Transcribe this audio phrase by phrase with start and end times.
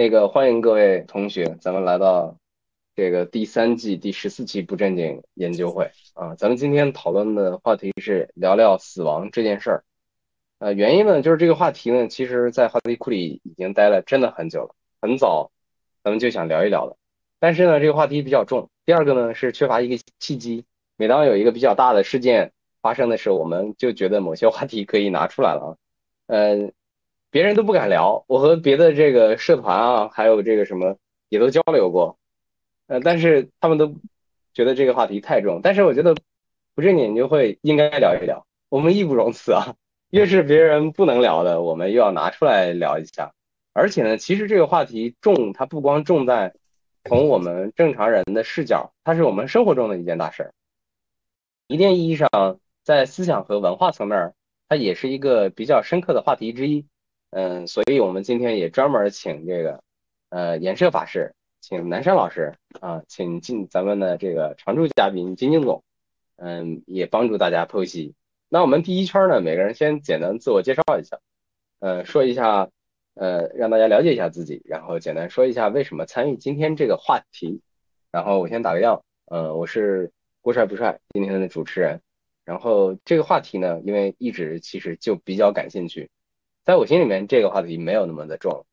[0.00, 2.38] 那个欢迎各位同学，咱们来到
[2.96, 6.34] 这个第三季第十四期不正经研究会啊。
[6.36, 9.84] 咱们今天讨论的话题是聊聊死亡这件事儿。
[10.58, 15.50] 呃，原因呢，就是这个话题呢，其实在话题库里已经待了真的很久了，很早
[16.02, 16.96] 咱们就想聊一聊了。
[17.38, 18.70] 但是呢，这个话题比较重。
[18.86, 20.64] 第二个呢，是缺乏一个契机。
[20.96, 25.76] 每当有一个比较大的事件发生的时候，我们就觉得某些话题可以拿出来了啊。
[26.28, 26.72] 呃。
[27.30, 30.96] 别人都不敢聊，我和别的这个社团啊，还有这个什么
[31.28, 32.18] 也都交流过，
[32.88, 33.94] 呃，但是他们都
[34.52, 35.60] 觉得这个话题太重。
[35.62, 36.14] 但是我觉得
[36.74, 39.74] 不正经就会应该聊一聊，我们义不容辞啊。
[40.10, 43.32] 越是别人不能聊的，我们又要拿出来聊一下。
[43.72, 46.52] 而且呢，其实这个话题重，它不光重在
[47.04, 50.52] 从我们正常人的视角，它是我们生活中的一件大事儿。
[51.68, 52.28] 一定意义上，
[52.82, 54.34] 在思想和文化层面，
[54.68, 56.84] 它也是一个比较深刻的话题之一。
[57.30, 59.82] 嗯，所以我们今天也专门请这个，
[60.30, 65.84] 呃，颜社法师，请南山老师啊，请进咱们的这个常驻嘉宾金金总，
[66.36, 68.14] 嗯，也帮助大家剖析。
[68.48, 71.20] 那我们第一圈呢，每个人先简单自我介绍一下，
[71.78, 72.68] 呃，说一下，
[73.14, 77.60] 呃，让大家了解一下自己，然后简单说一下为什么参与今天这个话题。
[78.10, 82.00] 然后我先打个样，嗯，我是郭帅不帅今天的主持人。
[82.44, 86.10] 然后这个话题呢，因为一直其实就比较感兴趣。
[86.70, 88.64] 在我心里面，这个话题没有那么的重，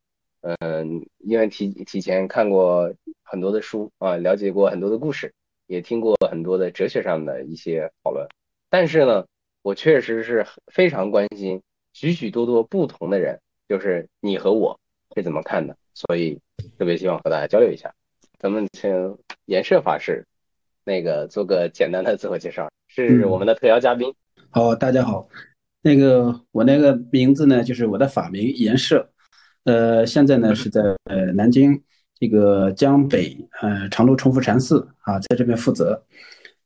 [0.42, 5.34] 嗯，因为提提前看过很多的书啊，了解过很多的故事，
[5.66, 8.28] 也听过很多的哲学上的一些讨论，
[8.70, 9.26] 但是呢，
[9.64, 14.80] 我确实是非常关心许许多多不同的人，就是你和我
[15.16, 16.39] 是怎么看的，所以
[16.78, 17.92] 特别希望和大家交流一下。
[18.38, 20.23] 咱们请颜社法师
[20.84, 24.14] 那个做个简单的自我介绍，是我们的特邀嘉宾。
[24.52, 25.28] 好，大家好。
[25.88, 29.09] 那个我那个名字呢，就是我的法名严社，
[29.63, 31.81] 呃，现在呢是在呃南京
[32.19, 36.03] 这个江北呃长路崇福禅寺啊，在这边负责，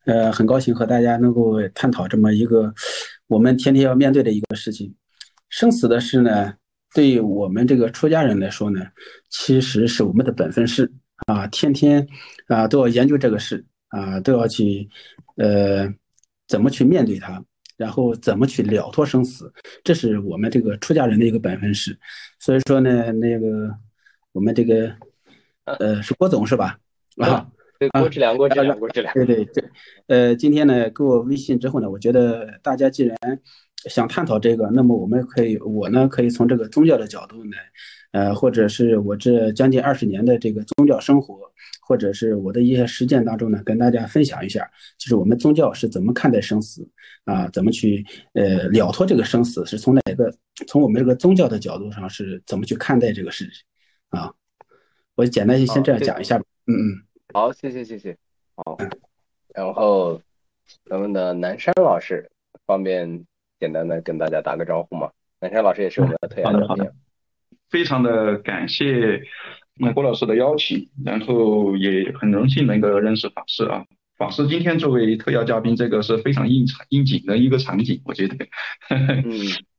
[0.05, 2.73] 呃，很高兴和大家能够探讨这么一个
[3.27, 4.91] 我们天天要面对的一个事情，
[5.49, 6.55] 生死的事呢，
[6.95, 8.81] 对于我们这个出家人来说呢，
[9.29, 10.91] 其实是我们的本分事。
[11.27, 12.07] 啊，天天
[12.47, 14.89] 啊都要研究这个事啊，都要去
[15.35, 15.87] 呃
[16.47, 17.39] 怎么去面对它。
[17.81, 19.51] 然后怎么去了脱生死，
[19.83, 21.97] 这是我们这个出家人的一个本分事。
[22.37, 23.75] 所以说呢，那个
[24.31, 24.93] 我们这个
[25.65, 26.77] 呃是郭总是吧？
[27.17, 27.49] 啊，
[27.79, 29.11] 对，郭志良，郭志良，郭志良。
[29.15, 29.63] 对对对，
[30.07, 33.17] 呃，今天呢给我微信之后呢，我觉得大家既然
[33.89, 37.57] 想探讨这个，那么我们可以，我呢可以从这个宗教的角度呢，
[38.11, 41.39] 呃，或者是我这将近二十年的这个宗教生活。
[41.83, 44.65] 或者是我的一些实践当中呢，跟大家分享一下，
[44.97, 46.87] 就是我们宗教是怎么看待生死
[47.25, 47.49] 啊？
[47.49, 49.65] 怎么去呃了脱这个生死？
[49.65, 50.33] 是从哪个
[50.67, 53.55] 从我们这个宗教的角度上是怎么去看待这个事情
[54.17, 54.33] 啊？
[55.15, 56.45] 我简单先这样讲一下吧。
[56.67, 58.15] 嗯嗯，好，谢谢谢谢。
[58.55, 58.77] 好，
[59.53, 60.21] 然后
[60.85, 62.29] 咱们的南山老师
[62.65, 63.25] 方便
[63.59, 65.11] 简单的跟大家打个招呼吗？
[65.41, 66.89] 南山老师也是我们的特邀嘉宾，
[67.71, 69.23] 非常的感谢。
[69.75, 73.85] 那郭老师的邀请，然后也很荣幸能够认识法师啊。
[74.17, 78.35] 法师今天作为特邀嘉宾，这个是非常应场应景的一个场景，我觉得。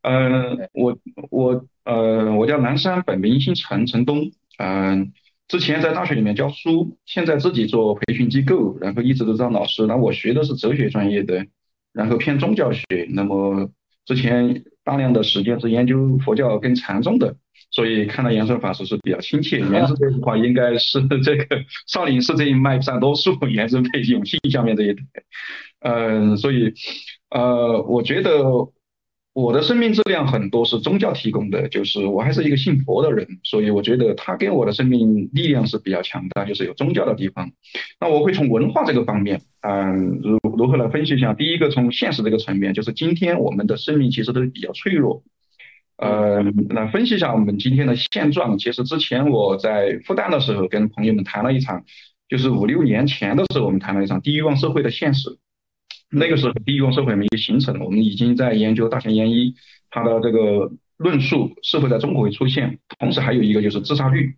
[0.02, 0.98] 嗯， 我
[1.31, 4.32] 我呃，我叫南山，本名姓陈，陈东。
[4.58, 5.12] 嗯，
[5.47, 9.86] 之前在大学里面教书，现在自己做培训机构，然后一直都当老师。
[9.86, 11.47] 那我学的是哲学专业的，
[11.92, 12.84] 然后偏宗教学。
[13.10, 13.70] 那么
[14.04, 17.36] 之前大量的时间是研究佛教跟禅宗的。
[17.72, 25.03] 所以看到延寿法师是比较亲切，延寿这一块应该是 这个少林寺这一脉占多数，延寿配永信下面这一代，
[25.81, 26.75] 嗯，所以
[27.31, 28.44] 呃，我觉得
[29.32, 37.50] 我的生命质量很多是宗教提供的，就是我还是一个信佛的人，所以我觉得他给我的生命力量是比较强大，就是有宗教的地方。
[37.99, 41.32] 那我会从文化这个方面，嗯，如如何来分析一下？
[41.32, 45.22] 第一个从现实这个层面，就是今天我们的生命其实都是比较脆弱。
[46.02, 48.58] 呃，来分析一下我们今天的现状。
[48.58, 51.84] 其实之前我在复旦的时候跟朋友们谈了一场，
[52.28, 55.38] 就是五六年前的时候，我们谈了一场低欲望社会的现实。
[56.10, 59.54] 那个时候低欲望社会没有形成，我们已经在研究大前研一
[59.90, 62.81] 他的这个论述是否在中国会出现。
[62.98, 64.34] 同时还有一个就是自杀率，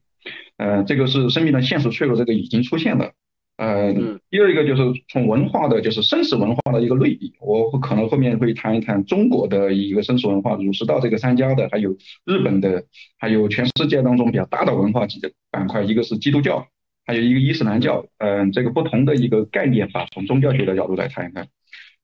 [0.58, 3.12] 呃，这个是生命的现实脆弱，这个已经出现了。
[3.56, 12.84] 嗯，第二一个就是从文化的，就是生死文化的一个类比，我可能后面会谈一谈中国的一个生死文化，儒释道这个三家的，还有日本的，
[13.16, 16.66] 还有全世界当中比较大的文化几个板块，一个是基督教，
[17.06, 21.46] 还有一个伊斯兰教，嗯，这个不同的一个概念吧，从宗教学的角度来谈一谈，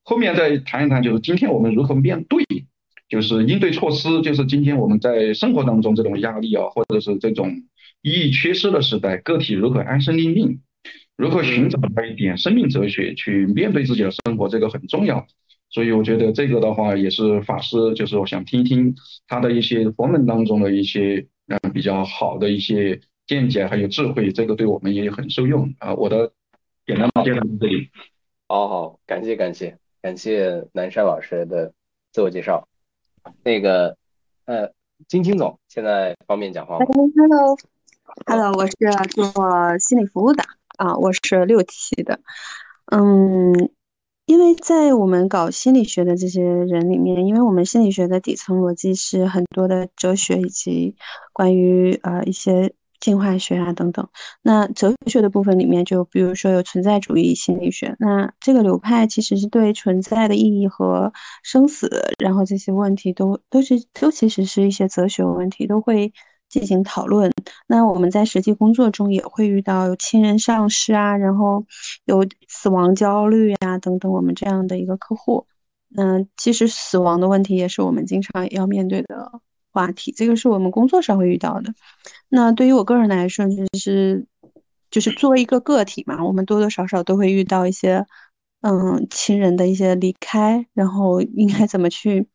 [0.05, 2.45] 后面再谈一谈就是今天我们如何面对，
[3.09, 7.65] 就是应对措施，就是今天我们在生活当中这种压力啊，或者是这种。
[8.03, 10.61] 意义缺失的时代，个体如何安身立命，
[11.21, 15.27] 如何寻找到一点生命哲学去面对自己的生活，这个很重要。
[15.69, 18.95] 所以我觉得这个的话也是法师，就是我想听听
[19.29, 25.93] 他的一些佛门当中的一些嗯比较好的一些见解还有智慧，这个对我们也很受用啊。
[25.93, 26.33] 我的
[26.87, 27.91] 简单的介绍到这里。
[28.49, 31.75] 好好，感谢感谢感谢南山老师的
[32.13, 32.67] 自我介绍。
[33.45, 33.95] 那个
[34.47, 34.73] 呃，
[35.07, 38.73] 金青总现在方便讲话吗？Hello，Hello，我是
[39.11, 40.43] 做心理服务的
[40.81, 42.19] 啊，我是六七的，
[42.87, 43.71] 嗯。
[44.27, 50.95] 因为在我们搞心理学的这些人里面，因为我们心理学的底层逻辑是很多的哲学以及
[51.33, 54.09] 关于呃一些进化学啊等等。
[54.43, 61.13] 那哲学的部分里面，就比如说有存在主义心理学，那这个流派其实是对存在的意义和
[61.43, 61.91] 生死，
[62.23, 66.13] 然后这些问题都都是都其实是一些哲学问题，都会。
[66.51, 67.33] 进行讨论。
[67.67, 71.65] 那我们在实际工作中也会遇到有亲人丧失啊，然后
[72.05, 75.47] 有死亡焦虑呀等等，我们这样的一个客户。
[75.97, 79.41] 嗯，其实死亡的问题也是我们经常要面对的
[79.73, 81.73] 话题，这个是我们工作上会遇到的。
[82.29, 84.27] 那对于我个人来说，就是
[84.91, 88.05] 就是作为一个个体嘛，我们多多少少都会遇到一些
[88.63, 92.29] 嗯亲人的一些离开，然后应该怎么去。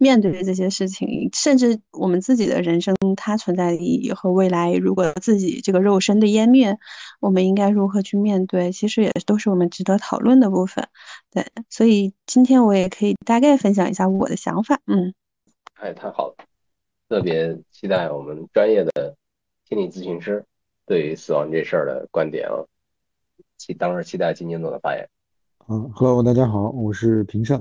[0.00, 6.78] 面对这些事情，甚至我们自己的人生，它存在的意义和未来，如果自己这个肉身的湮灭，
[7.20, 8.72] 我们应该如何去面对？
[8.72, 10.88] 其实也都是我们值得讨论的部分。
[11.30, 14.80] 对，所以今天我也可以大概分享一下我的想法。
[14.86, 15.12] 嗯，
[15.74, 16.34] 哎，太好了，
[17.06, 19.14] 特别期待我们专业的
[19.68, 20.42] 心理咨询师
[20.86, 22.64] 对于死亡这事儿的观点啊，
[23.58, 25.06] 期当然期待金金总的发言。
[25.68, 27.60] 嗯，Hello，大家好，我是平胜。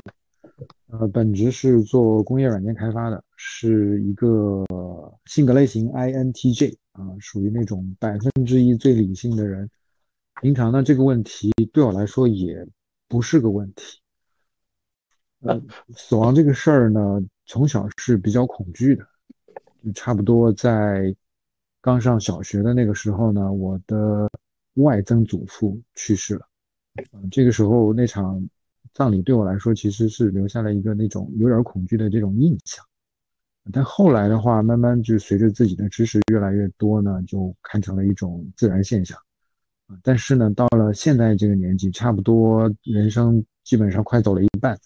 [0.88, 4.66] 呃，本职是做工业软件开发的，是一个
[5.26, 9.70] 性格类型 INTJ 啊，属于那种百分之一最理性的人。
[10.42, 12.68] 平常呢，这个问题对我来说也
[13.08, 14.00] 不是个问题。
[15.42, 15.62] 呃，
[15.96, 19.06] 死亡这个事儿呢，从小是比较恐惧的。
[19.94, 21.16] 差不多在
[21.82, 24.30] 刚上小学的那个时候呢，我的
[24.76, 26.48] 外曾祖父去世了。
[27.14, 28.44] 嗯，这个时候那场。
[29.00, 32.84] 葬礼对我来说其实是留下了一个那种有点恐惧的这种印象，
[33.72, 39.18] 但后来的话，慢慢就随着自己的知识越来越多呢，就看成了一种自然现象。
[40.04, 44.78] 但是呢，到了现在这个年纪，差不多人生基本上快走了一半，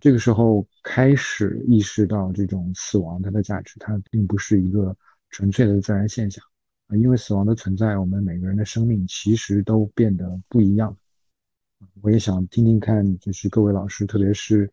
[0.00, 4.92] 这个时候开始意识到这种死亡它的价值，它并不是一个
[5.30, 6.44] 纯粹的自然现象，
[6.98, 10.96] 因为死亡的存在，我们每个人的生命其实都变得不一样。
[12.02, 14.70] 我也想听听看，就是各位老师，特别是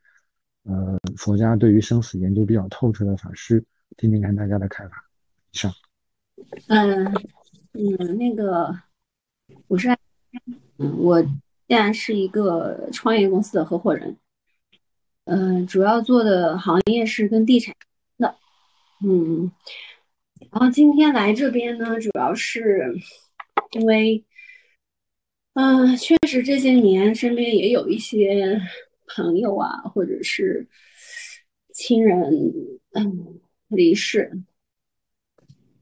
[0.63, 3.63] 呃佛家对于生死研究比较透彻的法师，
[3.97, 5.03] 听听看大家的看法。
[5.51, 5.73] 以上。
[6.67, 7.05] 嗯
[7.73, 8.73] 嗯，那个
[9.67, 9.89] 我是，
[10.77, 11.21] 我
[11.67, 14.17] 现在是一个创业公司的合伙人，
[15.25, 17.75] 嗯，主要做的行业是跟地产
[18.17, 18.35] 的，
[19.03, 19.51] 嗯，
[20.51, 22.93] 然后今天来这边呢，主要是
[23.71, 24.23] 因为。
[25.53, 28.59] 嗯，确实这些年身边也有一些
[29.07, 30.67] 朋友啊，或者是
[31.73, 32.19] 亲人
[32.93, 34.31] 嗯离世，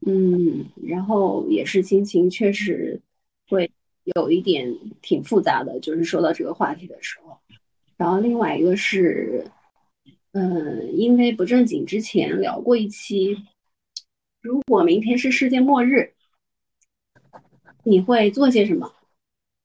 [0.06, 3.00] 嗯，然后也是心情确实
[3.48, 3.70] 会
[4.16, 4.70] 有一点
[5.00, 7.38] 挺复杂的，就是说到这个话题的时候。
[7.96, 9.46] 然后另外一个是，
[10.32, 13.38] 嗯，因为不正经之前聊过一期，
[14.42, 16.12] 如果明天是世界末日，
[17.84, 18.92] 你会做些什么？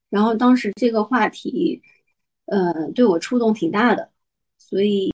[0.09, 1.81] 然后当时这个话题，
[2.45, 4.09] 呃，对我触动挺大的，
[4.57, 5.11] 所以，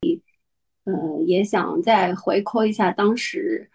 [0.84, 3.70] 呃，也想再回扣一下当时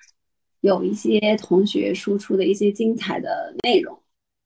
[0.60, 4.00] 有一些同学输出的一些精彩的内容，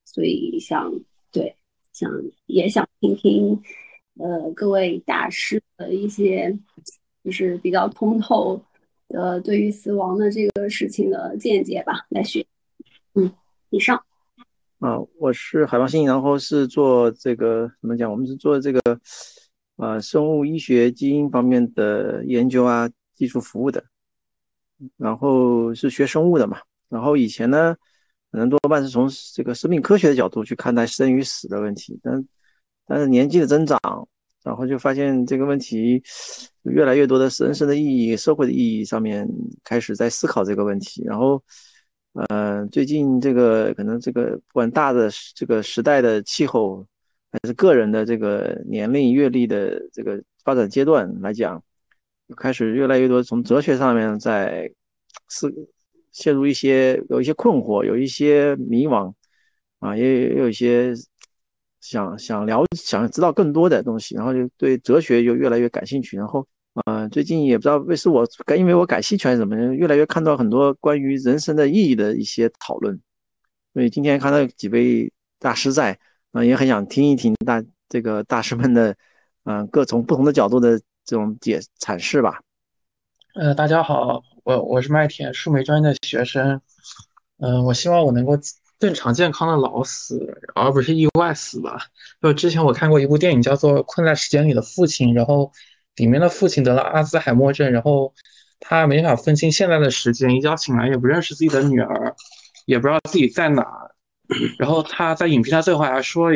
[0.04, 0.92] 所以想
[1.30, 1.54] 对，
[1.92, 2.10] 想
[2.46, 3.62] 也想听听，
[4.18, 6.58] 呃，各位大师的一些
[7.22, 8.62] 就是比较通透
[9.08, 12.46] 的对于死亡的这个事情的见解吧，来学，
[13.14, 13.30] 嗯，
[13.68, 14.02] 以上。
[14.82, 18.10] 啊，我是海王星，然后是做这个怎么讲？
[18.10, 18.80] 我们是做这个
[19.76, 23.84] 啊生物医学基因方面的研究啊，技术服务的。
[24.96, 26.58] 然后是学生物的嘛，
[26.88, 27.76] 然后以前呢，
[28.32, 32.00] 可能多半是从这个生命科学的角度去看待生与死的问题。
[32.02, 32.26] 但
[32.84, 33.78] 但是年纪的增长，
[34.42, 36.02] 然后就发现这个问题
[36.62, 39.28] 越来越多的人生的意义、社会的意义上面
[39.62, 41.40] 开始在思考这个问题，然后。
[42.12, 46.86] 呃，最近这个可能这个不管大的这个时代的气候，
[47.30, 51.62] 还是个人的这个年龄阅历的这个发展阶段来讲，
[52.36, 54.70] 开始越来越多从哲学上面在
[55.28, 55.50] 思
[56.10, 59.14] 陷入一些有一些困惑，有一些迷茫，
[59.78, 60.92] 啊，也有一些
[61.80, 66.46] 想想了想知道更多的东西，然后就对哲学就越来越感兴趣，然后
[66.86, 68.26] 嗯，最近也不知道为是我
[68.56, 72.98] 因为我感兴趣还是怎么，越来越看到很多关于人生的意义的一些讨论，
[73.74, 75.98] 所以今天看到几位大师在，
[76.32, 78.96] 啊，也很想听一听大这个大师们的，
[79.44, 82.40] 嗯，各从不同的角度的这种解阐释吧。
[83.34, 86.58] 呃，大家好，我我是麦田树莓专业的学生，
[87.38, 88.32] 嗯，我希望我能够
[88.78, 91.78] 正常健康的老死，而不是意外死吧。
[92.22, 95.52] 就之前我看过一部电影叫做《困在时间里的父亲》，然后
[95.96, 98.14] 里面的父亲得了阿兹海默症，然后
[98.60, 102.14] 他没法分清现在的时间，一觉醒来也不认识自己的女儿，
[102.66, 103.66] 也不知道自己在哪。
[104.58, 106.30] 然后他在影片的最后还说，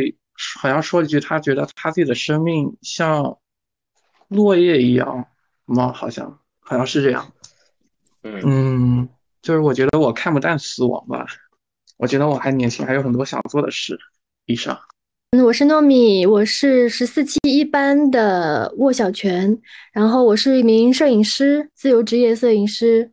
[0.59, 3.39] 好像说了一句，他觉得他自己的生命像
[4.29, 5.27] 落叶一样
[5.65, 5.93] 吗？
[5.93, 6.39] 好像。
[6.69, 7.33] 好像是这样，
[8.25, 9.09] 嗯，
[9.41, 11.25] 就是我觉得我看不淡死亡吧，
[11.97, 13.97] 我觉得我还年轻，还有很多想做的事。
[14.47, 14.77] 以上，
[15.33, 19.59] 嗯，我是糯米，我是十四期一班的沃小泉，
[19.93, 23.11] 然后我是一名摄影师，自由职业摄影师，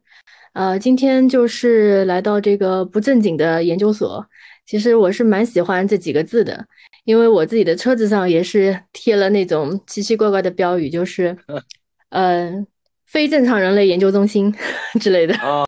[0.53, 4.25] 呃，今天就是来到这个不正经的研究所。
[4.65, 6.65] 其实我是蛮喜欢这几个字的，
[7.03, 11.35] 因为我自己的车子上也是贴了那种奇奇怪怪的标语，就是，
[12.09, 12.67] 嗯。
[13.05, 14.51] 非正常人类研究中心
[14.99, 15.63] 之类的啊，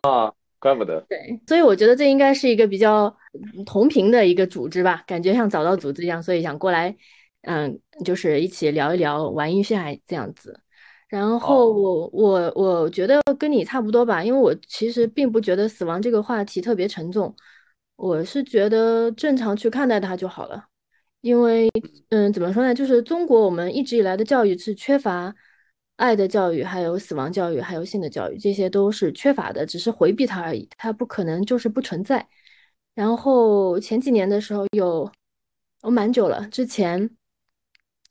[0.66, 1.00] 怪不得。
[1.08, 3.14] 对，所以我觉得这应该是一个比较
[3.64, 6.96] 同频的一个组织吧，感觉像找到组织一样，所以想过来，
[7.42, 10.60] 嗯，就是一起聊一聊，玩一下这样子。
[11.08, 17.32] 然后我我我觉得跟你差不多吧，因为我其实并不觉得死亡这个话题特别沉重，
[17.94, 20.64] 我是觉得正常去看待它就好了。
[21.20, 21.68] 因为，
[22.08, 22.74] 嗯，怎么说呢？
[22.74, 25.32] 就是中国我们一直以来的教育是缺乏。
[25.96, 30.68] 爱的教育，还有死亡教育，还有性的教育，这些都是缺乏的，只是回避它而已。
[30.76, 32.26] 它不可能就是不存在。
[32.94, 35.10] 然后前几年的时候有，
[35.82, 37.10] 我蛮久了，之前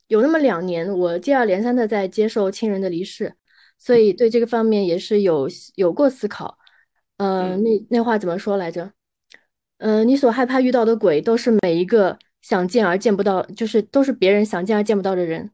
[0.08, 3.34] 有那么两年，我接二连三的在接受亲人的离世，
[3.78, 6.58] 所以对这个方面也是有有过思考。
[7.18, 8.92] 嗯，那那话怎么说来着？
[9.78, 15.50] 嗯，你所害怕遇到的鬼，都是每一个想见而见不到，就是都是别人想见而见不到的人。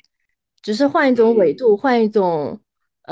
[0.63, 2.59] 只是换一种纬度，换一种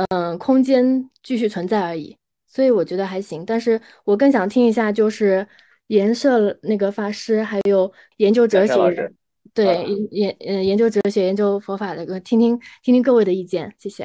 [0.09, 2.17] 嗯空间继续存在而已，
[2.47, 3.45] 所以我觉得还行。
[3.45, 5.45] 但是我更想听一下，就是
[5.89, 9.13] 颜色那个法师，还有研究哲学，
[9.53, 14.05] 对研嗯研究哲学、研究佛法的，听听听听各位的意见，谢谢。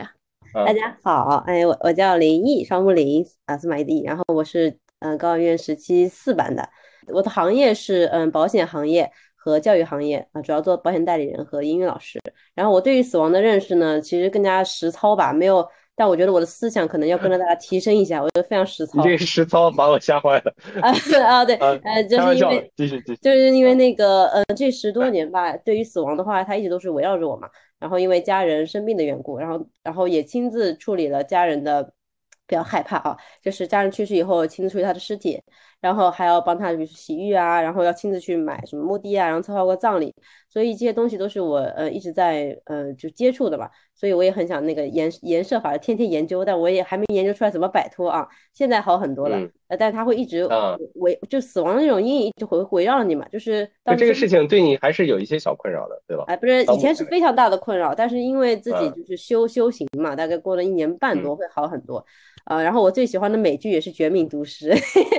[0.52, 6.68] 大家好，哎，我我叫林毅，双木林啊，司马懿的毅，然后我是嗯高院十七四班的，
[7.14, 9.12] 我的行业是嗯保险行业。
[9.46, 12.20] 和教育行业啊，主要做保险代理人和英语老师。
[12.56, 15.64] 然后我对于死亡的认识呢，其实更加实操吧，没有。
[15.96, 18.98] 但我觉得我的思想可能要跟着大家 提升一下，我觉得非常实操。
[18.98, 20.52] 你这个实操把我吓坏了。
[20.82, 20.90] 啊
[21.24, 27.48] 啊对， 呃，就是因为继续继续，就是因为那个呃，这十多年吧，对于死亡的话，它一直都是围绕着我嘛。
[27.80, 31.94] 然后因为家人生病的缘故，然后然后也亲自处理了家人的。
[32.48, 33.18] 比较害怕啊！
[33.42, 35.42] 就是家人去世以后，亲自处理他的尸体，
[35.86, 40.12] 然后还要帮他，比如洗浴啊，然后要亲自去买什么墓地啊，然后策划过葬礼，
[40.50, 43.70] 所以这些东西都是我呃一直在呃就接触的嘛。
[43.94, 48.28] 所以我也很想那个研研设法，天天研究，但我也还没研究出来怎么摆脱啊。
[48.52, 49.38] 现在好很多了，
[49.68, 50.46] 呃，但是他会一直
[50.96, 53.26] 围，就死亡的那种阴影就回围绕着你嘛。
[53.30, 56.24] 就是这个事情对你还是有一些小困扰的，对吧？
[56.28, 62.04] 哎，不是，以前是非常大的困扰，但是因为自己就是修修行嘛，大概过了一年半多会好很多。
[62.44, 64.70] 啊，然后我最喜欢的美剧也是《绝命毒师》，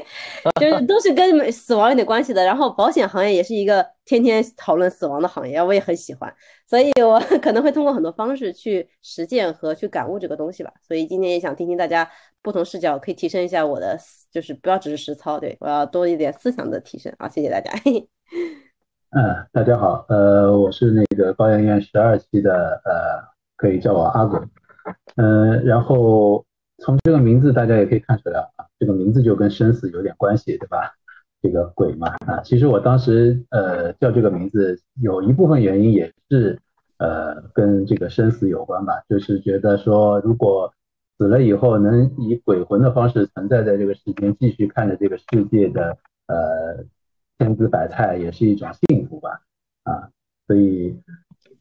[0.60, 2.44] 就是都是跟死亡有点关系的。
[2.44, 6.32] 然后保险行业也是一个天天讨论死亡的行业，我也很喜欢，
[6.66, 10.72] 所以我可能会通过很多方式去实践和去感悟这个东西吧。
[10.86, 12.08] 所以今天也想听听大家
[12.42, 13.98] 不同视角，可以提升一下我的，
[14.32, 17.28] 就是不要只是实操，对我要多一点思想的提升啊！
[17.28, 17.70] 谢谢大家。
[19.16, 23.22] 嗯，大家好，呃，我是那个高圆圆十二期的，呃，
[23.56, 24.40] 可以叫我阿鬼，
[25.16, 26.44] 嗯，然后。
[26.78, 30.94] 从这个名字，大家也可以看出来啊，这个名字就跟生死有点关系，对吧？
[31.42, 36.58] 这个鬼嘛，啊，其实我当时呃叫这个名字，有一部分原因也是
[36.98, 40.72] 呃跟这个生死有关吧，就是觉得说，如果
[41.18, 46.84] 死了以后能以鬼魂的方式存在在这个世间，继续看着这个世界的呃
[47.38, 49.42] 千姿百态，也是一种幸福吧，
[49.84, 50.08] 啊，
[50.48, 50.98] 所以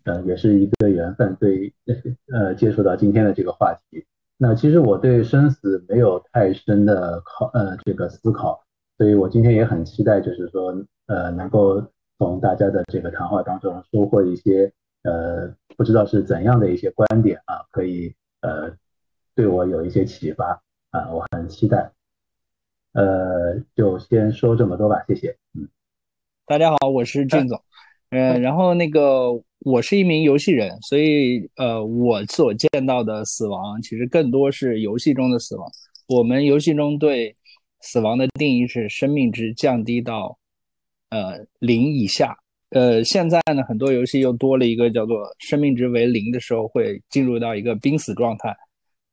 [0.05, 1.72] 呃也是一个缘分，对
[2.34, 4.05] 呃接触到今天的这个话题。
[4.38, 8.63] 那其实我对生死没有太深的考呃这个思考，
[8.98, 10.75] 所以我今天也很期待，就是说
[11.08, 11.82] 呃能够
[12.18, 14.72] 从大家的这个谈话当中收获一些
[15.04, 18.72] 呃不知道是怎样的一些观点啊，可以呃
[19.36, 20.62] 对我有一些启发
[20.92, 21.92] 啊，我很期待。
[22.94, 25.38] 呃，就先说这么多吧，谢谢。
[25.54, 25.68] 嗯，
[26.46, 27.62] 大家好，我是俊总。
[28.10, 29.32] 嗯，然后那个
[29.65, 35.67] 我是一名游戏人，所以呃，我所见到的死亡其实更多是游戏中的死亡。
[36.07, 37.36] 我们游戏中对
[37.81, 40.38] 死亡的定义是生命值降低到
[41.10, 42.38] 呃零以下。
[42.69, 48.55] 呃，现在呢，很多游戏又多了一个叫做生命值为零的时候会进入到一个濒死状态。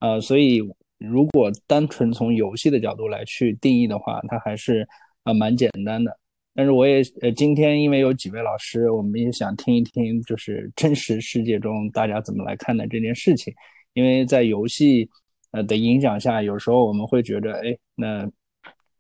[0.01, 0.61] 呃，所以
[0.99, 4.87] 如果单纯从游戏的角度来去定义的话，它还是
[5.25, 6.15] 呃蛮简单的。
[6.55, 13.53] 但是我也呃，今天因为有几位老师，我们也想听一听，就是真实世界中大家怎么来看待这件事情。
[13.95, 15.09] 因为在游戏
[15.53, 18.31] 呃的影响下，有时候我们会觉得，哎，那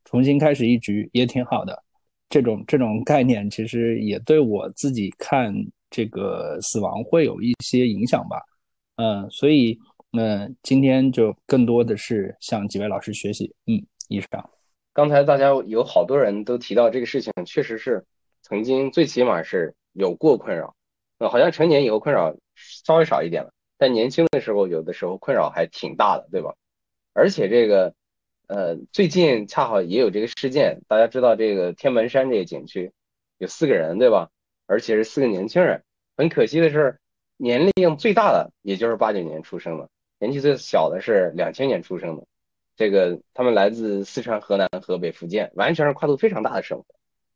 [0.04, 1.82] 重新开始一局也挺好的。
[2.28, 5.54] 这种这种概念其实也对我自己看
[5.90, 8.40] 这个死亡会有一些影响吧。
[8.96, 9.78] 嗯，所以
[10.10, 13.54] 那今天就更多的是向几位老师学习。
[13.66, 14.50] 嗯，以上。
[14.94, 18.04] 刚才大家有好多人都提到这个事情，确实是
[18.42, 20.74] 曾经最起码是有过困扰，
[21.18, 26.54] 呃，好像成年以后困扰稍微少一点了，但年轻的时候有的时候困扰还挺大的，对吧？
[27.14, 27.94] 而且这个，
[28.48, 32.92] 呃，最近恰好也有这个事件，大家知道这个天门山这个景区
[33.38, 34.30] 有四个人，对吧？
[34.66, 35.82] 而且是四个年轻人，
[36.16, 36.98] 很可惜的是，
[37.38, 42.26] 年龄最大的也就是八九年出生的，年纪最小的是两千年出生的。
[42.76, 46.86] 这个他们来自四川、河南、河北、福建，完全是跨度非常大的生活，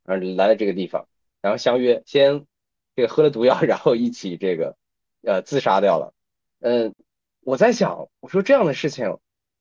[0.05, 1.09] 然后来了这个地方，
[1.43, 2.47] 然后相约先
[2.95, 4.77] 这个喝了毒药， 然后一起这个
[5.23, 6.15] 呃自杀掉了。
[6.61, 6.95] 嗯，
[7.43, 9.19] 我在想，我说这样的事情，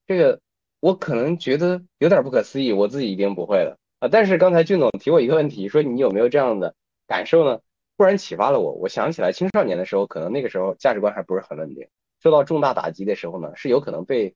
[0.07, 0.39] 这个
[0.79, 4.07] 我可能觉得有点不可思议，我自己一定不会的啊。
[4.07, 6.73] 但是刚才俊总提我一个问题，说你有没有这样的
[7.07, 7.59] 感受呢？
[7.97, 11.87] 忽然启发了我，我想起来青少年的时候，可能那个时候价值观还不是很稳定，
[12.21, 14.35] 受到重大打击的时候呢，是有可能被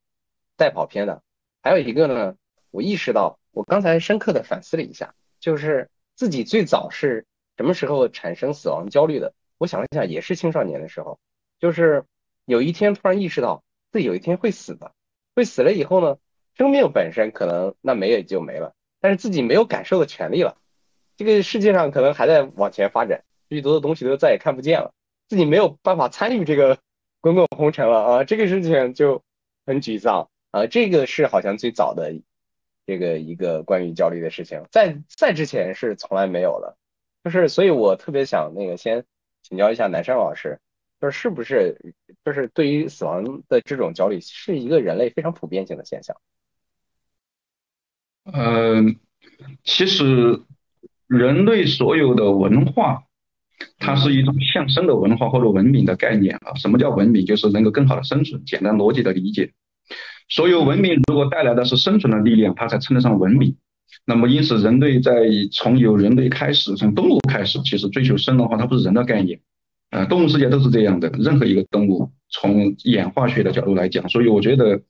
[0.55, 1.21] 带跑偏的。
[1.61, 2.35] 还有一个呢，
[2.71, 7.25] 我意识到，我刚才深刻的反思了一下，就是自己最早是
[7.57, 9.33] 什么时候产生死亡焦虑的？
[9.57, 11.19] 我想了想，也是青少年的时候，
[11.59, 12.05] 就是
[12.45, 14.93] 有一天突然意识到自己有一天会死的，
[15.35, 16.17] 会死了以后呢，
[16.55, 20.57] 生命本身可能那没也就没了，但是自己没有感受的权利了。
[21.17, 24.93] 这个世界上可能还在往前发展，许多的东西都再也看不见了，
[25.27, 26.77] 自己没有办法参与这个
[27.19, 29.21] 滚滚红尘了啊，这个事情就
[29.65, 30.29] 很沮丧。
[30.51, 32.13] 啊，这个是好像最早的
[32.85, 36.77] 这个一个关于焦虑的事情，在在之前是从来没有的，
[37.23, 39.05] 就是所以我特别想那个先
[39.43, 40.59] 请教一下南山老师，
[40.99, 41.93] 就是是不是
[42.25, 46.17] 就是对于死亡的这种焦虑是一个人类非常普遍性的现象？
[48.31, 48.97] 嗯，
[49.63, 50.41] 其实
[51.07, 53.03] 人类所有的文化，
[53.77, 56.53] 它是一种向生的文化或者文明的概念啊。
[56.55, 57.25] 什么叫文明？
[57.25, 59.53] 就是能够更好的生存，简单逻辑的理解。
[60.29, 63.55] 所有文明如果带来的是生存的力量，它才称得上文明。
[64.05, 65.11] 那么，因此人类在
[65.51, 69.39] 从有人类开始，从动物开始，其实追求生的话，它不是人的概念。
[69.89, 74.81] 呃，动物世界都是这样的，任何一个动物从演化学的角度来讲，所以我觉得，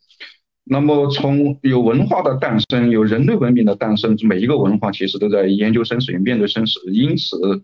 [0.66, 6.80] 那么从有文化的诞生，有人类文明的诞生，每一个文化其实都在研究生死与，面对生死。
[6.92, 7.64] 因此。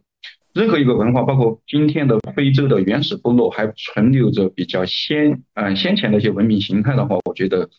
[0.55, 7.69] 任何一个文化，包括今天的非洲的原始部落，还存留着比较先嗯先前的一些文明形态的话，我觉得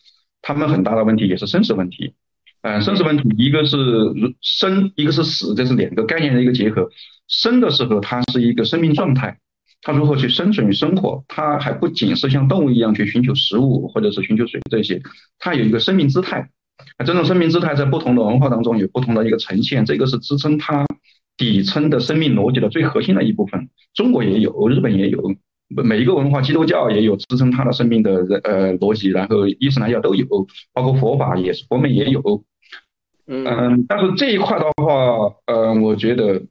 [0.43, 2.13] 他们很大的问题也是生死问题。
[2.61, 3.75] 嗯，生死问题一个是
[4.41, 6.87] 生，一个是死，这是两个概念的一个结合。
[7.27, 9.39] 生的时候，它是一个生命状态，
[9.81, 15.01] 它如何去生存与生活，它还不仅是像动物一样去寻求食物或者是寻求水这些，
[15.39, 16.47] 它有一个生命姿态。
[17.03, 20.85] 这种生命姿态在不同的文化当中有不同的一个呈现，这个是支撑它。
[21.37, 25.21] 底层的生命逻辑的最核心的一部分，中国也有，日本也有，
[25.69, 28.11] 每一个文化，基督教也有支撑它的生命的
[28.43, 30.25] 呃逻辑，然后伊斯兰教都有，
[30.73, 32.43] 包括佛法也是，佛门也有。
[33.27, 36.41] 嗯，但是这一块的话，呃，我觉得，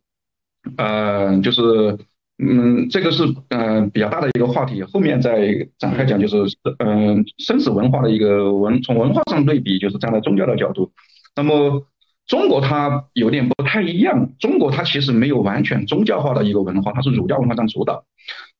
[0.77, 1.99] 呃，就是，
[2.39, 6.37] 嗯，这个是嗯比较大的一个话题，后面再展开讲，就是
[6.79, 10.93] 嗯生死文化的一个文，从文化上对比，就是站在宗教的角度，
[11.35, 11.85] 那么。
[12.27, 18.05] 中国它有点不太一样，中国它其实没有完全宗教化的一个文化，它是儒家文化占主导。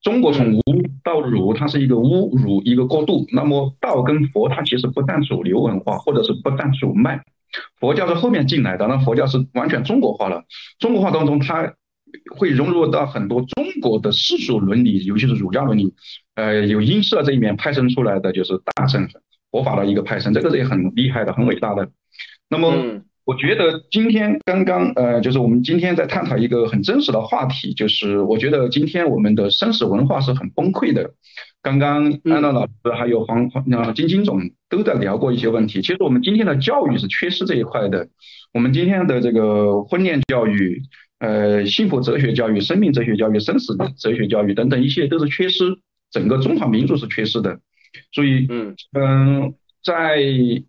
[0.03, 0.63] 中国从无
[1.03, 3.27] 到儒，它是一个巫儒一个过渡。
[3.33, 7.25] 那么道跟佛它其实不占主流文化，或者是不占主脉。
[7.81, 10.45] 佛教是后面进来的，那佛教是完全中国化了。
[10.79, 11.75] 中国化当中，它
[12.37, 15.93] 会融入到很多中国的世俗伦理，尤其是儒家伦理。
[16.37, 19.09] 呃，有音色这一面派生出来的就是大乘
[19.51, 21.89] 佛法的一个派生，这个是也很厉害的，很伟大的。
[22.49, 23.03] 那么。
[23.27, 31.11] 我觉得今天刚刚呃，就是我们今天在探讨一个很真实的话题，就是我觉得今天我们的生死文化是很崩溃的。
[31.61, 35.83] 刚刚安娜老师还有黄黄呃金金总都在聊过一些问题。
[35.83, 38.07] 其实我们今天的教育是缺失这一块的。
[38.55, 40.81] 我们今天的这个婚恋教育、
[41.19, 45.65] 呃幸福哲学教育、生命哲学教育、生死哲学教育等等一系列都是缺失，
[46.13, 47.59] 整个中华民族是缺失的。
[48.13, 49.55] 所以，嗯嗯。
[49.87, 50.19] 在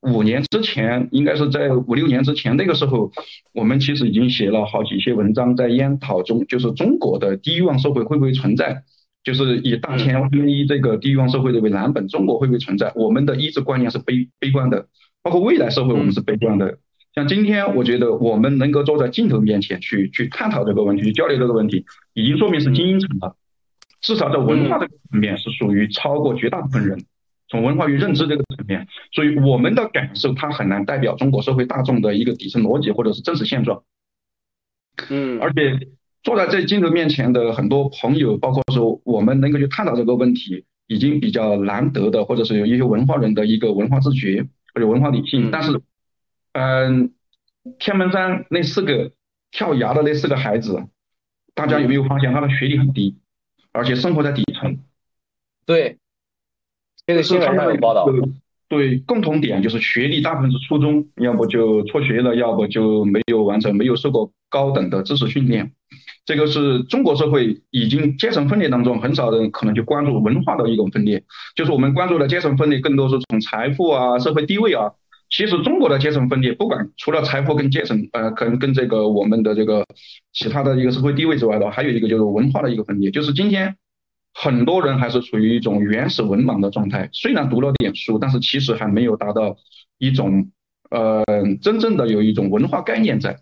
[0.01, 3.11] 五年之前，应该是在五六年之前，那个时候，
[3.51, 8.83] 我们其实已经写了好几些文章，在研讨中，就是中国的低欲望社会会不会存在？
[9.23, 12.93] 就是以大前以这个低欲望社会的为蓝本，中国会不会存在？
[12.95, 14.85] 我们的意志观念是悲悲观的，
[15.23, 16.77] 包括未来社会我们是悲观的。
[17.15, 23.35] 像今天，我觉得我们能够坐在镜头面前去去探讨这个问题，去交流这个问题，已经说明是精英层了。
[23.99, 27.03] 至少在文化这个层面是属于超过绝大部分人。
[27.49, 33.83] 从文化与认知这个层面，所以我们的感受它很难代表中国社会大众的一个底层逻辑或者是真实现状。
[35.09, 35.87] 嗯，而且
[36.23, 45.49] 坐在这镜头面前的很多朋友，包括说我们能够去探讨这个问题，已经比较难得的，或者是有一些文化人的一个文化自觉或者文化理性。
[45.51, 45.79] 但是，
[46.51, 47.13] 嗯，
[47.79, 49.11] 天门山那四个
[49.51, 50.83] 跳崖的那四个孩子，
[51.53, 53.15] 大家有没有发现他的学历很低，
[53.71, 54.79] 而且生活在底层？
[55.65, 55.97] 对。
[57.07, 58.05] 这个新闻上有报道，
[58.67, 65.71] 对共同点就是学历大部分是初中，要不就辍学了，要不就没有完成，没有受过高等的知识训练。
[66.25, 71.23] 这个是中国社会已经阶层分裂当中，很少人可能就关注文化的一种分裂。
[71.55, 74.91] 就是我们关注的阶层分裂，更多是从财富啊、社会地位啊。
[75.29, 79.85] 其实中国的阶层分裂，不管除了财富跟阶层，呃，可能跟这个我们的这个
[80.33, 83.77] 其他的一个社会地位之外的话，还有一个就是文化的一个分裂，就是今天。
[84.39, 89.57] 很多人还是处于一种原始文盲的状态，虽然读了点书，但是其实还没有达到
[89.97, 90.51] 一种
[90.91, 91.23] 呃
[91.59, 93.39] 真正的有一种文化概念在。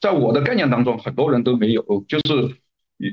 [0.00, 1.82] 在我的概念当中，很多人都没有。
[2.06, 2.56] 就是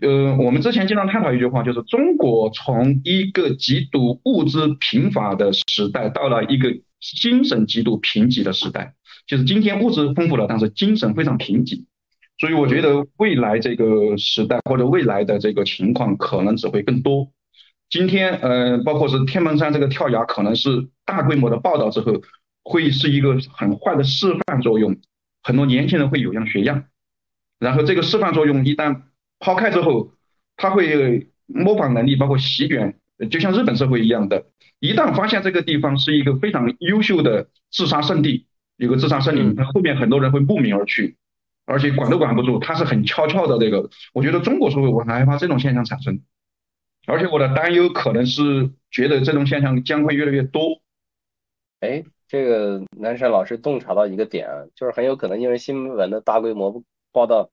[0.01, 8.93] 呃，我们之前经常探讨一句话，就是中国从一个极度物质贫乏的时代，到了一个精神极度贫瘠的时代。
[9.25, 11.85] 就是今天物质丰富了，但是精神非常贫瘠。
[12.37, 17.31] 所以我觉得未来这个时代或者未来的这个情况可能只会更多。
[17.89, 22.21] 今天，呃，包括是天门山这个跳崖，可能是大规模的报道之后，
[22.63, 24.97] 会是一个很坏的示范作用。
[25.43, 26.85] 很多年轻人会有样学样，
[27.59, 29.03] 然后这个示范作用一旦
[29.39, 30.11] 抛开之后，
[30.57, 32.95] 他会模仿能力，包括席卷，
[33.29, 34.47] 就像日本社会一样的。
[34.79, 41.15] 一旦发现这个地方是一个非常优秀的自杀圣地，有个自杀圣地，那后面很多人会慕名而去。
[41.65, 43.57] 而且管都管不住，它是很悄悄的。
[43.57, 46.21] 这个，我觉得中国社会我很害怕这种现象产生，
[47.07, 50.81] 而且我的担忧可能是觉得这种现象将会越来越多。
[51.79, 57.49] 哎，这个南山老师洞察到一个点，就是很有可能因为新闻的大规模报道，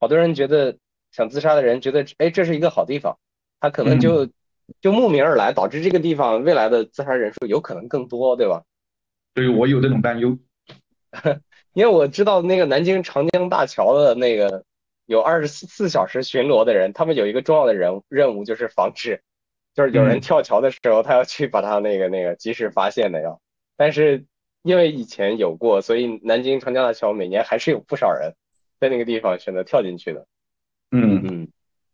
[0.00, 0.78] 好多人觉得
[1.12, 3.18] 想自杀的人觉得，哎，这是一个好地方，
[3.60, 4.28] 他可能就
[4.80, 8.62] 就慕名而来，导致这个地方未来的自杀人数有可能更多，对吧？
[9.34, 10.38] 对，我有这种担忧。
[11.74, 14.64] 因为我知道那个南京长江大桥的那个
[15.06, 19.22] 有二十四小时巡逻的人，他们有一个重要的人任务就是防止，
[19.74, 23.40] 就是有人跳桥的时候，他要去把他那个那个及时发现的要。
[23.76, 24.24] 但是
[24.62, 28.34] 因为以前有过，所以南京长江大桥每年还是有不少人
[28.80, 30.26] 在那个地方选择跳进去的。
[30.90, 31.48] 嗯嗯，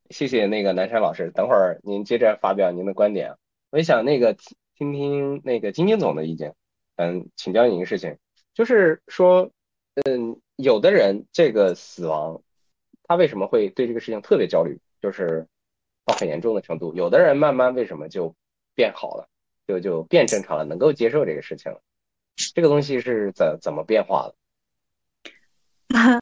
[0.09, 3.35] 谢谢那个南山老师，等会儿您接着发表您的观点。
[3.71, 4.35] 我也想那个
[4.77, 6.55] 听听那个金金总的意见，
[6.97, 8.17] 嗯，请教你一个事情，
[8.55, 9.51] 就是说。
[10.03, 12.43] 嗯，有的人这个死亡，
[13.05, 15.47] 他为什么会对这个事情特别焦虑，就是
[16.05, 16.93] 到很严重的程度？
[16.95, 18.35] 有的人慢慢为什么就
[18.75, 19.29] 变好了，
[19.69, 21.81] 就就变正常了，能够接受这个事情了？
[22.57, 24.35] 这个东西是怎怎么变化的？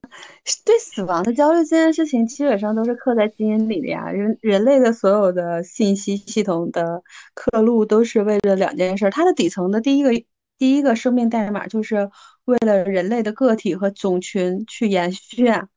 [0.66, 4.11] 对死亡的焦虑这件事情，基本上都是刻在基因里的呀。
[4.11, 9.08] 人人类的所有的信息系统的刻录，都是为了两件事。
[9.08, 10.11] 它的底层的第一个
[10.58, 12.11] 第一个生命代码就是。
[12.44, 15.68] 为了人类的个体和种群去延续啊，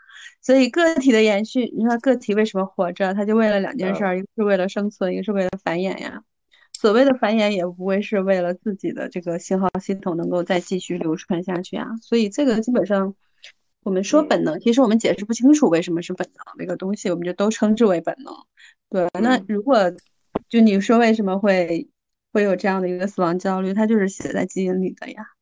[0.42, 3.14] 所以个体的延续，你说个体为什么活着？
[3.14, 6.24] 他就为了两件事儿，一个是为了生存，一个是为了繁衍呀。
[6.74, 11.88] 所谓的繁衍也不会是为了自己的这个信号系统能够再继续流传下去啊。
[12.02, 13.16] 所以这个基本上，
[13.84, 18.34] 我们说本能，其实我们解释不清楚为什么是本能这个东西，我们就都称之为本能。
[18.90, 19.92] 对，那如果
[20.50, 21.88] 就你说为什么会
[22.34, 25.35] 会有这样的一个死亡焦虑，它就是写在基因里的呀。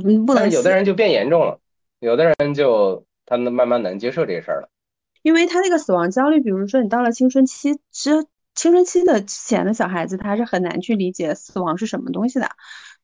[0.00, 1.58] 不能有的人就变严重了，
[2.00, 4.68] 有的人就他们慢慢能接受这个事儿了。
[5.22, 12.48] 因为他那个死亡焦虑，比如说你到了青春期之青春期的前的小孩子，他是很难去理解死亡是什么东西的。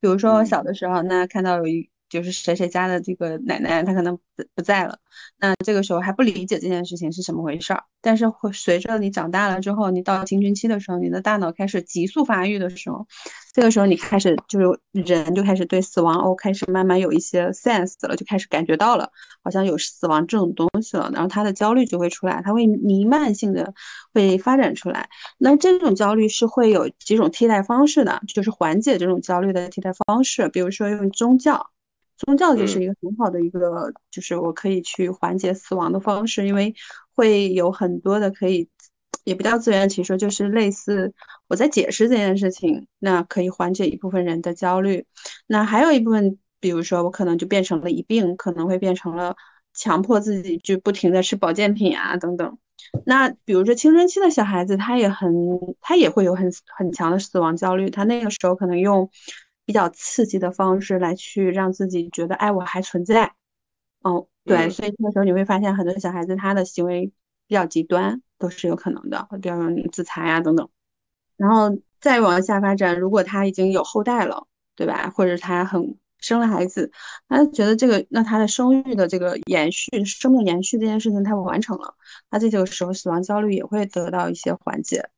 [0.01, 4.19] 比如说小的时候，那看到有一就是谁谁家的这个奶奶她可能
[4.55, 4.99] 不在了，
[5.39, 7.85] 那这个时候还不理解这件事情是什么回事儿。
[8.03, 13.07] 但是会随着你长大了之后，你到青春期的时候，你的大脑开始急速发育的时候，
[13.53, 19.11] 这个时候你开始就是人就开始对死亡哦开始慢慢有一些 sense 了，就开始感觉到了
[19.45, 23.75] 好像有死亡这种东西了，然后他的焦虑就会出来，他会弥漫性的
[24.15, 25.09] 会发展出来。
[25.37, 31.67] 那这种焦虑是会有几种替代方式的，就是缓解这种焦虑的替代方式，比如说用宗教，
[32.27, 36.75] 宗教就是一个很好的一个，就是我可以去缓解死亡的方式，因为
[37.15, 38.69] 会有很多的可以，
[39.25, 41.13] 也不叫自圆其说，就是类似
[41.49, 45.07] 我在解释这件事情，那可以缓解一部分人的焦虑。
[45.47, 49.35] 那还有一部分，比如说我可能就变成了一病，可能会变成了
[49.73, 52.59] 强迫自己去不停的吃保健品啊等等。
[53.07, 55.31] 那比如说青春期的小孩子，他也很，
[55.81, 59.09] 他也会有很很强的死亡焦虑，他那个时候可能用
[59.71, 63.35] 比较刺激的方式来去让自己觉得，哎，我还存在。
[64.03, 67.13] 哦，对，所以这个时候你会发现很多小孩子他的行为
[67.47, 70.69] 比较极端，都是有可能的，比较容易自残呀等等。
[71.37, 75.13] 然后再往下发展，如果他已经有后代了，对吧？
[75.15, 76.91] 或者他很生了孩子，
[77.29, 81.95] 他觉得这个那他的生育的这个延续、生命延续这件事情他完成了，
[82.29, 85.11] 他这个时候死亡焦虑也会得到一些缓解。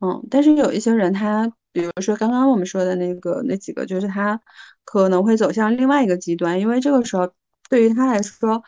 [0.00, 4.40] 嗯，但是有一些人他，比如说刚刚我们说的那个那几个，就是他
[4.84, 7.30] 可能会走向另外一个极端，因为这个时候。
[7.70, 8.64] 对于他来说，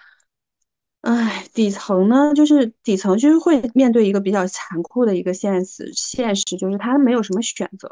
[1.00, 7.88] 哎，底层呢，就是底层就是会面对一个比较残酷的一个现实，现实就是他没有什么选择，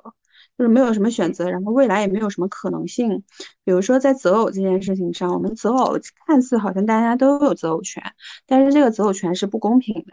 [0.56, 3.24] 就是没有什么选择，然后未来也没有什么可能性。
[3.64, 8.00] 比如说在择偶这件事情上，我们择偶看似好像大家都有择偶权，
[8.46, 10.12] 但是这个择偶权是不公平的，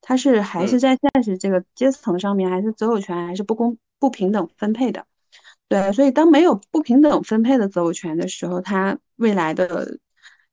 [0.00, 5.06] 它是还是在现实这个阶层上面，还是择偶权还是不公不平等分配的。
[5.68, 9.98] 对，所以当没有不平等分配的择偶权的时候，他未来的。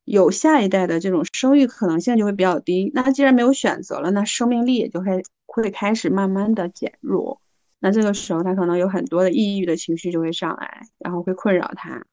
[0.08, 7.42] 有下一代的这种生育可能性就会比较低，那既然没有选择了，那生命力也就会会开始慢慢的减弱。
[7.80, 12.06] 那这个时候他可能有很多的抑郁的情绪就会上来，然后会困扰他。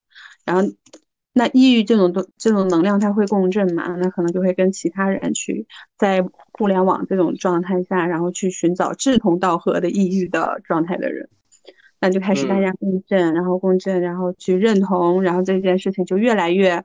[0.47, 0.62] 然后
[1.33, 5.66] 那抑郁这种东这种能量它会共振嘛，那可能就会跟其他人去
[5.97, 11.29] 在互联网这种状态下，然后去寻找志同道合的抑郁的状态的人，
[12.01, 16.85] 那就开始大家共振，然后共振，然后去认同，然后这件事情就越来越。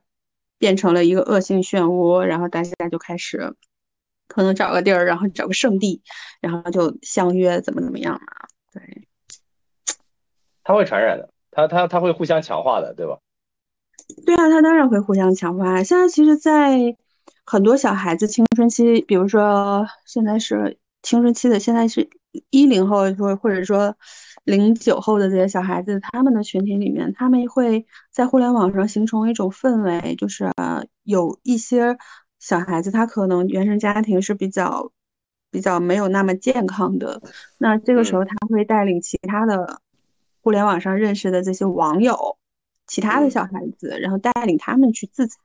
[0.60, 3.54] 变成了一个恶性漩涡，然后大家就开始
[4.28, 6.02] 可能找个地儿，然后找个圣地，
[6.42, 8.48] 然后就相约怎么怎么样嘛。
[8.74, 9.08] 对，
[10.64, 13.20] 它会传染的，它它它会互相强化的，对吧？
[14.26, 15.84] 对啊，他当然会互相强化。
[15.84, 16.96] 现在其实，在
[17.46, 22.10] 很多小孩子青春期，比如说现在是青春期的，现在是
[22.50, 23.96] 一零后，或或者说。
[24.48, 30.50] 零九后的这些小孩子，他们的群体里面，他们会在互联网上形成一种氛围，就是
[31.04, 31.98] 有一些
[32.40, 34.90] 小孩子，他可能原生家庭是比较
[35.52, 37.22] 比较没有那么健康的，
[37.58, 39.82] 那这个时候他会带领其他的
[40.42, 42.38] 互联网上认识的这些网友，
[42.88, 45.40] 其他的小孩子，然后带领他们去自残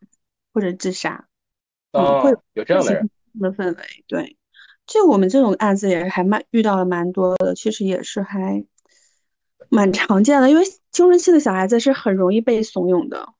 [0.54, 1.28] 或者自杀，
[1.90, 3.10] 嗯，会有这样的人。
[3.40, 4.36] 的氛围，对，
[4.86, 8.64] 就我们这种案子也还蛮遇到了蛮多的，其实也是还。
[9.68, 13.32] 蛮常见的，因为青春期的小孩子是很容易被怂恿的。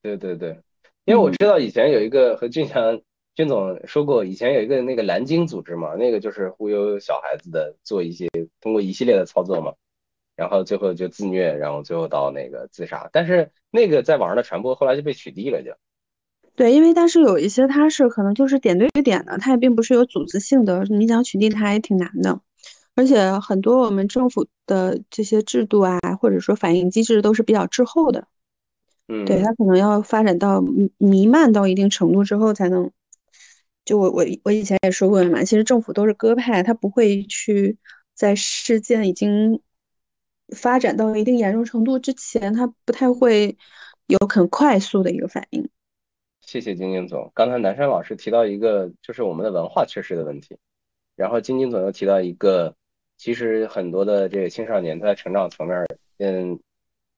[0.00, 0.60] 对对对，
[1.04, 3.00] 因为我知道以前有一个和俊强
[3.34, 8.28] 俊总说过，以前有一个那个蓝鲸组织嘛，那个就是忽悠小孩子的，做一些
[8.60, 9.74] 通过一系列的操作嘛，
[10.38, 13.10] 然后最后就自虐，然后最后到那个自杀。
[13.12, 15.72] 但是那个在网上的传播后来就被取缔了，就。
[16.54, 22.40] 对，因为但是有一些他是可能就是点对点的，他也并不是有组织性的，你想取缔他也挺难的。
[22.94, 28.28] 而且很多我们政府的这些制度啊，或者说反应机制都是比较滞后的。
[29.08, 30.62] 嗯，对，它可能要发展到
[30.98, 32.88] 弥漫到一定程度之后才能。
[33.84, 37.78] 就我我我以前也说过嘛，其实政府都是鸽派，他不会去
[38.14, 39.60] 在事件已经
[40.56, 43.56] 发展到一定严重程度之前，他不太会
[44.06, 45.68] 有很快速的一个反应。
[46.40, 50.58] 谢谢晶晶总，刚才南山老师提到一个就是我们的文化缺失的问题，
[51.16, 52.74] 然后晶晶总又提到一个。
[53.20, 55.84] 其实很多的这个青少年，他在成长层面，
[56.18, 56.60] 嗯，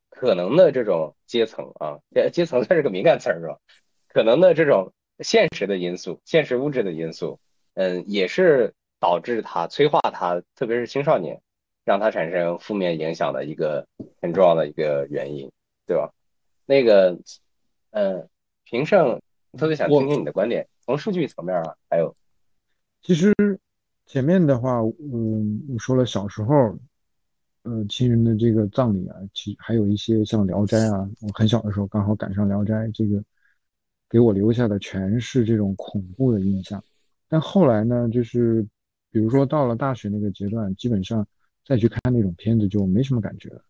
[0.08, 2.00] 可能的这种阶层啊，
[2.32, 3.58] 阶层 算是个敏感词儿是吧？
[4.08, 7.38] 可能的这种现实的因素，现实物质的因素，
[7.74, 11.42] 嗯，也是导致他催化他，特别是青少年，
[11.90, 13.84] 让它产生负面影响的一个
[14.22, 15.50] 很重要的一个原因，
[15.88, 16.08] 对吧？
[16.66, 17.18] 那个，
[17.90, 18.28] 嗯，
[18.62, 19.20] 平胜
[19.58, 22.14] 特别想听听你的观点，从数据层面啊，还有，
[23.02, 23.34] 其实。
[24.06, 24.80] 前面的话，
[25.12, 26.76] 嗯，我说了小时候，
[27.62, 33.22] 嗯亲人的这个葬礼啊，其还有一些像《聊斋》啊，我很小的时候刚好赶上《聊斋》，这个
[34.08, 36.82] 给我留下的全是这种恐怖的印象。
[37.28, 38.66] 但后来呢，就是
[39.12, 41.24] 比如说到了大学那个阶段，基本上
[41.70, 43.64] 再去看那种片子就没什么感觉了。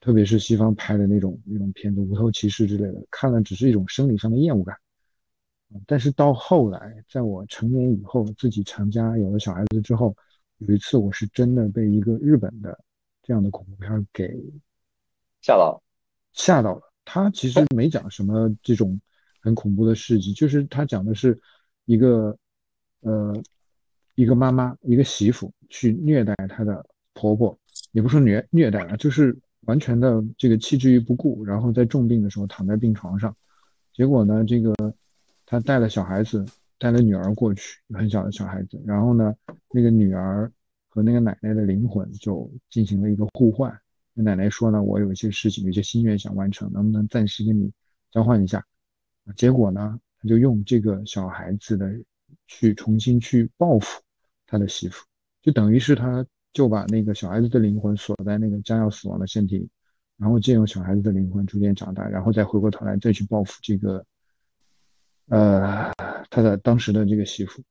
[0.00, 4.76] 特别是西方拍的那种那种片子，无头骑士之类的，看了只是一种生理上的厌恶感。
[5.86, 10.16] 但是到后来，在我成年以后，自己成家有了小孩子之后，
[10.58, 12.76] 有一次我是真的被一个日本的
[13.22, 14.28] 这样的恐怖片给
[15.42, 15.80] 吓到，
[16.32, 16.82] 吓到了。
[17.04, 19.00] 他其实没讲什么这种
[19.40, 21.40] 很恐怖的事迹，就是他讲的是
[21.84, 22.36] 一个
[23.02, 23.32] 呃
[24.16, 26.84] 一个妈妈一个媳妇去虐待她的
[27.16, 27.58] 婆婆，
[27.90, 33.34] 也不说虐虐待啊，就是完全的这个弃之于不顾，然后在重病的时候躺在病床上，
[33.92, 34.72] 结果呢这个。
[35.48, 36.44] 他带了小孩子，
[36.76, 38.82] 带了女儿过去，很小的小孩子。
[38.84, 39.32] 然后呢，
[39.70, 40.50] 那个女儿
[40.88, 43.72] 和那个奶奶的灵魂就进行了一个互换。
[44.12, 47.72] 那奶奶说呢：“我有一些事情，有一些心愿想完成，能不能暂时跟你
[48.10, 48.60] 交换一下？”
[49.36, 51.94] 结果呢，他就用这个小孩子的
[52.48, 54.02] 去重新去报复
[54.48, 55.06] 他的媳妇，
[55.42, 56.26] 就等于是他
[56.56, 59.68] 就把那个小孩子的灵魂锁在那个将要死亡的身体里，
[60.16, 64.02] 然后借用小孩子的灵魂逐渐长大，然后再回过头来再去报复这个。
[65.26, 65.92] 呃，
[66.30, 67.62] 他的当时的这个媳妇，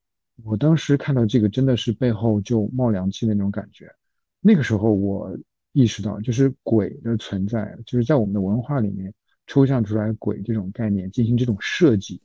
[0.43, 3.91] 我当时看到这个真的是背后就冒凉气的那种感觉。
[4.39, 5.35] 那个时候我
[5.71, 9.11] 意识到，就是鬼的存在，就是在我们的文化里面
[9.47, 12.21] 抽象出来鬼这种概念进行这种设计，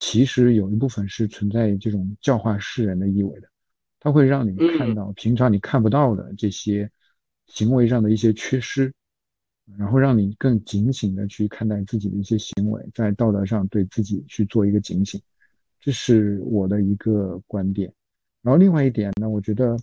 [0.00, 3.48] 其实有一部分是存在这种教化世人的意味的。
[4.04, 6.88] 它会让你看到平常你看不到的这些
[7.48, 8.92] 行为上的一些缺失。
[9.78, 15.18] 然后让你更警醒的去看待自己的一些行为，在道德上对自己去做一个警醒，
[15.80, 17.90] 这是我的一个观点。
[18.42, 19.74] 然后另外一点呢，我觉得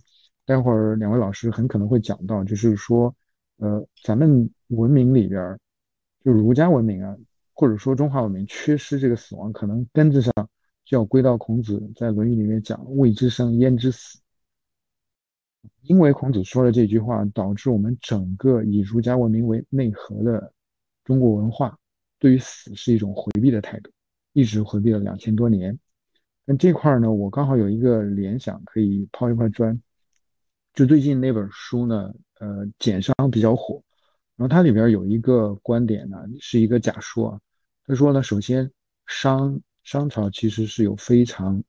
[0.46, 3.12] 待会儿两位老师很可能会讲到，就是说，
[3.56, 5.58] 呃，咱们文明里边，
[6.24, 7.16] 就儒家文明啊，
[7.52, 10.32] 或者说中华文明缺失这个死亡，可能根子上
[10.84, 14.18] 就要归到孔子在《论语》里面讲“未之生，焉知死”。
[15.82, 20.52] 因为孔子说了这句话，导致我们整个以儒家文明为内核的
[21.04, 21.78] 中国文化，
[22.18, 23.90] 对于死是一种回避的态度，
[24.32, 25.78] 一直回避了两千多年。
[26.44, 29.80] 那这块呢，我刚好有一个联想，可以抛一块砖。
[30.74, 33.82] 就最近那本书呢，呃，简商比较火，
[34.36, 37.40] 然后它里边有一个观点呢，是一个假说啊。
[37.86, 38.68] 他说呢，首先
[39.06, 41.62] 商商朝其实是有非常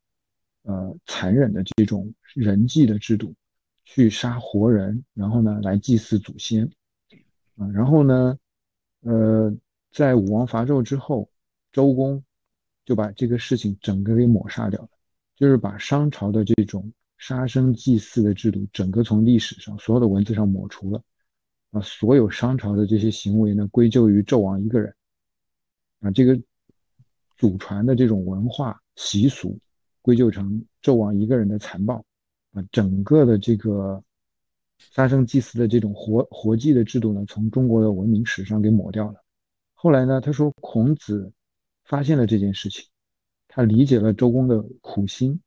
[0.64, 3.34] 呃残忍的这种人祭的制度。
[3.86, 6.64] 去杀活人，然后呢，来祭祀祖先，
[7.58, 8.40] 啊，然后呢，
[9.02, 9.54] 呃，
[9.92, 11.30] 在武王伐纣之后，
[11.70, 12.24] 周公
[12.86, 14.90] 就把这个事情整个给抹杀掉了，
[15.36, 21.04] 就是把商朝的这种杀生祭祀的制度整个从历史上所有的文字上抹除了，
[21.72, 24.96] 啊，所有商朝的这些行为呢，归咎于纣王一个人，
[26.00, 26.40] 啊，这个
[27.38, 29.58] 祖传的这种文化习俗
[30.02, 32.04] 归咎成纣王一个人的残暴。
[32.54, 34.04] 啊，整个的这个
[34.78, 39.16] 杀生祭祀的这种活活祭的制度呢，从中国的文明史上给抹掉了。
[39.74, 41.32] 后来呢，他说孔子
[41.84, 42.86] 发现了这件事情，
[43.48, 45.40] 他理解了周公的苦心，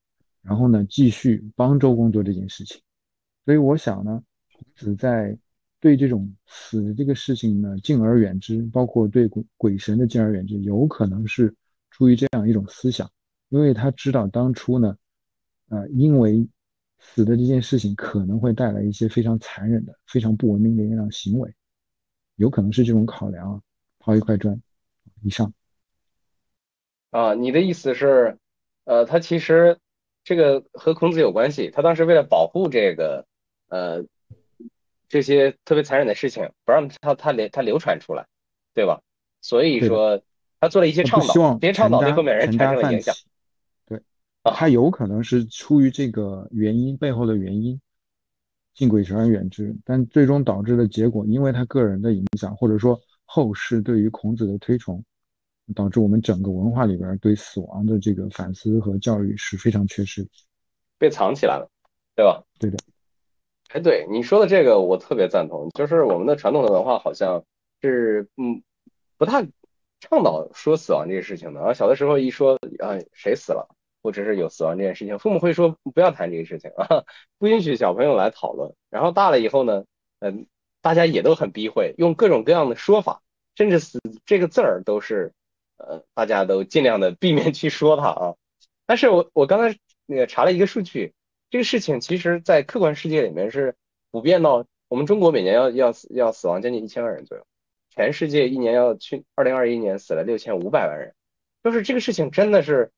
[0.42, 2.81] 然后呢，继续帮周公做这件事情。
[3.44, 4.20] 所以我想呢，
[4.53, 5.38] 孔子在
[5.79, 11.55] 对这种死的这个事情呢，敬而远之，包括对鬼鬼神的敬而远之，有可能是
[11.96, 13.11] 出于这样一种思想，
[13.48, 14.94] 因为他知道当初呢，
[15.70, 16.46] 呃，因为
[16.98, 21.50] 死的这件事情可能会带来一些非常残忍的、非常不文明的一样行为，
[22.35, 23.61] 有可能是这种考量啊。
[23.98, 24.61] 抛一块砖，
[25.22, 25.52] 以上。
[27.11, 28.38] 啊，你的意思是，
[28.85, 29.78] 呃，他其实
[30.22, 31.70] 这个和孔子有关系。
[31.70, 33.26] 他当时为了保护这个，
[33.68, 34.04] 呃，
[35.09, 38.28] 这些特别残忍的事情，不让他他流他流传出来，
[38.74, 39.00] 对吧？
[39.40, 40.22] 所以说
[40.61, 43.14] 他做了一些倡导，这些倡导对后面人产生了影响。
[43.87, 44.01] 对
[44.42, 47.81] 他有可能是出于这个原因背后的原因，
[48.75, 55.03] 敬鬼神而远之，但最终导致的结果，因为他个人的影响，或者说后世对于孔子的推崇，
[55.75, 60.27] 导致我们整个文化里边对死亡的这个反思和教育是非常缺失，
[60.99, 61.69] 被藏起来了，
[62.14, 62.42] 对吧？
[62.59, 62.77] 对的。
[63.71, 67.42] 哎，对你说的这个我特别赞同，就是我们的传统的文化好像
[67.83, 68.63] 是嗯
[69.19, 69.44] 不太
[70.01, 73.69] 倡导说死亡这个事情的，然后小的时候一说啊谁死了。
[74.03, 77.03] 或者是有死亡这件事情，父母会说不要谈这个事情 啊，
[77.38, 78.73] 不允许小朋友来讨论。
[78.88, 79.85] 然后大了以后呢，
[80.21, 80.47] 嗯，
[80.81, 83.21] 大家也都很避讳，用各种各样的说法，
[83.57, 85.33] 甚至“死”这个字儿都是，
[85.77, 88.35] 呃，大家都尽量的避免去说它啊。
[88.87, 89.77] 但是我我刚才
[90.07, 91.13] 那个查了一个数据，
[91.51, 93.75] 这个事情其实在客观世界里面是
[94.13, 97.44] 普遍到我们中国每年要要要死亡将近一千万人左右，
[97.97, 101.15] 全世界一年要去二零二一年死了六千五百万人，
[101.65, 102.92] 就是这个事情真的是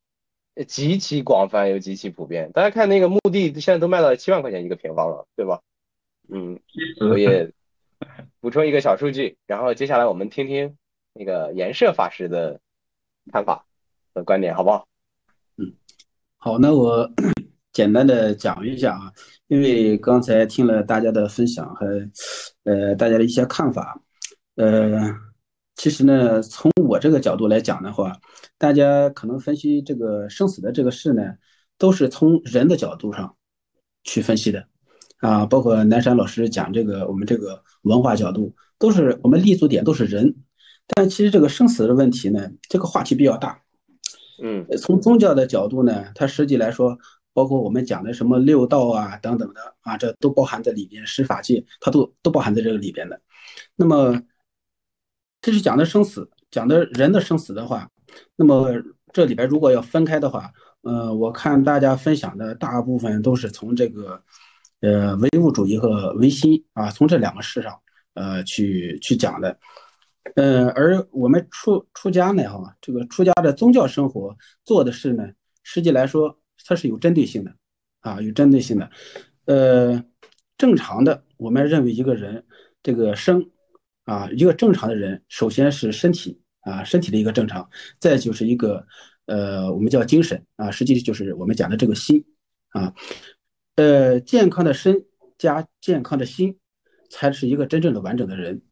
[0.67, 2.51] 极其广泛又极其普遍。
[2.53, 5.61] 大家看那个墓地现在都卖到七万块钱一个平方了，对吧？
[6.29, 6.59] 嗯，
[7.01, 7.51] 我也
[8.41, 10.77] 补充一个小数据，然后接下来我们听听
[11.13, 12.61] 那个颜社法师的
[13.33, 13.65] 看法
[14.13, 14.89] 和观点，好不好？
[15.57, 15.73] 嗯，
[16.37, 17.09] 好，那我
[17.73, 19.13] 简单的讲一下啊，
[19.47, 21.87] 因为刚才听了大家的分享和
[22.65, 24.03] 呃大家的一些看法，
[24.59, 25.15] 呃，
[25.77, 28.13] 其实呢，从我这个角度来讲的话，
[28.59, 31.23] 大家可能分析这个生死的这个事呢，
[31.79, 33.37] 都是从人的角度上
[34.03, 34.67] 去分析的。
[35.21, 40.35] 啊，包括南山老师讲这个，我们这个文化角度都是我们立足点都是人，
[40.89, 43.61] 但其实这个生死的问题呢，这个话题比较大。
[44.43, 46.99] 嗯，从宗教的角度呢，它实际来说，
[47.33, 53.21] 包括我们讲的什么六道啊等等的啊，这都包含在里边，十法界它都都包含在这个里边的。
[53.75, 54.21] 那么，
[55.49, 57.89] 这是讲的生死，讲的人的生死的话，
[58.37, 58.71] 那么
[59.15, 64.23] 这里边如果要分开的话，呃，我看大家分享的大部分都是从这个。
[64.81, 67.77] 呃，唯物主义和唯心啊，从这两个事上，
[68.13, 69.59] 呃，去去讲的，
[70.37, 75.27] 呃，而我们出出家呢，哈，这个出家的宗教生活做的事呢，
[75.65, 77.53] 实际来说，它是有针对性的，
[78.03, 78.91] 啊，有针对性的，
[79.47, 80.05] 呃，
[80.59, 82.45] 正常的，我们认为一个人
[82.81, 83.51] 这个生，
[84.09, 87.69] 啊，一个正常的人，首先是身体啊，身体的一个正常，
[88.01, 88.87] 再就是一个，
[89.27, 92.25] 呃，我们叫精神啊，实际就是我们讲的这个心
[92.71, 92.95] 啊。
[93.77, 95.05] 呃，健康的身
[95.37, 96.57] 加健康的心，
[97.11, 98.63] 才是一个真正的完整的人。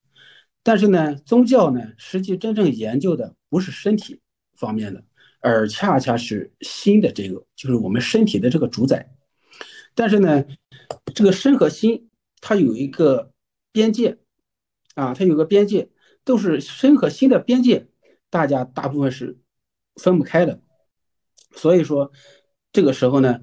[0.62, 4.18] 但是呢，宗教呢，实际真正研究的不是身体
[4.55, 5.05] 方面的，
[5.41, 9.07] 而恰恰是心的这个，就是我们身体的这个主宰。
[9.95, 10.45] 但是呢，
[11.14, 12.09] 这个身和心
[12.41, 13.30] 它有一个
[13.70, 14.16] 边界
[14.97, 15.88] 啊，它有个边界，
[16.24, 17.86] 都是身和心的边界，
[18.28, 19.38] 大家大部分是
[19.94, 20.61] 分不开的。
[21.53, 22.11] 所以说，
[22.72, 23.38] 这个时候呢。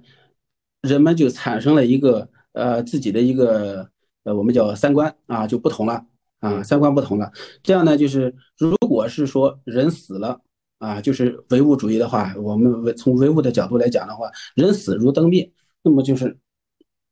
[0.83, 3.89] 人们就产生了一个呃自己的一个
[4.25, 6.05] 呃我们叫三观啊就不同了
[6.41, 7.31] 啊三观不同了，
[7.63, 10.41] 这样呢就是如果是说人死了
[10.79, 15.49] 啊就是唯物主义的话，我们从唯物的角度来讲的话，人死如灯灭，
[15.83, 16.37] 那么就是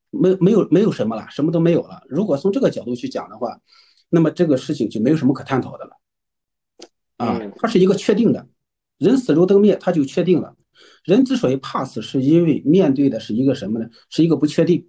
[0.09, 2.03] 没没有没有什么了，什么都没有了。
[2.09, 3.57] 如果从这个角度去讲的话，
[4.11, 5.97] 那么这个事情就没有什么可探讨的了
[7.17, 8.47] 啊，它是一个确定的，
[8.97, 10.55] 人死如灯灭，它就确定了。
[11.03, 13.87] 人之所以怕死，是因为面对的是一个什么呢？
[14.09, 14.87] 是一个不确定，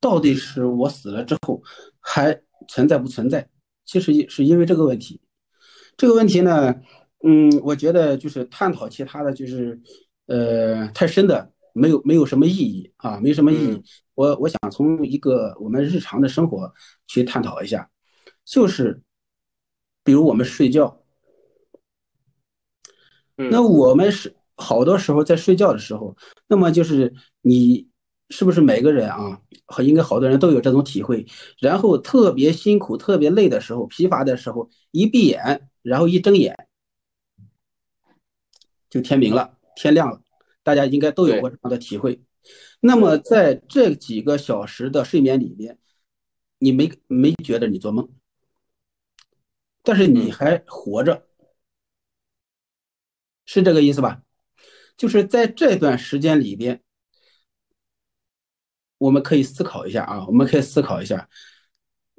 [0.00, 1.62] 到底是我死了之后
[2.00, 3.48] 还存在不存在？
[3.84, 5.20] 其实是因为这个问题。
[5.96, 6.74] 这个问题呢，
[7.22, 9.80] 嗯，我觉得就是探讨其他的就是，
[10.26, 13.82] 呃，太深的没有没有什么意义啊，没什么意义。
[14.14, 16.72] 我我想从一个我们日常的生活
[17.06, 17.88] 去探讨一下，
[18.44, 19.02] 就是
[20.02, 21.02] 比如我们睡觉，
[23.36, 24.36] 那我们是。
[24.56, 26.16] 好多时候在睡觉的时候，
[26.46, 27.88] 那么就是你
[28.30, 29.42] 是不是每个人啊，
[29.82, 31.26] 应该好多人都有这种体会。
[31.58, 36.56] 然后特别辛苦、特别累的时候、疲乏的时候，一闭眼，然后一睁眼，
[38.88, 40.22] 就天明了，天亮了。
[40.62, 42.22] 大家应该都有过这样的体会。
[42.78, 45.78] 那么在这几个小时的睡眠里面，
[46.60, 48.08] 你没没觉得你做梦，
[49.84, 51.26] 但是你还活着，
[53.44, 54.22] 是这个意思吧？
[54.96, 56.82] 就是在这段时间里边，
[58.96, 61.28] 我们可以思考一下啊，我们可以思考一下，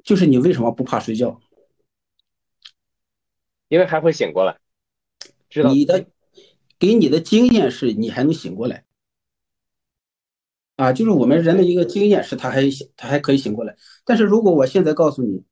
[0.04, 1.40] 就是你为什么不怕睡觉？
[3.68, 4.60] 因为还会醒过来。
[5.50, 6.06] 知道你的
[6.78, 8.84] 给你的经验是你还能醒过来
[10.76, 12.62] 啊，就是我们人的一个经验是他还
[12.96, 13.76] 他还可以醒过来。
[14.04, 15.42] 但是如果我现在告诉你，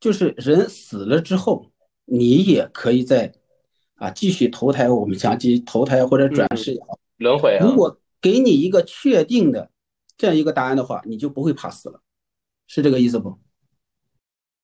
[0.00, 1.70] 就是人死了之后，
[2.06, 3.32] 你也可以在。
[4.00, 7.58] 啊，继续投胎，我们讲继投胎或者转世也好，轮回。
[7.60, 9.70] 如果给你一个确定的
[10.16, 12.00] 这样一个答案的话，你就不会怕死了，
[12.66, 13.38] 是这个意思不？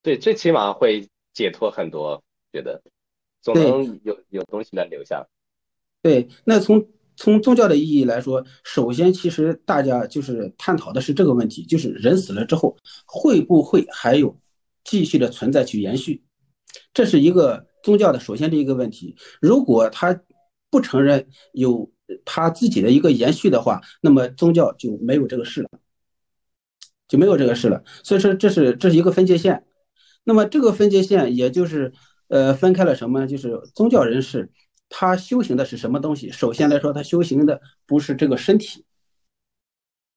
[0.03, 2.83] 对，最起码会解脱很多，觉得
[3.43, 5.29] 总能有有东西能留下。
[6.01, 12.75] 对，那从从宗教的意义来说，首先其实大家就是探讨的是这个问题，就是人死了之后
[13.05, 14.35] 会不会还有
[14.87, 16.25] 继续的存在去延续，
[16.95, 17.67] 这是一个。
[17.83, 20.21] 宗教的首先这一个问题，如果他
[20.71, 21.89] 不承认有
[22.25, 25.69] 他自己的一个延续的话，那么宗教就没有这个事了，
[27.07, 27.85] 就没有这个事了。
[28.03, 29.65] 所以说这是这是一个分界线。
[30.25, 31.93] 那么这个分界线也就是
[32.27, 33.27] 呃分开了什么呢？
[33.29, 34.51] 就是宗教人士
[34.89, 36.33] 他修行的是什么东西？
[36.33, 38.85] 首先来说，他修行的不是这个身体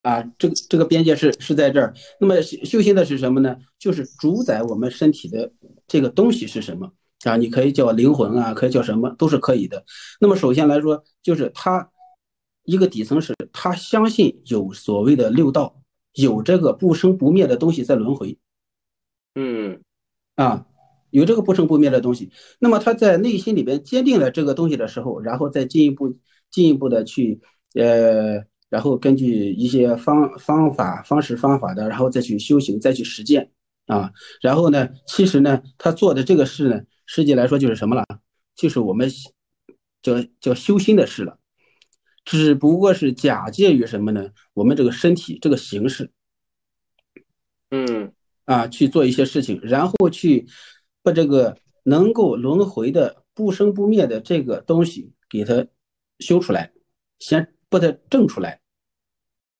[0.01, 1.93] 啊，这个这个边界是是在这儿。
[2.21, 3.57] 那么修修行的是什么呢？
[3.77, 5.51] 就是主宰我们身体的
[5.87, 6.89] 这个东西是什么
[7.25, 7.35] 啊？
[7.35, 9.83] 你可以叫灵魂啊，可以叫什么都是可以的。
[10.21, 11.89] 那么首先来说，就是他
[12.63, 15.81] 一个底层是他相信有所谓的六道，
[16.13, 18.37] 有这个不生不灭的东西在轮回。
[19.35, 19.81] 嗯
[20.35, 20.65] 啊，
[21.09, 22.31] 有这个不生不灭的东西。
[22.59, 26.15] 那么他在内心里边坚定了这个东西的时候，然后再进一步
[26.49, 27.41] 进一步的去
[27.73, 28.47] 呃。
[28.69, 33.49] 然后根据一些方方法、方式、方法的，然后再去修行，再去实践
[33.87, 34.11] 啊。
[34.41, 38.05] 然后呢，其实呢，他做的这个事呢，实际来说就是什么了？
[38.55, 39.09] 就是我们
[40.03, 41.39] 叫叫修心的事了。
[42.23, 44.29] 只不过是假借于什么呢？
[44.53, 46.11] 我们这个身体这个形式，
[47.71, 48.13] 嗯
[48.45, 50.45] 啊，去做一些事情，然后去
[51.01, 55.65] 把这个能够轮回的不生不灭的这个东西给它
[56.19, 56.71] 修出来，
[57.17, 57.51] 先。
[57.71, 58.58] 把它证出来，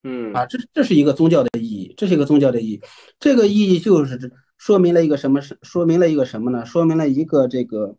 [0.04, 2.82] 嗯啊，这这是一个宗教的意义，这是一个宗教的意义。
[3.20, 5.42] 这个意义就是说明了一个什么？
[5.42, 6.66] 是说明了一个什么呢？
[6.66, 7.98] 说明了一个这个，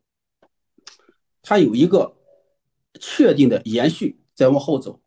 [1.42, 2.16] 它有一个
[2.98, 5.01] 确定的延续在往后走，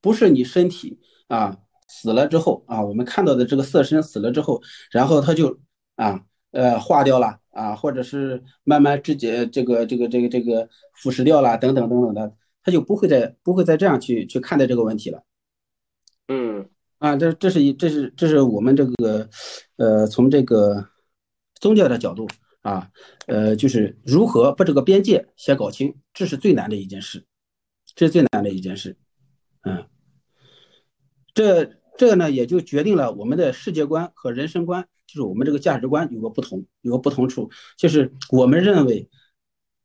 [0.00, 0.98] 不是你身体
[1.28, 1.58] 啊
[1.88, 4.60] 死了之后啊，我们看到的这个色身死了之后，
[4.90, 5.60] 然后它就
[5.94, 6.20] 啊
[6.50, 12.32] 呃化掉了啊，或者是慢慢直接这个这个这个这个腐蚀掉了等等等等的。
[12.64, 15.22] 他就不会再不会再这样去去看待这个问题了，
[16.28, 16.68] 嗯
[16.98, 19.28] 啊，这这是一这是这是我们这个
[19.76, 20.88] 呃从这个
[21.60, 22.26] 宗教的角度
[22.62, 22.90] 啊，
[23.26, 27.24] 呃就是如何把这个边界先搞清，这是最难的一件事，
[27.94, 28.96] 这是最难的一件事，
[29.62, 29.86] 嗯，
[31.34, 39.08] 这这呢也就决定了我们的世界观和人生观，就是我们这个价值观有个不同，有个不同处，就是我们认为。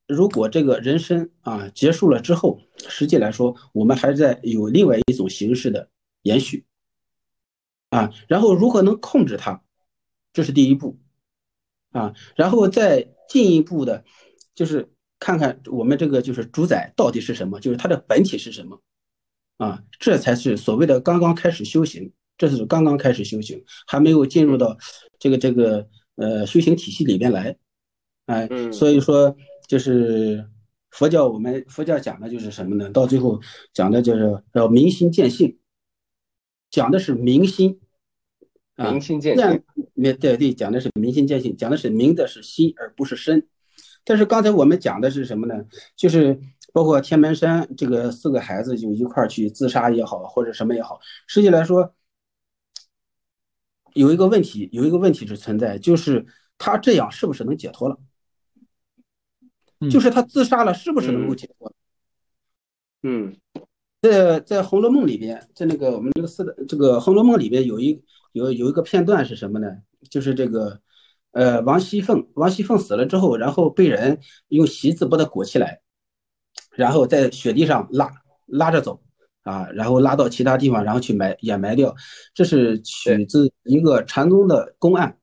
[0.08, 5.88] 如果这个人生啊结束了之后，实际来说，我们还在有另外一种形式的
[6.24, 6.66] 延续，
[7.90, 9.62] 啊，然后如何能控制它，
[10.34, 11.00] 这是第一步，
[11.92, 14.04] 啊，然后再进一步的，
[14.56, 18.82] 就是看看我们这个就是主宰到底是什么，就是它的本体是什么，
[19.58, 24.78] 啊，这才是所谓的刚刚开始修行，这是刚刚开始修行，还没有进入到
[25.20, 27.56] 这个这个呃修行体系里边来，
[28.26, 29.36] 哎，所以说。
[29.68, 30.46] 就是
[30.90, 32.90] 佛教，我们佛教讲的就是什么呢？
[32.90, 33.40] 到最后
[33.72, 35.58] 讲的就是要明心见性，
[36.72, 37.80] 讲的是明心
[38.78, 39.64] 啊，明心见性。
[39.96, 43.48] 对对，讲的是明心见性，讲的是明的是心，而不是身。
[44.04, 45.64] 但是刚才我们讲的是什么呢？
[45.96, 46.40] 就是
[46.74, 51.94] 包括天门山这个四个孩子就一块去自杀也好，或者什么也好，实际来说
[53.94, 56.26] 有一个问题，有一个问题是存在，就是
[56.58, 58.00] 他这样是不是能解脱了？
[59.90, 61.74] 就是他自杀了，是不是能够解脱？
[63.04, 63.36] 嗯，
[64.02, 69.68] 在在《红楼梦》里边，在那个我们这个四的这个《红楼梦》里边有一有有一个片段是什么呢？
[70.10, 70.80] 就是这个
[71.34, 75.82] 呃王熙凤，王熙凤死了之后，然后被人用席子把她裹起来，
[76.72, 78.12] 然后在雪地上拉
[78.48, 79.00] 拉着走
[79.44, 81.96] 啊，然后拉到其他地方，然后去埋掩埋掉。
[82.34, 85.16] 这是取自一个禅宗的公案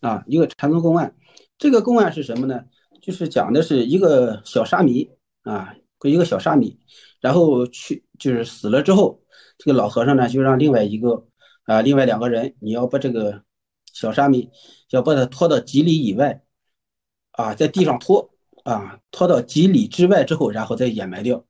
[0.00, 1.14] 啊，一个禅宗公案。
[1.58, 2.64] 这个公案是什么呢？
[3.02, 5.10] 就是讲的是一个小沙弥
[5.42, 5.74] 啊，
[6.04, 6.78] 一个小沙弥，
[7.22, 9.22] 然后去就是死了之后，
[9.56, 11.26] 这个老和尚呢就让另外一个
[11.64, 13.42] 啊，另外两个人，你要把这个
[13.94, 14.50] 小沙弥
[14.90, 16.42] 要把他拖到几里以外
[17.30, 18.28] 啊，在地上拖
[18.64, 21.42] 啊，拖到几里之外之后，然后再掩埋掉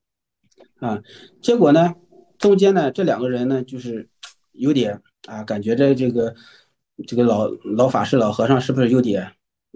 [0.79, 1.01] 啊。
[1.41, 1.93] 结果呢，
[2.37, 4.07] 中间呢这两个人呢就是
[4.53, 6.33] 有点啊，感觉这这个
[7.05, 9.29] 这个老老法师老和尚是不是有点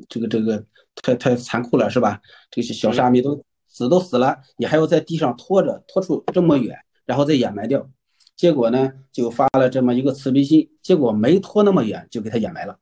[0.08, 0.64] 这个这个。
[1.04, 2.20] 太太残酷了，是吧？
[2.50, 3.40] 这些小沙弥都
[3.78, 6.76] 死都死了，你还要在地上拖着，拖出这么远，
[7.06, 7.88] 然后再掩埋掉。
[8.36, 12.80] 结果呢，就发了这么一个慈悲心，结果没拖那么远，就给他掩埋了。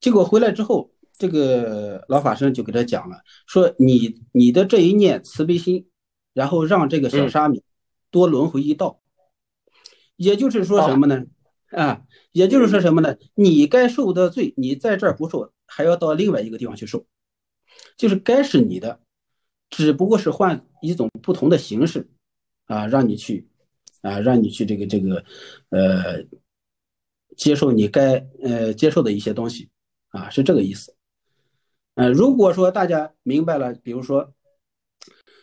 [0.00, 5.86] 结果回来之后，这个老法师就给他讲了，说你你的这一念慈悲心，
[6.34, 7.62] 然后让这个小沙弥
[8.10, 9.00] 多轮回一道，
[10.16, 11.24] 也就是说什么呢？
[11.70, 13.14] 啊，也就是说什么呢？
[13.34, 15.52] 你该受的罪，你在这儿不受。
[15.70, 17.04] 还要到另外一个地方去受，
[17.98, 19.00] 就是该是你的，
[19.70, 22.08] 只不过是换一种不同的形式，
[22.66, 23.46] 啊，让你去，
[24.02, 25.24] 啊，让你去这个这个，
[25.70, 26.24] 呃，
[27.36, 29.68] 接受你该呃接受的一些东西，
[30.08, 30.94] 啊，是这个意思。
[31.94, 34.32] 嗯，如果说大家明白了，比如说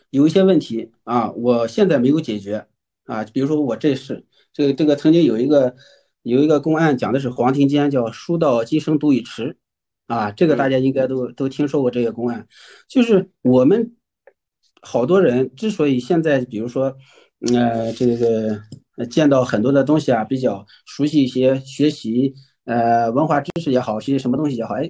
[0.10, 2.68] 有一些问题啊，我现在没有解决
[3.06, 5.76] 啊，比如说我这是这个这个曾经有一个
[6.24, 9.58] 有一个公案讲的是黄庭坚叫书到今生读已迟。
[10.08, 12.48] 啊，这个大家应该都都听说过这个公案，
[12.88, 13.96] 就是我们
[14.86, 16.96] 好多人之所以现在，比如说，
[17.54, 18.62] 呃，这个
[18.98, 22.34] 呃见到很多的东西啊，比较熟悉一些，学习
[22.66, 24.90] 呃文化知识也好，学习什么东西也好，哎，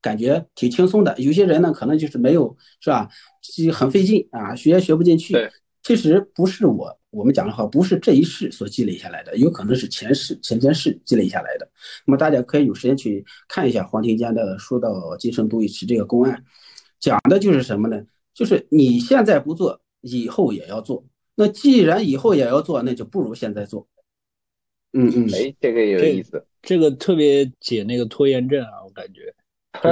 [0.00, 1.14] 感觉挺轻松的。
[1.18, 3.08] 有些人呢，可能就是没有是吧，
[3.42, 5.36] 就很费劲啊，学也学不进去。
[5.82, 11.70] 其实不是我我们讲的话，不是这一世所积累下来的，有可能是前世前前世积累下来的。
[12.06, 16.42] 那么大家可以有时间去看一下黄庭坚的《说到今生度一时》这个公案，
[16.98, 18.02] 讲的就是什么呢？
[18.36, 21.02] 就是你现在不做，以后也要做。
[21.34, 23.88] 那既然以后也要做，那就不如现在做。
[24.92, 29.34] 嗯嗯，哎，这个有意思，这个特别解那个拖延症啊，我感觉，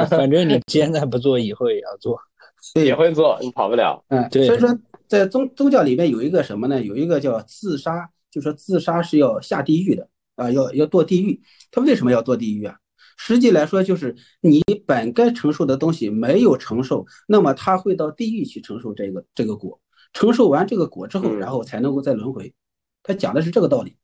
[0.06, 2.20] 反正你现在不做，以后也要做，
[2.84, 4.04] 也会做，你跑不了。
[4.08, 4.46] 嗯，对。
[4.46, 4.78] 所以说。
[5.06, 6.82] 在宗宗教里面有一个什么呢？
[6.82, 11.38] 有一个叫自杀，就说自杀是要下地狱的啊，要要堕地狱。
[11.70, 12.74] 他为什么要堕地狱啊？
[13.16, 19.80] 实际来说，就是你本该承受的东西没有承受，那么他会到地狱去承受这个这个果。
[20.12, 22.52] 承受完这个果之后，然后才能够再轮回。
[23.02, 23.96] 他讲的是这个道理。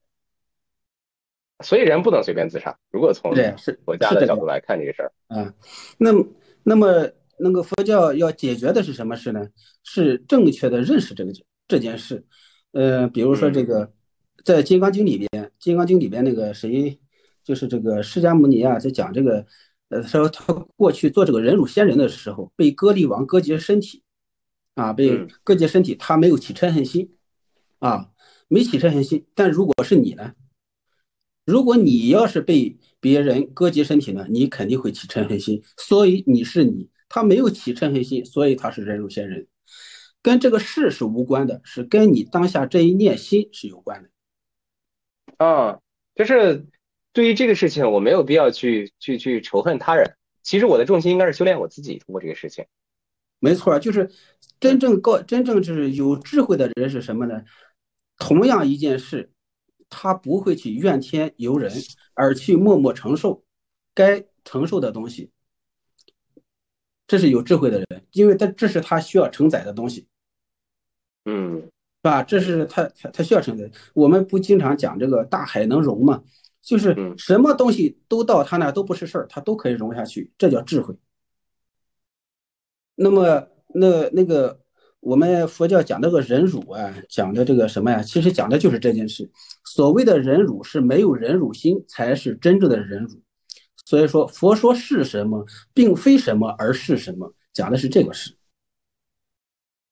[1.64, 2.76] 所以人不能随便自杀。
[2.90, 5.54] 如果从是国家的角度来看这个事儿，啊，
[5.98, 6.26] 那么
[6.62, 7.10] 那么。
[7.42, 9.48] 那个佛教要解决的是什么事呢？
[9.82, 11.32] 是正确的认识这个
[11.66, 12.22] 这件事。
[12.72, 13.90] 呃，比如说这个，
[14.44, 17.00] 在《金刚经》里边，《金刚经》里边那个谁，
[17.44, 19.46] 就是这个释迦牟尼啊，在讲这个，
[19.88, 24.02] 呃，说他过去做这个忍辱仙人的时候，被割力王割截身体，
[24.74, 27.16] 啊，被割截身体，他没有起嗔恨心，
[27.78, 28.10] 啊，
[28.48, 29.26] 没起嗔恨心。
[29.34, 30.34] 但如果是你呢？
[31.44, 35.62] 如果你要是被别人割截身体呢，你肯定会起嗔恨心。
[35.76, 36.88] 所以你是你。
[37.12, 39.44] 他没有起嗔恨心，所以他是忍辱仙人，
[40.22, 45.44] 跟这个事是无关的，是跟你当下这一念心是有关的。
[45.44, 45.80] 啊，
[46.14, 46.64] 就是
[47.12, 50.16] 对于这个事情，我没有必要去去去仇恨他人。
[50.42, 52.64] 其实我的重心应该是修炼我自己，通过这个事情。
[53.38, 54.10] 没错，就是
[54.58, 57.42] 真正告真正就是有智慧的人是什么呢？
[58.16, 59.30] 同样一件事，
[59.88, 61.72] 他不会去怨天尤人，
[62.14, 63.42] 而去默默承受
[63.94, 65.30] 该承受的东西。
[67.06, 70.06] 这是有智慧的人，因为他这是他需要承载的东西，
[71.24, 71.70] 嗯，是
[72.02, 72.22] 吧？
[72.22, 73.68] 这是他他他需要承载。
[73.94, 76.22] 我们不经常讲这个大海能容吗？
[76.62, 80.94] 就是什么东西都到他那都不是事儿，他都可以融下去，这叫智慧。
[82.94, 84.60] 那么那那个
[85.00, 88.02] 我们佛教讲这个忍辱啊，讲的这个什么呀？
[88.02, 89.30] 其实讲的就是这件事。
[89.64, 93.22] 所谓的忍辱是没有忍辱心，才是真正的忍辱。
[93.86, 98.36] 所以说，佛说是什么，并非什么，而是什么，讲的是这个事。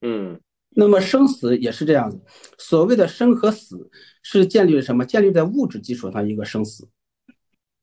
[0.02, 0.40] 嗯，
[0.70, 2.20] 那么生死也是这样子。
[2.58, 3.90] 所谓的生和死，
[4.22, 5.04] 是建立于什么？
[5.04, 6.88] 建立在物质基础上一个生死。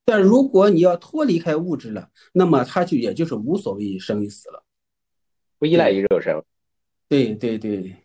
[0.05, 4.63] 但如果你要脱离开物质了，那么它就也就是无所谓生与死了，
[5.59, 6.35] 不依赖于肉身。
[7.09, 7.95] 对对对。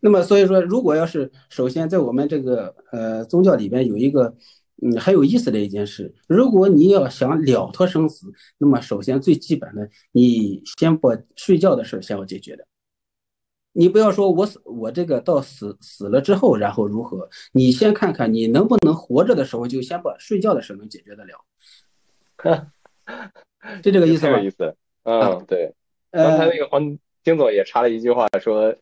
[0.00, 4.36] 那么所以说，如果要是首先在我们这个呃宗教里边有一个。
[4.84, 8.26] 嗯，很有意思的一件事，如果你要想了脱生死，
[8.58, 12.66] 那么首先最基本的，你先把睡觉的事先要解决的。
[13.72, 17.28] 你不要说我死，我这个到死死了之后，然后如何？
[17.52, 21.44] 你先看看你能不能活着的时候就先把睡觉的事能解决得了。
[23.82, 24.38] 就这个意思吧？
[24.40, 24.76] 意思。
[25.04, 25.74] 嗯，对。
[26.10, 28.76] 刚才那个黄金总也插了一句话，说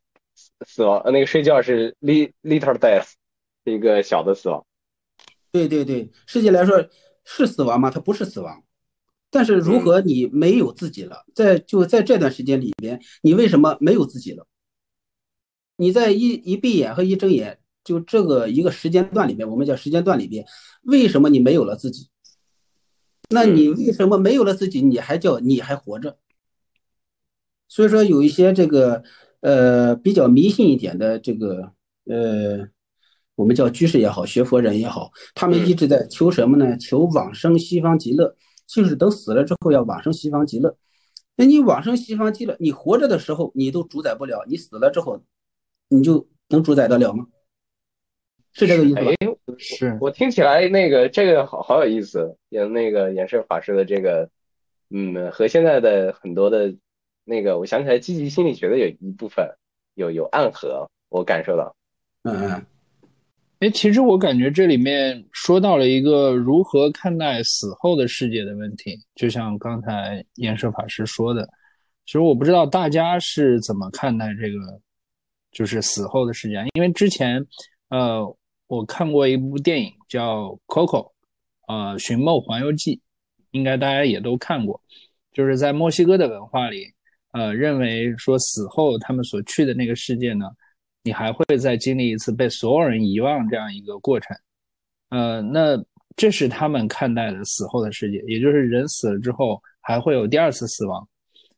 [0.66, 3.12] 死亡，那个睡觉是 little death，
[3.64, 4.64] 是一个小的死亡。
[5.52, 6.84] 对对对，实际来说
[7.24, 7.90] 是死亡吗？
[7.90, 8.62] 它不是死亡，
[9.30, 14.46] 但是如何你没有自己了，在就在这段时间里边，你为什么没有自己了？
[15.80, 20.44] 你在一一闭眼和一睁眼，就这个一个时间段里面，我们叫时间段里边，
[20.82, 22.08] 为什么你没有了自己？
[23.30, 24.82] 那你为什么没有了自己？
[24.82, 26.18] 你还叫你还活着？
[27.66, 29.02] 所以说有一些这个
[29.40, 31.72] 呃比较迷信一点的这个
[32.04, 32.68] 呃。
[33.36, 36.76] 我们叫居士也好，学佛人也好，他们一直在求什么呢？
[36.76, 40.76] 求往生西方极乐，就是等死了之后要往生西方极乐。
[41.36, 45.22] 那你往生西方极乐，你活着的时候你都主宰不了，你死了之后，
[45.90, 47.26] 你就能主宰得了吗？
[48.52, 49.12] 是这个意思吧？
[49.58, 54.28] 是我听起来那个这个好好有意思，也那个延世法师的这个，
[54.90, 56.74] 嗯，和现在的很多的
[57.24, 59.48] 那个，我想起来积极心理学的有一部分
[59.94, 61.76] 有有暗合，我感受到，
[62.22, 62.66] 嗯嗯。
[63.60, 71.46] 哎，其实我感觉这里面说到了一个如何看待死后的世界的问题，就像刚才延寿法师说的，
[72.06, 74.80] 其实我不知道大家是怎么看待这个，
[75.52, 76.64] 就是死后的世界。
[76.74, 77.44] 因为之前，
[77.88, 78.36] 呃，
[78.66, 81.06] 我看过一部电影叫《Coco》，
[81.68, 82.96] 呃，《寻梦环游记》，
[83.50, 84.80] 应该大家也都看过。
[85.32, 86.86] 就是在墨西哥的文化里，
[87.32, 90.46] 呃，认为说死后他们所去的那个世界呢，
[91.04, 94.36] 你还会再经历一次被所有人遗忘这样一个过程。
[95.10, 95.82] 呃，那
[96.16, 101.08] 这是他们看待的死后的世界，也就是人死了之后还会有第二次死亡。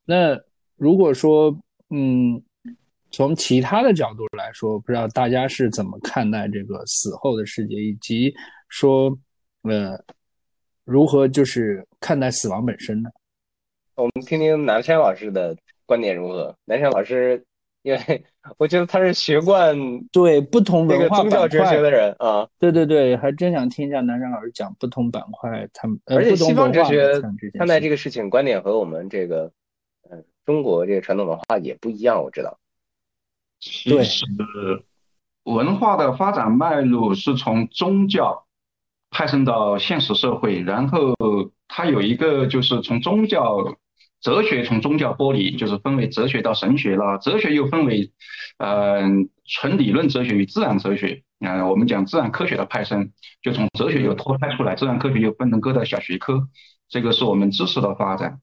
[0.04, 0.38] 那
[0.76, 1.56] 如果说，
[1.90, 2.42] 嗯，
[3.12, 8.34] 从其他的角度来说，不知道大家是怎么看待这个死后的世界，以及
[8.68, 9.16] 说，
[9.62, 10.02] 呃，
[10.84, 13.10] 如何就是看待死亡本身呢？
[13.94, 15.54] 我们听听南山老师的
[15.84, 16.56] 观点如何？
[16.64, 17.44] 南山老师，
[17.82, 18.24] 因为
[18.56, 19.76] 我觉得他是学贯
[20.10, 27.20] 对不同文化宗教哲学的人啊，对对对，还真想听一下南山老师讲不同板块他们，而且西方哲学
[27.58, 29.52] 看待这个事情观点和我们这个，
[30.10, 32.58] 嗯，中国这个传统文化也不一样，我知道。
[33.62, 34.26] 其实
[35.44, 38.44] 文化的发展脉络是从宗教
[39.10, 41.14] 派生到现实社会，然后
[41.68, 43.78] 它有一个就是从宗教。
[44.20, 47.18] 哲学从宗教剥离，就是分为哲学到神学了。
[47.18, 48.12] 哲学又分为，
[48.56, 49.02] 呃，
[49.44, 51.24] 纯理论哲学与自然哲学。
[51.40, 53.10] 啊，我们讲自然科学的派生，
[53.42, 56.46] 就从哲学又脱胎出来，自然科学又分成各的小学科。
[56.88, 58.38] 这个是我们知识的发展。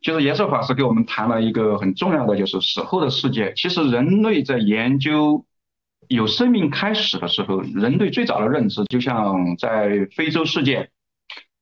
[0.00, 3.52] 就是延寿法师给我们谈了一个很重要的，就是死后的世界。
[3.54, 5.44] 其实人类在研究
[6.08, 10.90] 有生命开始的时候，人类最早的认知，就像在非洲世界，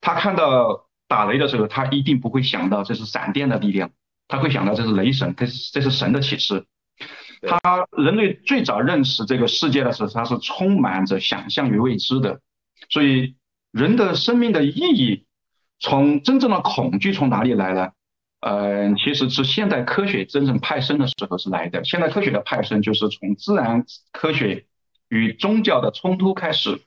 [0.00, 0.84] 他看到。
[1.10, 3.90] 打雷的时候，他一定不会想到这是闪电的力量，
[4.28, 6.66] 他会想到这是雷神，这是这是神的启示。
[7.40, 12.42] 他人类最早认识这个世界的时候，他是充满着想象与未知的。
[12.90, 13.36] 所以
[13.72, 15.24] 人的生命的意义，
[15.80, 17.88] 从真正的恐惧从哪里来呢？
[18.40, 21.84] 呃，其实是现代科学真正派生的时候是来的。
[21.84, 24.66] 现代科学的派生就是从自然科学
[25.08, 26.80] 与宗教的冲突开始，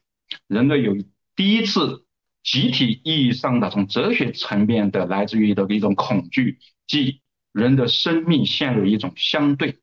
[0.48, 0.96] 人类有
[1.36, 2.06] 第一次。
[2.44, 7.22] 集体意义上的从哲学层面的来自于的一种恐惧，即
[7.54, 9.78] 人的生命陷入一种相对，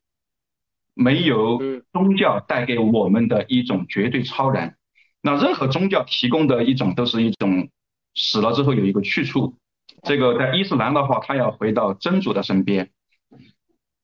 [0.93, 1.61] 没有
[1.93, 4.75] 宗教带给我们的一种绝对超然。
[5.23, 7.69] 那任何宗教提供的一种都是一种
[8.17, 9.57] 死了之后有一个去处。
[10.03, 12.91] 这个在伊斯兰的话，他要回到真主的身边。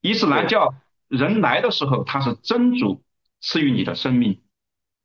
[0.01, 0.75] 伊斯兰教
[1.07, 3.03] 人来的时候，他是真主
[3.41, 4.41] 赐予你的生命。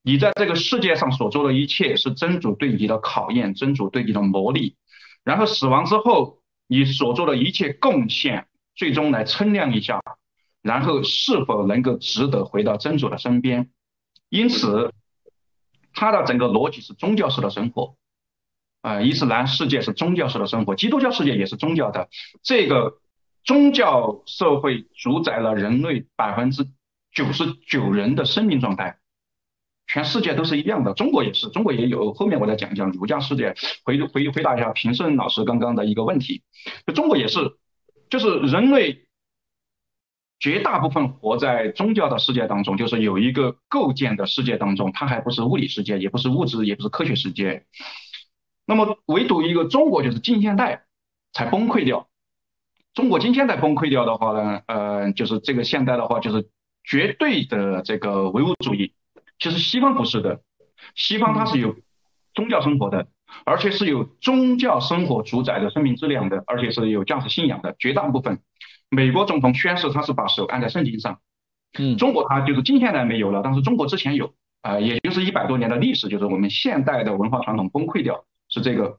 [0.03, 4.75] 你在这个世界上所做的一切是真主对你的考验，真主对你的磨砺。
[5.25, 10.01] 然后死亡之后，你所做的一切贡献，最终来称量一下，
[10.63, 13.71] 然后是否能够值得回到真主的身边。
[14.31, 14.93] 因此，
[15.93, 17.97] 他的整个逻辑是宗教式的生活。
[18.83, 22.09] 啊，伊斯兰世界是宗教式的生活，基督教世界也是宗教的。
[22.43, 22.95] 这个
[23.45, 26.67] 宗教社会主宰了人类百分之
[27.13, 28.97] 九十九人的生命状态。
[29.87, 32.15] 全世界都是一样的，中国也是，中国也有。
[32.15, 36.45] 后面我再讲讲儒家世界，回回回答一下平胜老师刚刚的一个问题。
[36.87, 37.57] 就中国也是，
[38.09, 39.09] 就是人类
[40.39, 47.67] 绝大部分活在宗教的世界当中，就是有一个构建的世界当中，它还不是物理世界，也不是物质，也不是科学世界。
[48.67, 50.85] 那么唯独一个中国就是近现代
[51.33, 52.09] 才崩溃掉。
[52.95, 56.49] 中国近现代崩溃掉的话呢，呃，就是这个现代的话就是
[56.85, 58.95] 绝对的这个唯物主义。
[59.39, 60.41] 其实西方不是的，
[60.95, 61.77] 西方它是有
[62.35, 63.07] 宗教生活的，
[63.45, 67.75] 而且是有宗教生活主宰的生命质量的，而且是有价值信仰的。
[67.79, 68.41] 绝大部分
[68.89, 71.21] 美国总统宣誓他是把手按在圣经上，
[71.79, 78.99] 嗯，中国它就是近现代没有了，但是中国之前有啊，也就是一百多年的历史，就是我们现代的文化传统崩溃掉是这个。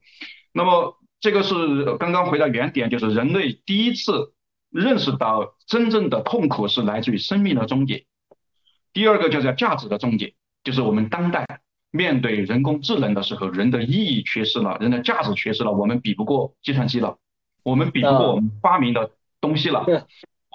[0.53, 4.33] 那么这个是刚刚回到原点，就是人类第一次
[4.71, 8.05] 认识到真正的痛苦是来自于生命的终结。
[8.91, 10.33] 第二个就叫价值的终结，
[10.63, 11.45] 就是我们当代
[11.91, 17.17] 面对人工智能的时候，人的意义缺失了，人的价值缺失了，我们比不过计算机了，
[17.63, 19.85] 我们比不过我们发明的东西了。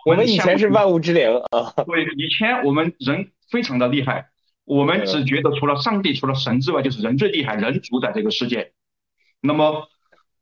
[0.04, 1.72] 我们以前是万物之灵啊。
[1.84, 4.26] 对，以前我们人非常的厉害，
[4.64, 8.72] 我们只觉得除了上帝、除了神之外，就是人最厉害，人主宰这个世界。
[9.40, 9.88] 那么，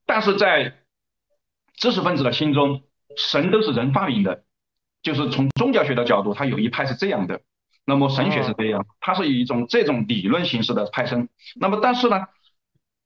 [0.06, 0.74] 但是在
[1.76, 2.82] 知识分子的心中，
[3.16, 4.44] 神都是人发明的，
[5.02, 7.40] 就是从宗教学的角度，他有一派是这样的。
[7.86, 11.28] 那么神学是这样，它是以一种这种理论形式的派生。
[11.56, 12.28] 那么但是呢，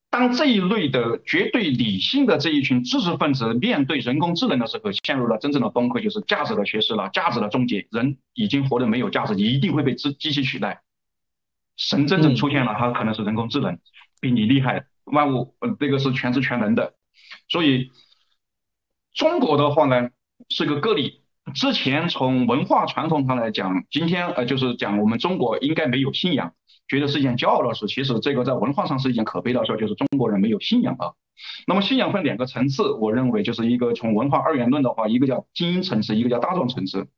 [0.08, 10.82] 当这一类的绝对理性的这一群知识分子面对人工智能的时候，陷入了真正的崩溃，就是价值的缺失了，价值的终结，人已经活得没有价值，一定会被机机器取代。
[11.76, 13.80] 神真正出现了，它可能是人工智能，
[14.20, 16.94] 比你厉害，万物呃这个是全知全能的。
[17.48, 17.90] 所以
[19.14, 20.10] 中国的话呢，
[20.48, 21.22] 是个个例。
[21.54, 26.52] 之前从文化传统上来讲，今天呃就是讲我们中国应该没有信仰，
[26.86, 27.86] 觉得是一件骄傲的事。
[27.86, 31.12] 其实这个在文化上是一件可悲的事，就是中国人没有信仰啊。
[31.66, 37.08] 那么信仰分两个层次，我认为就是一个从文化二元论的话，一个叫精英层次，一个叫大众层次。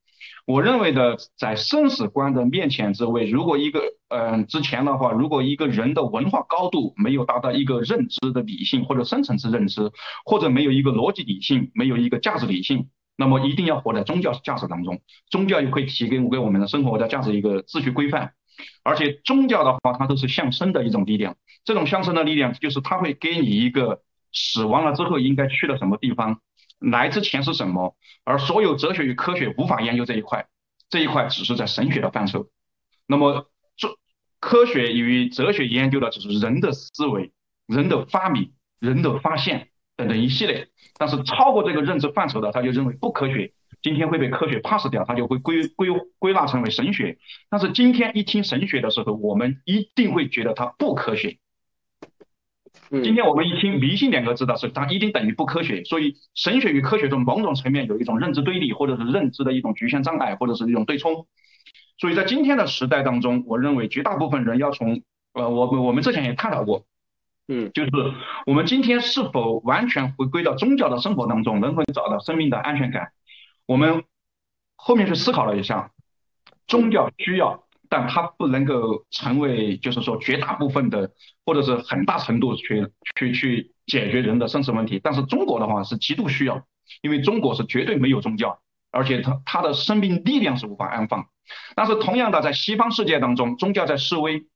[0.47, 9.93] 我认为的，在生死观的面前之位，如果一个嗯之前的话，如果一个人的文化高度没有达到一个认知的理性或者深层次认知，
[10.25, 15.01] 或者没有一个逻辑理性，没有一个价值理性，那么一定要活在宗教价值当中。
[15.31, 18.33] 宗教也会提供给我们的生活的价值一个秩序规范，
[18.83, 21.37] 而且宗教的话，它都是向生的一种力量。
[21.65, 24.01] 这种向生的力量，就是它会给你一个
[24.33, 26.41] 死亡了之后应该去到什么地方。
[26.81, 27.95] 来之前是什么？
[28.25, 30.47] 而所有哲学与科学无法研究这一块，
[30.89, 32.49] 这一块只是在神学的范畴。
[33.07, 33.89] 那么，这
[34.41, 37.33] 科学与哲学研究的只是人的思维、
[37.67, 40.69] 人的发明、人的发现等等一系列。
[40.97, 43.53] 但是超过这个认知范畴的，他就认为不科学，
[43.83, 47.19] 今天会被科学 pass 掉，他就会归归归纳成为神学。
[47.49, 51.39] 但是今天一听神学的时候，我们一定会觉得它不科学。
[52.91, 55.85] 今天我们一听迷信两个字的时候，它一定等于不科学。
[55.85, 61.29] 所以神学与科学中某种层面有一种认知对立，或者是认知的一种局限障碍，或者是一种对冲。
[61.99, 65.03] 所以在今天的时代当中，我认为绝大部分人要从
[65.35, 66.85] 呃，我我们之前也探讨过，
[67.47, 67.91] 嗯，就是
[68.47, 73.13] 我们今天是否完全回归到宗教的生活当中，能否找到生命的安全感？
[73.67, 74.03] 我们
[74.75, 75.93] 后面去思考了一下，
[76.67, 77.65] 宗教需要。
[77.91, 81.11] 但它不能够成为，就是说绝大部分的，
[81.45, 82.87] 或者是很大程度去
[83.19, 85.01] 去去解决人的生死问题。
[85.03, 86.65] 但是中国的话是极度需要，
[87.03, 88.61] 因为中国是绝对没有宗教，
[88.93, 91.27] 而且它它的生命力量是无法安放。
[91.75, 94.47] 但是同样的，在西方世界当中，宗教在示威，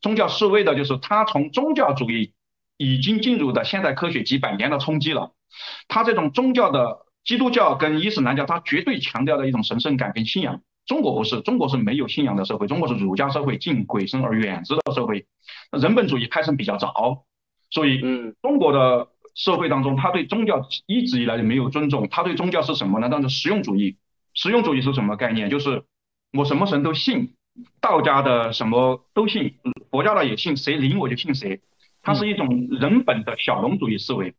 [0.00, 2.34] 宗教示威的就是它从宗教主义
[2.76, 5.32] 已经进入的现代科学几百年的冲击了。
[5.88, 10.60] 它这种宗教的基督教跟伊斯兰教，它绝对强调的一种神圣感跟信仰。
[10.86, 15.26] 中国不是，中国是没有信仰的社会，中国是儒家社会，敬鬼神而远之的社会，
[15.72, 17.24] 人本主义开生比较早，
[17.70, 23.08] 所以，嗯，中国的社会当中，他对宗教一直以来就没有尊重，他对宗教是什么呢？
[23.08, 23.96] 当是实用主义，
[24.32, 25.50] 实用主义是什么概念？
[25.50, 25.82] 就是
[26.32, 27.34] 我什么神都信，
[27.80, 29.54] 道家的什么都信，
[29.90, 31.62] 佛教的也信，谁灵我就信谁，
[32.00, 34.34] 它是一种人本的小农主义思维，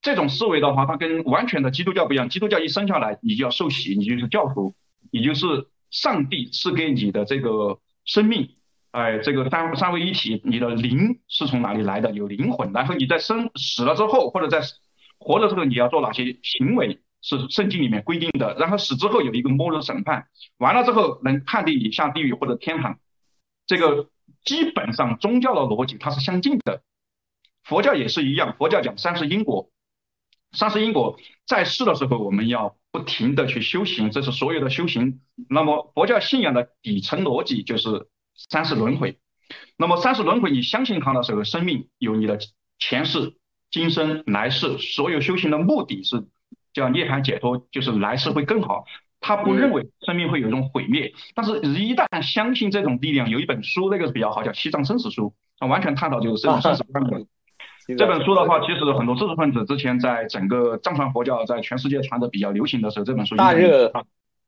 [0.00, 4.74] 这种思维的话，它跟完全的基督教不一样，基督教一生下来你就要受洗，你就是教徒，
[5.10, 5.68] 你就是。
[5.92, 8.56] 上帝赐给你的这个生命，
[8.90, 12.10] 哎，这个三三位一体，你的灵是从哪里来的？
[12.10, 14.60] 有灵魂，然后你在生死了之后，或者在
[15.18, 18.56] 活的时候，你要做哪些行为是圣经里面规定的？
[18.58, 20.26] 然后死之后有一个末日审判，
[20.56, 22.98] 完了之后能判定你下地狱或者天堂。
[23.66, 24.08] 这个
[24.44, 26.82] 基本上宗教的逻辑它是相近的，
[27.62, 29.70] 佛教也是一样，佛教讲三世因果，
[30.52, 32.76] 三世因果在世的时候我们要。
[32.92, 35.22] 不停的去修行，这是所有的修行。
[35.48, 39.18] 那么佛教信仰的底层逻辑就是三世轮回。
[39.78, 42.38] 那么三世轮回，你相信它的时候，生命有你的
[42.78, 43.34] 前世、
[43.70, 46.26] 今生、来世，所有修行的目的是
[46.74, 48.84] 叫涅槃解脱，就是来世会更好。
[49.20, 55.28] 他不认为生命会有一种毁灭，但是一旦相信这种力量，有一本书那个是比较好，叫《西藏生死书》，
[55.58, 56.84] 它完全探讨就是这种生死。
[57.98, 63.92] 这本书的话，其实很多知识分子之前在整个藏传佛教在全世界传的比较流行的时候，这本书大热，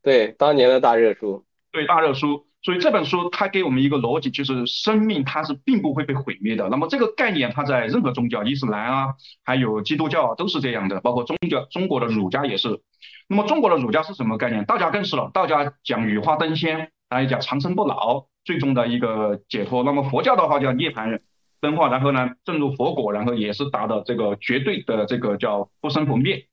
[0.02, 2.46] 对当年的大热书，对大热书。
[2.62, 6.68] 所以这本书它给我们一个逻辑，就是生命它是并不会被毁灭的。
[6.70, 9.14] 那么这个概念它在任何宗教，伊斯兰啊，
[9.44, 12.80] 还有基督教啊，都是这样的，包括宗教中国的儒家也是。
[13.28, 14.64] 那么中国的儒家是什么概念？
[14.64, 19.82] 道家更是了，道家讲羽化登仙，还讲长生不老，最终的一个解脱。
[19.82, 21.20] 那么佛教的话叫涅槃。
[21.64, 26.46] 分化，然后呢，正入佛果，然后也是达到这个绝对的这个叫不生不灭，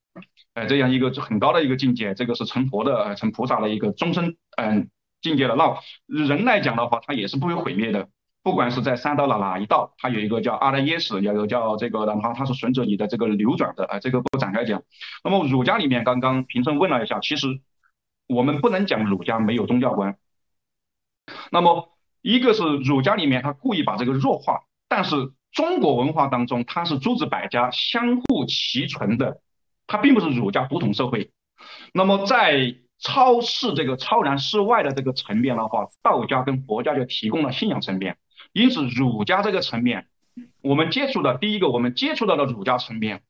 [0.53, 4.89] 哎，这样一个很高的一个境界，这个是成佛的、成菩萨的一个终身嗯
[5.22, 5.55] 境界了。
[5.55, 8.07] 那人来讲的话，他也是不会毁灭的，
[8.41, 14.82] 不管是在三道的哪一道，它有一个叫阿赖耶识，有一个叫这个的话，它是顺着你的这个流转的，啊，这个不展开讲。
[15.24, 17.47] 那么儒家里面，刚刚平生问了一下，其实
[18.28, 20.16] 我们不能讲儒家没有宗教观。
[21.51, 21.89] 那么
[22.22, 24.62] 一个是儒家里面，他故意把这个弱化。
[24.91, 29.39] 但是中国文化当中，它是诸子百家相互齐存的，
[29.87, 31.31] 它并不是儒家独统社会。
[31.93, 38.17] 那么在超世这个超然世外的这个层面的话，道家跟佛家就提供了信仰层面。
[38.51, 40.07] 因此，儒家这个层面，
[40.61, 43.21] 我们接触的第一个，我们接触到的儒家层面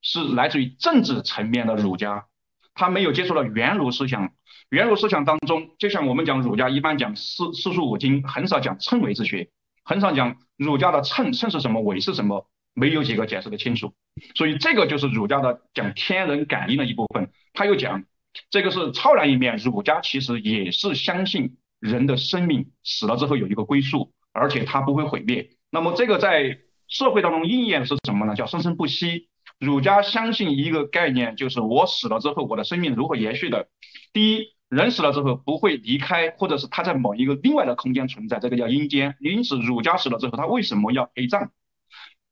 [0.00, 2.24] 是来自于政治层面的儒家，
[2.72, 4.32] 他没有接触到元儒思想。
[4.70, 9.50] 元儒思想当中，就像我们讲儒家一般讲四四书五经，很少讲称谓之学。
[9.90, 13.92] 很少讲儒家的称称是什么，伪是什么，没有几个解释的清楚。
[14.36, 17.32] 所以这个就是儒家的讲天人感应的一部分。
[17.54, 18.04] 他又讲
[18.50, 25.50] 这个是超然一面，儒家其实也是相信人的生命死了之后有一个归宿，而且它不会毁灭。
[25.72, 28.36] 那么这个在社会当中应验是什么呢？
[28.36, 29.28] 叫生生不息。
[29.58, 33.66] 儒家相信一个概念，就是我死了之后，我的生命如何延续的？
[34.12, 39.16] 第一，人死了之后不会离开，或者是他在某一个另外的空间存在，这个叫阴间。
[39.18, 41.50] 因此，儒家死了之后，他为什么要陪葬？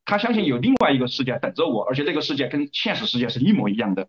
[0.05, 4.09] 他相信有另外一个世界等着我，而且这个世界跟现实世界是一模一样的。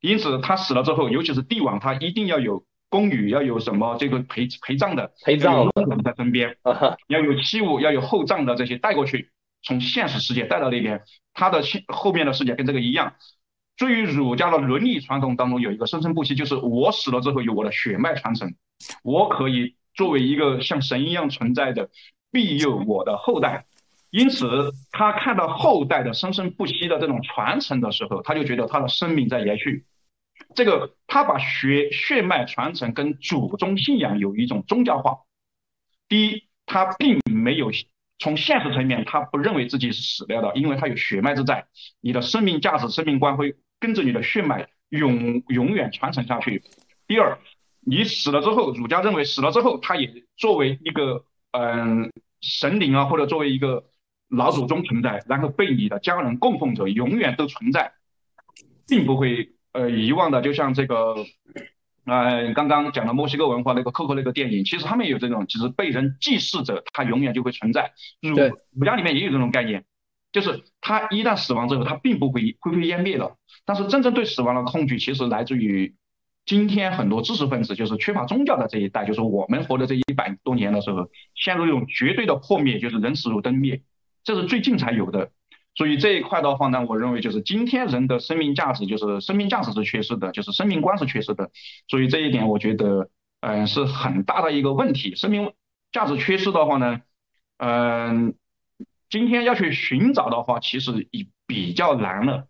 [0.00, 5.72] 因此，他死了之后，尤其是帝王，他一定要有宫女，要有什么这个陪陪葬的，陪葬的
[6.02, 6.56] 在身边，
[7.08, 9.30] 要有器物，要有厚葬的这些带过去，
[9.62, 11.02] 从现实世界带到那边。
[11.34, 13.14] 他的现后面的世界跟这个一样。
[13.76, 18.54] 对于儒家的伦理传统当中有一个生生不息，就是我死了之后有我的血脉传承，
[19.02, 21.90] 我可以作为一个像神一样存在的
[22.30, 23.66] 庇佑我的后代。
[24.10, 29.84] 因此，他看到后代的生生不息的这种传承的时候，他就觉得他的生命在延续。
[30.54, 35.18] 这个他把血血脉传承跟祖宗信仰有一种宗教化。
[36.08, 37.72] 第一，他并没有
[38.20, 41.66] 从现实层面，他不认为自己是死掉的，因为他有血脉之在，
[42.00, 43.56] 你的生命价值、生命光辉。
[43.80, 46.62] 跟着你的血脉永永远传承下去。
[47.06, 47.38] 第二，
[47.80, 52.10] 你死了之后，儒家认为死了之后，他也作为一个嗯
[52.40, 53.84] 神灵啊，或者作为一个
[54.28, 57.92] 老祖宗存在，然后被你的家人供奉着，永远都存在，
[58.88, 60.40] 并不会呃遗忘的。
[60.40, 61.14] 就像这个
[62.06, 67.92] 呃刚刚讲的墨西哥文化那个 Coco 那个电影，其实他们有这种，其实被人祭祀者，他永远就会存在。
[68.20, 68.34] 儒
[68.72, 69.84] 儒家里面也有这种概念。
[70.34, 73.36] 就是他一旦死亡之后，他并不会灰飞烟灭的。
[73.64, 75.94] 但是真正对死亡的恐惧，其实来自于
[76.44, 83.82] 今天很多知识分子，就是缺乏宗教的这一代，就是我们活的这一百多年的时候，陷入一种绝对的破灭，就是人死如灯灭，
[84.24, 85.30] 这是最近才有的。
[85.76, 91.52] 所以这一块的话呢，我认为就是今天人的生命价值，就是生命价值是缺失的，就是生命观是缺失的。
[91.86, 93.08] 所以这一点，我觉得，
[93.38, 95.14] 嗯，是很大的一个问题。
[95.14, 95.52] 生命
[95.92, 97.02] 价值缺失的话呢，
[97.58, 98.34] 嗯。
[99.10, 102.46] 今天要去寻找的话，其实已比较难了，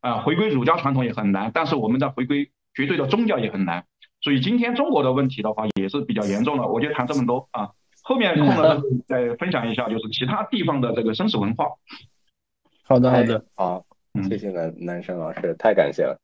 [0.00, 3.84] 啊，回归儒家传统也很难，但是我们在回归绝对的宗教也很难，
[4.20, 6.66] 所以今天中国的问题的话也是比较严重的。
[6.66, 7.70] 我就谈这么多啊，
[8.02, 11.66] 后面空了再分享一下，就是其他地方的这个生死文化。
[12.82, 13.84] 好的，好的，好，
[14.28, 16.18] 谢谢南南山老师，太感谢了。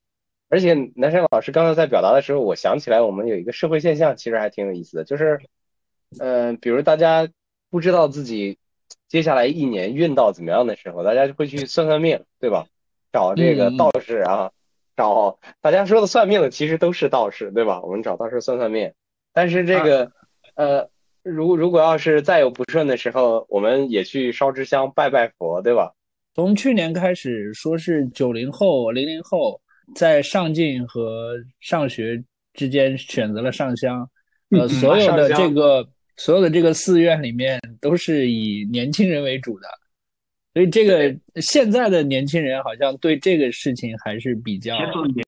[0.49, 5.41] 而且南山老师刚才在表达的时候，我想起来我们有一个社会现象，其实还挺有意思的，就是，
[6.19, 7.29] 嗯，比如大家
[7.71, 8.59] 不知道自己。
[9.15, 12.67] 接下来一年运到怎么样的时候，大家就会去算算命，对吧？
[13.13, 14.51] 找这个道士啊，
[14.97, 17.81] 找大家说的算命的其实都是道士，对吧？
[17.83, 18.93] 我们找道士算算命。
[19.33, 20.11] 但是这个
[20.57, 20.91] 呃，
[21.23, 25.93] 如如果要是再有不顺的时候，我们也去烧支香拜拜佛，对吧？
[26.35, 29.61] 从去年开始，说是九零后、零零后
[29.95, 32.21] 在上进和上学
[32.53, 34.11] 之间选择了上香，
[34.51, 35.89] 呃，所有的这个。
[36.17, 39.69] 所有的这个寺院里面都是以年轻人为主的，
[40.53, 44.77] 所以这个现在的年轻人好像对这个事情还是比较，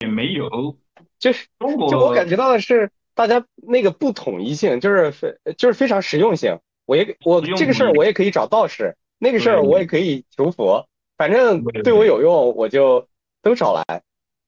[0.00, 0.76] 也没有，
[1.18, 6.58] 就是就我感觉到的是大家那个不统一性，就是非就是非常实用性。
[6.84, 13.08] 我也我这个事儿我也可以找道士，那个事儿我也可以求佛，反正对我有用我就
[13.42, 14.02] 都找来。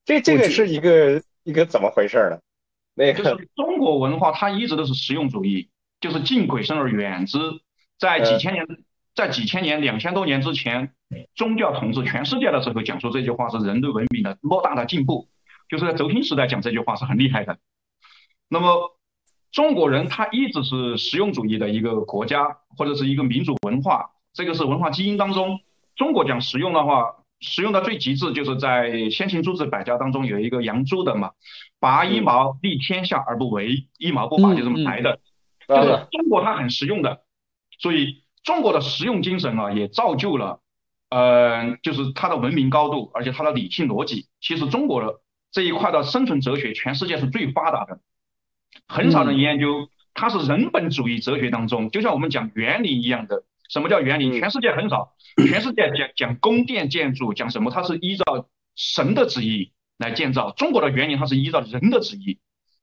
[0.04, 2.38] 这这个是一个一个怎么回事呢？
[2.94, 5.68] 那个中国文化它一直都是实用主义。
[6.00, 7.38] 就是敬鬼神而远之，
[7.98, 8.66] 在几千年，
[9.14, 10.92] 在几千年、两千多年之前，
[11.34, 15.28] 宗教统治全世界的时候，讲出这句话是人类文明的莫大的进步。
[15.68, 17.58] 就是在轴心时代讲这句话是很厉害的。
[18.48, 18.96] 那么
[19.52, 25.60] 中国人他一直是实用主义的一个国家，或者是一个民族文化，这个是文化基因当中。
[25.94, 31.32] 中国讲实用的话，实用的最极致就是在先秦诸子百家当中有一个杨朱的嘛，
[31.78, 35.20] 拔一毛利天下而不为，一毛不拔就这么来的。
[35.68, 37.20] 就是中国它很实用的，
[37.78, 40.60] 所以中国的实用精神啊，也造就了，
[41.10, 44.28] 呃，就是它的文明高度，而且它的理性逻辑。
[44.40, 45.20] 其实中国的
[45.52, 48.00] 这一块的生存哲学，全世界是最发达的，
[48.88, 49.88] 很少人研究。
[50.14, 53.44] 它是人本主义哲学当中，就像我们讲园林一样的。
[53.68, 54.32] 什么叫园林？
[54.32, 55.12] 全世界很少，
[55.46, 57.70] 全世界讲讲宫殿建筑，讲什么？
[57.70, 60.50] 它是依照神的旨意来建造。
[60.52, 62.38] 中国的园林，它是依照人的旨意。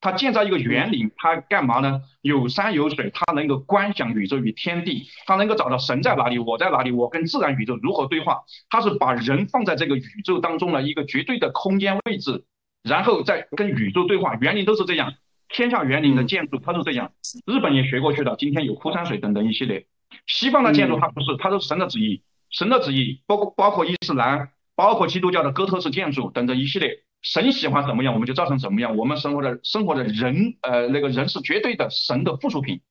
[0.06, 2.00] 它建造一个园林，它干嘛呢？
[2.22, 8.44] 有山有水，它能够观想宇宙与天地，它能够找到神在哪里，我在哪里，我跟自然宇宙如何对话。
[8.70, 12.44] 它是把人放在这个宇宙当中的一个绝对的空间位置，
[12.84, 14.36] 然后再跟宇宙对话。
[14.36, 15.16] 园林都是这样，
[15.50, 17.12] 天下园林的建筑它是这样。
[17.48, 19.88] 日本也学过去的，今天有枯山水等等一系列。
[20.28, 27.05] 西方的建筑它不是，它都是神的旨意，神的旨意包括包括伊斯兰，包括基督教的哥特式建筑等等一系列。
[27.26, 28.96] 神喜欢怎么样，我们就造成怎么样。
[28.96, 32.82] 我们生活的生活的人，呃，那个人是绝对的神的附属品。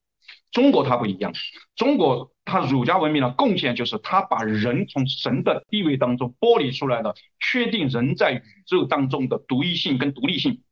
[0.51, 1.33] 中国它不一样，
[1.77, 10.63] 中国它儒家文明的贡献就是它把人从神的地位当中剥离出来了，确定人在宇宙当中的独一性跟独立性。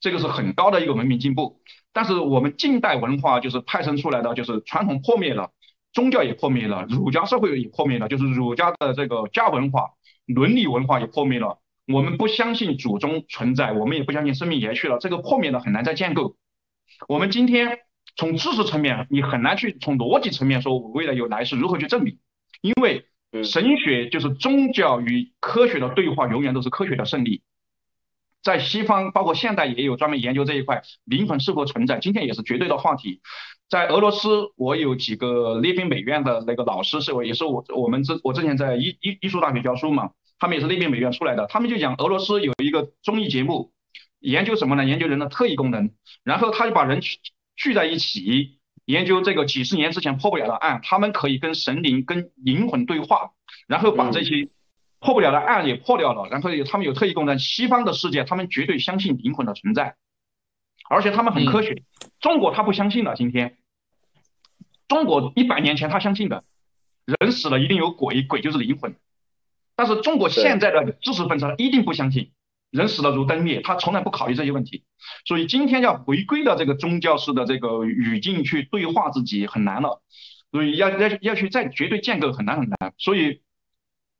[0.00, 1.60] 这个是很高的一个文明进步。
[1.92, 5.52] 但是我们近代文化就是派生出来的，就是传统破灭了，
[5.92, 9.90] 宗教也破灭了，儒家社会也破灭了，就是儒家的这个家文化、
[10.26, 11.61] 伦理文化也破灭了。
[11.86, 16.36] 我们不相信祖宗存在，我们也不相信生命延续了，这个破灭的很难再建构。
[17.08, 17.78] 我们今天
[18.16, 22.18] 从知识层面，你很难去从逻辑层面说我未来有来世如何去证明，
[22.60, 23.06] 因为
[23.44, 27.42] 神学就是宗教与科学的对话，永远都是科学的胜利。
[28.42, 33.20] 在西方，包括现代也有专门研究这一块灵魂是否存在，今天也是绝对的话题。
[33.68, 40.10] 在俄罗斯，我有几个列宾美院的那个老师，是我也是我我们之我之前在艺艺艺术大学教书嘛，
[40.42, 43.70] 他们也是那边美院出来的，他们就讲俄罗斯有一个综艺节目，
[44.18, 44.84] 研究什么呢？
[44.84, 45.92] 研究人的特异功能，
[46.24, 47.20] 然后他就把人聚
[47.54, 53.30] 聚在一起，研究这个几十年之前破不了的案，他们可以跟神灵、跟灵魂对话，
[53.68, 54.48] 然后把这些。
[55.04, 57.36] 破不了的案也破掉了，然后有他们有特异功能。
[57.36, 59.96] 西方的世界，他们绝对相信灵魂的存在，
[60.88, 61.82] 而且他们很科学。
[62.20, 63.16] 中国他不相信了。
[63.16, 63.58] 今天，
[64.86, 66.44] 中国一百年前他相信的，
[67.04, 68.94] 人死了一定有鬼，鬼就是灵魂。
[69.82, 72.30] 但是中国现在的知识分子一定不相信，
[72.70, 74.84] 人死了如灯灭，他从来不考虑这些问题。
[75.24, 80.00] 所以今天要回归到这个宗教式的这个语境去对话自己很难了，
[80.52, 82.92] 所以要要要去再绝对建构很难很难。
[82.96, 83.40] 所以。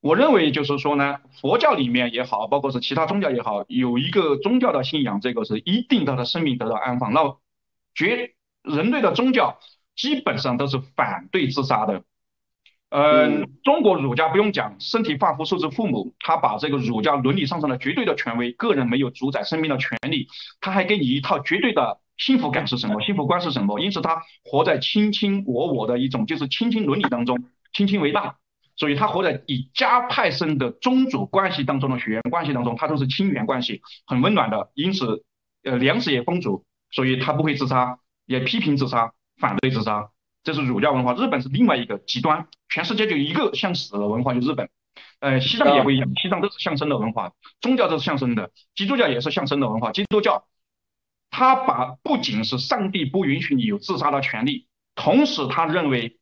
[0.04, 7.12] 我认为就是说呢，佛教里面也好，包括是其他宗教也好，有一个宗教的信仰，这个是一定他的生命得到安放。
[7.12, 7.36] 那
[7.94, 8.34] 绝
[8.64, 9.60] 人类的宗教
[9.94, 12.02] 基本上都是反对自杀的。
[12.94, 20.28] 嗯，中国儒家不用讲，身体发肤受之父母，他把这个儒家伦理上升的绝对的权威，个人没有主宰生命的权利，
[20.60, 23.80] 他还给你一套绝对的幸福感是什么，幸福观是什么？
[23.80, 27.38] 因此他活在卿卿我我的一种就是卿卿伦理当中，
[27.72, 28.36] 卿卿为大。
[28.74, 34.70] 所以他活在以家派生的宗主关系当中的血缘关系当中，他都是亲缘关系，很温暖的。
[34.74, 35.24] 因此，
[35.62, 40.08] 呃，粮食也丰足，所以他不会自杀，也批评自杀，反对自杀。
[40.42, 41.14] 这是儒家文化。
[41.14, 44.68] 日本是另外一个极端，全世界就一个向死的文化，就日本。
[45.20, 49.92] 呃，西藏也不一样，西藏都是向生的文化，宗教都是向生的，基督教也是向生的文化。
[49.92, 50.44] 基督教，
[51.30, 56.18] 他把不仅是上帝不允许你有自杀的权利，同时他认为。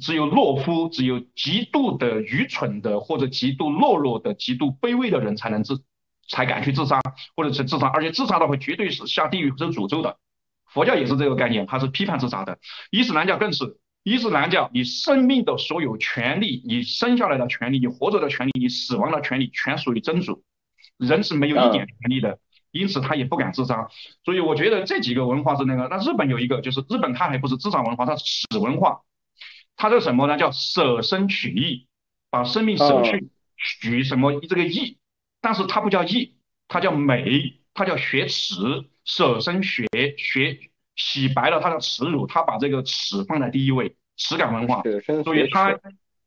[0.00, 5.84] 只有懦夫，只有极度的愚蠢的，或者极度懦弱的、极度卑微的人才能自，
[6.26, 6.98] 才敢去自杀，
[7.36, 10.16] 或者是自杀，而且自杀的话，绝对是下地狱受诅咒的。
[10.72, 12.58] 佛教也是这个概念，它是批判自杀的。
[12.90, 20.42] 伊斯兰教更是，伊斯兰教你生命的所有权利，你生下来的权利，你活着的权利，你死亡的权利，全属于真主，
[20.96, 22.38] 人是没有一点权利的，
[22.70, 23.88] 因此他也不敢自杀。
[24.24, 29.02] 所以我觉得这几个文化是那个，那日本有一个，就是日本它还不是自杀文化，它是死文化。
[29.76, 30.36] 它叫什么呢？
[30.36, 31.86] 叫舍生取义，
[32.30, 34.98] 把生命舍去，取什么这个义？
[35.40, 36.36] 但是它不叫义，
[36.68, 38.54] 它叫美，它叫学耻，
[39.04, 39.86] 舍生学
[40.16, 40.58] 学
[40.96, 44.82] 洗白了他的耻辱，他把这个耻放在第一位，耻感文化。
[45.24, 45.78] 所以他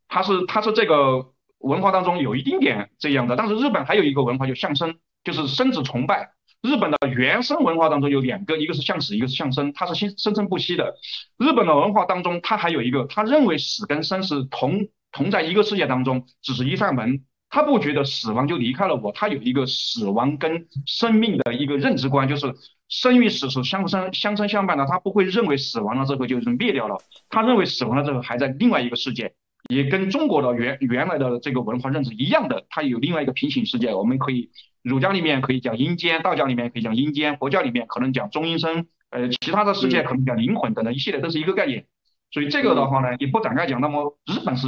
[0.08, 3.36] 他是他是这个文化当中有一丁点这样的。
[3.36, 6.32] 但是日本还有一个文化就相生，就是生子崇拜。
[6.62, 10.96] 日本的原生文化当中有两个，一个是向死，一个是向生，它是生生生不息的。
[11.38, 17.24] 日本的文化当中，它还有一个，他认为死跟生是同同在一个世界当中，只是一扇门。
[17.56, 22.54] 他不觉得死亡就离开了我，他有一个死亡跟生命的一个认知观，就是
[22.90, 24.86] 生与死是相生相生相伴的。
[24.86, 26.98] 他不会认为死亡了之后就是灭掉了，
[27.30, 29.34] 他认为死亡了之后还在另外一个世界，
[29.70, 34.50] 也跟中国的原原来的这个文化认知一样的，它有另外一个平行世界，我们可以。
[34.84, 41.86] 儒家里面可以讲阴间，道教里面可以讲阴间，佛教里面可能讲中阴身，呃，其他的世界可能讲灵魂等等一系列都是一个概念。
[42.32, 43.80] 所以这个的话呢，也不展开讲。
[43.80, 44.68] 那么日本是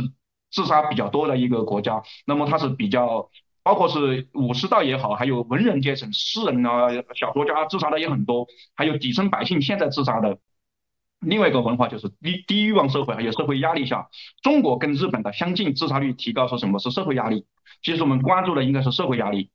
[0.51, 3.29] 自杀比较多的一个国家，那么它是比较，
[3.63, 10.37] 包括是武士道也好，还有文人阶层、诗人啊、小说家自杀的也很多，还有底层百姓现在自杀的。
[11.19, 14.07] 另外一个文化就是低低欲望社会，还有社会压力下，
[14.43, 16.77] 中国跟日本的相近，自杀率提高是什么？
[16.77, 17.45] 是社会压力。
[17.81, 19.49] 其实我们关注的应该是社会压力。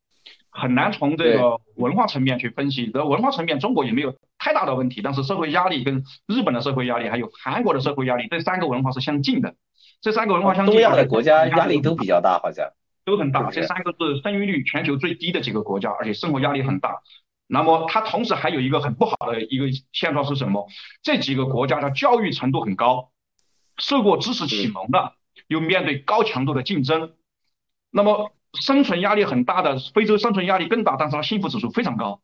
[0.50, 9.54] 很难从这个文化层面去分析，这文化层面中国也没有太大的问题，但是社会压力跟日本的社会压力，还有韩国的社会压力，这三个文化是相近的。
[10.02, 12.70] 这三个文化相近，东亚的国家压力都比较大，好像
[13.06, 13.50] 都很大。
[13.50, 17.00] 这三个是生育率全球最低的几个国家，而且生活压力很大。
[17.46, 20.68] 那么它同时还有一个很不好的一个现状是什么？
[21.02, 23.12] 这几个国家的教育程度很高，
[23.78, 25.14] 受过知识启蒙的，
[25.46, 27.14] 又面对高强度的竞争，
[27.90, 28.32] 那么。
[28.60, 32.20] 生存压力很大的非洲，生存压力更大，但是它幸福指数非常高。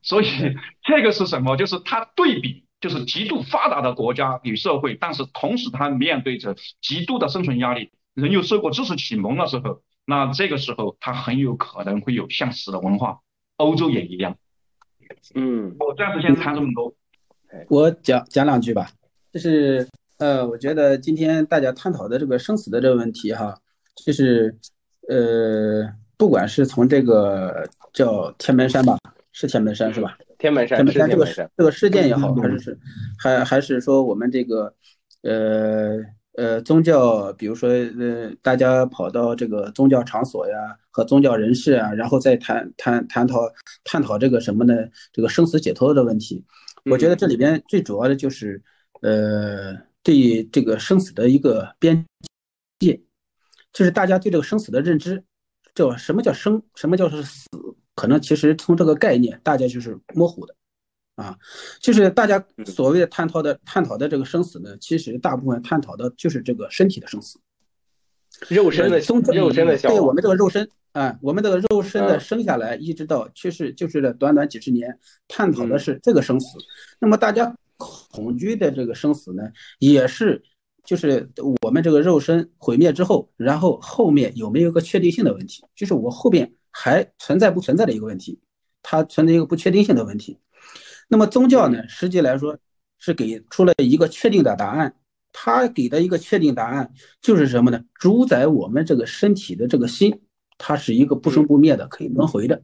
[0.00, 1.58] 所以这个是什么？
[1.58, 13.20] 就是它对比，就是极度发达的国家与社会，但是同时它面对着极度的生存压力，人又受过知识启蒙的时候，那这个时候它很有可能会有向死的文化。
[13.56, 14.36] 欧洲也一样。
[15.34, 16.94] 嗯，我暂时先谈这么多。
[17.68, 18.90] 我讲讲两句吧，
[19.32, 19.88] 就是
[20.18, 23.58] 呃，我觉得今天大家探讨的这个生死的这个问题哈，
[24.04, 24.56] 就是
[25.08, 28.96] 呃，不管是从这个叫天门山吧，
[29.32, 30.16] 是天门山是吧？
[30.38, 32.78] 天门山天门山这个是天门山这个事件也好，还是是
[33.18, 34.74] 还还是说我们这个
[35.22, 35.96] 呃
[36.34, 40.56] 呃宗教，比如说呃大家跑到这个宗教场所呀
[40.90, 43.40] 和宗教人士啊，然后再谈谈探讨
[43.84, 44.74] 探讨这个什么呢？
[45.12, 46.44] 这个生死解脱的问题。
[46.84, 48.62] 我觉得这里边最主要的就是，
[49.02, 52.06] 呃，对这个生死的一个边
[52.78, 52.98] 界，
[53.72, 55.22] 就是大家对这个生死的认知，
[55.74, 57.46] 叫什么叫生，什么叫是死，
[57.98, 60.54] 可能其实从这个概念大家就是模糊的，
[61.16, 61.36] 啊，
[61.80, 67.40] 就是大家所谓的探讨的探讨的这个生死呢，其实大部分探讨的就是这个身体的生死，
[68.48, 72.20] 肉身的呃宗教肉身的消对我们这个肉身啊，我们这个肉身的嗯。
[72.20, 74.96] 生下来，一直到去世，就是这短短几十年，
[75.26, 76.56] 探讨的是这个生死。
[77.00, 79.42] 那么大家恐惧的这个生死呢，
[79.80, 80.40] 也是
[80.84, 81.28] 就是
[81.62, 88.40] 我们这个肉身毁灭之后，然后后面有没有个确定性的问题，就是我后边还存在不存在的一个问题，
[88.82, 90.38] 它存在一个不确定性的问题。
[91.08, 92.58] 那么宗教呢，实际来说
[92.98, 94.94] 是给出了一个确定的答案。
[95.30, 97.80] 它给的一个确定答案就是什么呢？
[97.94, 100.22] 主宰我们这个身体的这个心，
[100.56, 102.62] 它是一个不生不灭的，可以轮回的。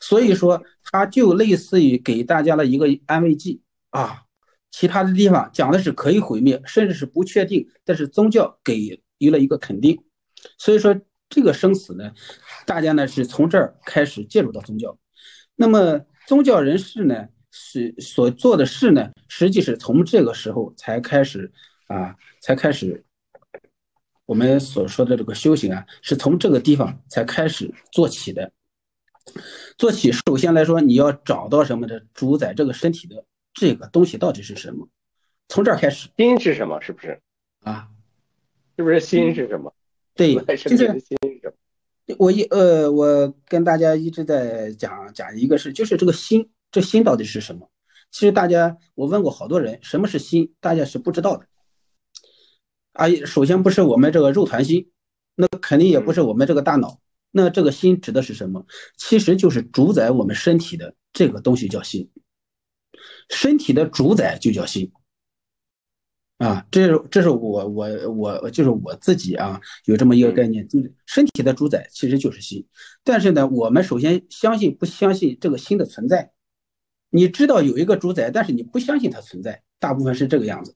[0.00, 3.60] 所以说，它就类似于给大家了一个安慰剂
[3.90, 4.22] 啊。
[4.70, 10.02] 其他的地方讲的是可以毁灭，甚至是不确定，但是宗教给予了一个肯定。
[10.58, 10.98] 所以说，
[11.32, 12.12] 这个生死呢，
[12.66, 14.98] 大家呢是从这儿开始介入到宗教。
[15.56, 21.50] 那么宗教人士呢，是所做的事呢，实际是从这个时候才开始
[21.86, 23.02] 啊，才开始
[24.26, 28.52] 我们所说的这个修行啊，是从这个地方才开始做起的。
[29.78, 34.86] 做起，首先来说，你要找到什么的主宰这个身体的这个东西到底是什么，
[35.48, 36.78] 从这儿开始心是什么？
[36.82, 37.18] 是不是？
[37.60, 37.88] 啊，
[38.76, 39.72] 是不是心是什么？
[40.14, 40.54] 对 主宰
[42.18, 47.70] 我一呃，我跟大家一直在讲讲一个事，就是这个心，这心到底是什么？
[48.10, 51.46] 其实大家，我问过好多人，什么是心，大家是不知道的。
[52.92, 54.90] 啊，首先不是我们这个肉团心，
[55.34, 56.98] 那肯定也不是我们这个大脑。
[57.30, 58.66] 那这个心指的是什么？
[58.98, 62.10] 其实就是主宰我们身体的这个东西叫心，
[63.30, 64.92] 身体的主宰就叫心。
[66.38, 72.66] 啊，这是这是我我我就是我自己啊，有这么一个概念，就是身体的主宰其实就是心。
[73.04, 76.32] 但是呢，我们首先相信不相信这个心的存在？
[77.10, 80.74] 你知道有一个主宰，但是你不相信它存在，大部分是这个样子。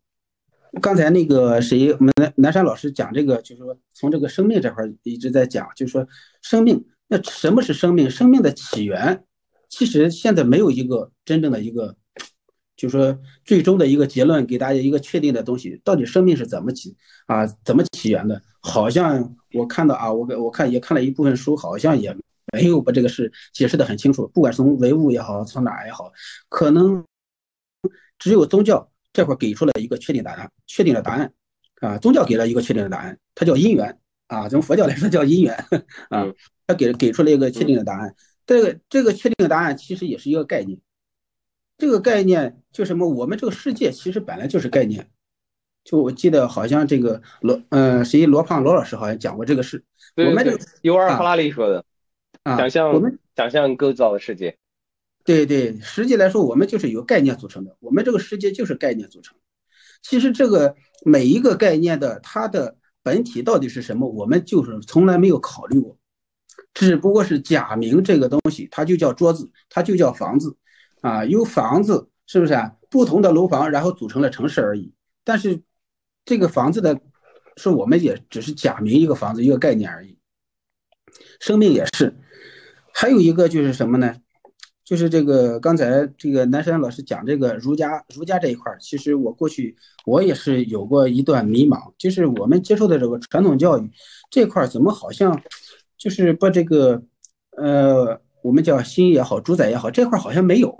[0.82, 6.06] 刚才那个谁，我们南南山老师讲这个，就是说从这个生命这块儿一直在讲，就是说
[6.42, 8.10] 生命，那什么是生命？
[8.10, 9.24] 生命的起源，
[9.68, 11.96] 其实现在没有一个真正的一个，
[12.76, 16.94] 就是说最终的一个结论，给大家一个确定的东西，到底生命是怎么起
[17.26, 17.46] 啊？
[17.64, 18.40] 怎么起源的？
[18.60, 22.14] 好像我看到啊，我我看也看了一部分书，好像也
[22.52, 24.28] 没有把这个事解释的很清楚。
[24.34, 26.12] 不管是从唯物也好，从哪也好，
[26.48, 27.04] 可能
[28.18, 28.90] 只有宗教。
[29.12, 31.32] 这块给出了一个确定答案，确定的答案，
[31.80, 35.54] 啊，宗教给了一个确定的答案，它叫因缘啊，从佛教来说叫因缘
[36.10, 36.26] 啊，
[36.66, 38.14] 它给给出了一个确定的答案。
[38.44, 40.78] 这个这个确定的答案其实也是一个概念，
[41.78, 43.08] 这个概念就什么？
[43.08, 45.08] 我们这个世界其实本来就是概念。
[45.84, 49.84] 就我记得好像这个罗，呃，谁罗胖罗老师好像讲过这个事。
[50.14, 51.84] 对我们这个尤尔赫拉利说的，
[52.42, 54.56] 啊，想象我们想象构造的世界。
[55.24, 59.36] 对对，实际来说，我们就是由概念组成的，我们这个世界就是概念组成。
[60.02, 60.74] 其实这个
[61.04, 65.96] 每一个概念的它的本体到底是什么，我们就是从来没有考虑过，
[66.74, 70.56] 只不过是假名这个东西，它就叫桌子，它就叫房子，
[71.06, 72.72] 啊，由房子是不是啊？
[72.90, 74.92] 不同的楼房然后组成了城市而已。
[75.22, 75.62] 但是
[76.24, 76.98] 这个房子的，
[77.56, 80.18] 是我们也只是假名一个房子一个概念而已。
[81.38, 82.16] 生命也是，
[82.92, 84.16] 还有一个就是什么呢？
[84.84, 93.90] 就是这个刚才这个南山老师讲这个儒家儒家这一块儿，其实我过去我也是有过一段迷茫，就是我们接受的这个传统教育
[94.30, 95.42] 这块怎么好像
[95.98, 97.02] 就是把这个
[97.56, 100.72] 呃我们叫心也好主宰也好这块儿好像没有，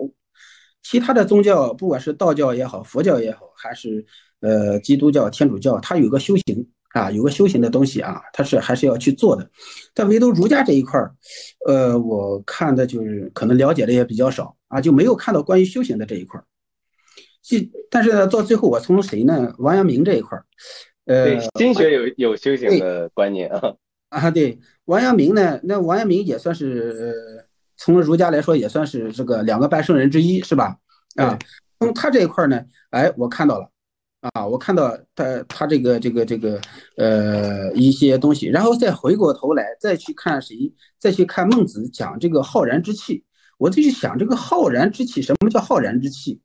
[0.83, 4.05] 其他的宗教不管是道教也好佛教也好还是
[4.41, 6.69] 呃基督教天主教，它有个修行。
[6.93, 9.47] 啊，有个修行的东西啊，它是还是要去做的，
[9.93, 11.15] 但唯独儒家这一块儿，
[11.67, 16.45] 呃，我看的就是可能了解的也比较少啊，就没有看到关于修行的这一块儿。
[17.43, 19.55] 即但是呢，到最后我从谁呢？
[19.59, 20.47] 王阳明这一块儿，
[21.05, 23.75] 呃，对，心学有有修行的观念啊。
[24.09, 27.45] 啊，对，王阳明呢，那王阳明也算是
[27.77, 30.77] 从儒家来说也算是这个两个半圣人之一，是吧？
[31.17, 31.39] 啊，
[31.79, 33.71] 从他这一块呢，哎，我看到了，
[34.33, 36.61] 啊，我看到他他这个这个这个
[36.97, 43.25] 呃一些东西，然后再回过头来再去看谁，再去看孟子讲这个浩然之气，
[43.59, 46.41] 我就去想这个浩然之气，什么叫浩然之气？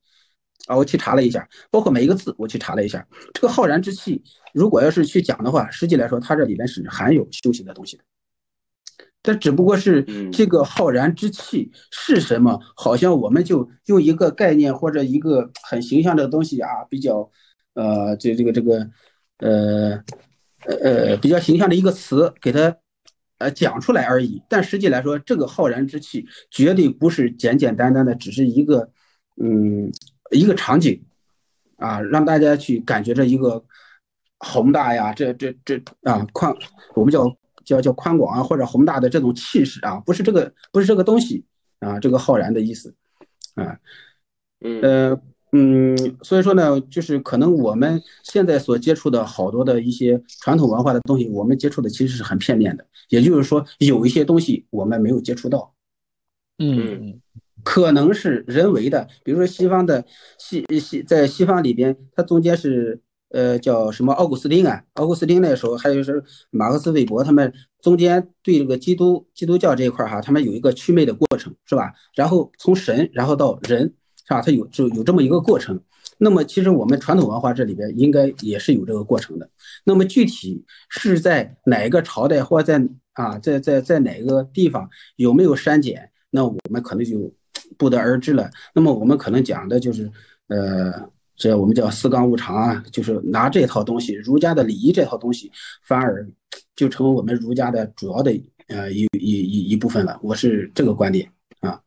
[0.68, 8.04] 啊，我去查了一下，包括每一个字，我去查了一下，这个浩然之气，如果要是去讲的话，实际来说，它这里面是含有修行的东西的。
[9.24, 12.60] 这只不过是这个浩然之气是什么？
[12.76, 17.30] 好像我们就用一个概念或者一个很形象的东西啊，比较，
[17.76, 18.90] 呃，这这个这个，
[19.38, 20.04] 呃，
[20.66, 22.76] 呃比较形象的一个词给它，
[23.38, 24.42] 呃，讲出来而已。
[24.50, 28.90] 但实际来说，这个浩然之气绝对不是简简单单的，只是一个，
[29.40, 29.92] 嗯，
[30.32, 31.00] 一个场景，
[31.78, 33.64] 啊，让大家去感觉这一个
[34.40, 36.52] 宏大呀，这这这啊宽，
[36.96, 37.32] 我们叫。
[37.66, 41.44] 叫叫宽广啊，或者宏大的这种气势啊，不是这个，不是这个东西
[41.80, 42.94] 啊，这个浩然的意思
[43.56, 43.78] 啊，
[44.62, 45.22] 嗯呃
[45.52, 55.74] 嗯，所以说呢，就是可能我们现在所接触的好多的一些传统文化的东西，我们接触的其实是很片面的，也就是说，有一些东西我们没有接触到，
[56.60, 57.20] 嗯，
[57.64, 60.06] 可能是人为的，比如说西方的
[60.38, 63.02] 西西在西方里边，它中间是。
[63.34, 64.84] 呃，叫什么奥古斯丁啊？
[64.94, 67.52] 奥古斯丁那时候，还有是马克思韦伯他们
[67.82, 71.94] 中间对这个基督基督教这一块哈，他们有一个祛魅的过程，是吧？
[72.14, 73.82] 然后从神，然后到人，
[74.28, 74.42] 是吧？
[74.42, 75.80] 他有就有这么一个过程。
[76.18, 79.50] 那么其实我们传统文化这里边应该也是有这个过程的。
[79.86, 86.12] 那么具体是在哪一个朝代或在啊，在在在哪个地方有没有删减？
[86.30, 87.34] 那我们可能就
[87.78, 88.50] 不得而知了。
[88.76, 90.12] 那么我们可能讲的就是
[90.48, 91.10] 呃。
[91.42, 95.52] 这我们叫四纲五常啊，就是拿这套东西，儒家的礼仪这套东西，
[95.82, 96.30] 反而
[96.76, 98.32] 就成为我们儒家的主要的
[98.68, 100.20] 呃一一一一部分了。
[100.22, 101.28] 我是这个观点
[101.62, 101.82] 啊。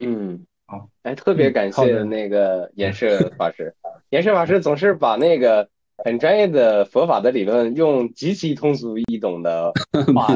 [0.00, 3.74] 嗯，好，哎，特别感谢那个严社法师，
[4.08, 5.68] 严社法师总是把那个
[5.98, 9.70] 很专业的佛法的理论用极其通俗易懂的
[10.16, 10.28] 话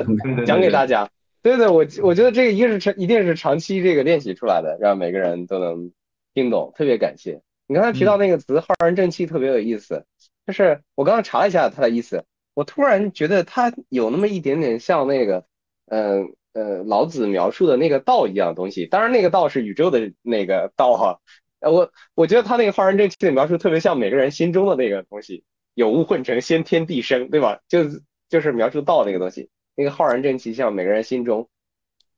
[0.44, 1.08] 讲给大家。
[1.40, 5.90] 对对，我我觉得这个一个是长，一定是长期这个练习出来的，让每个人都能
[6.34, 6.70] 听懂。
[6.76, 7.40] 特别感谢。
[7.70, 10.04] 你刚才提到那个词“浩然正气”特别有意思，
[10.44, 15.44] 就是我刚刚查了一下它的意思，我突然觉得它有那么一点点像那个，
[15.86, 18.86] 嗯呃，老子描述的那个道一样的东西。
[18.86, 21.20] 当然，那个道是宇宙的那个道哈。
[21.60, 25.44] 我我觉得他那个“浩然正气”的描述特别像每个人心中的那个东西，
[25.74, 27.60] 有物混成，先天地生，对吧？
[27.68, 27.84] 就
[28.28, 31.48] 就是描述道那个东西，那个“浩然正气”像每个人心中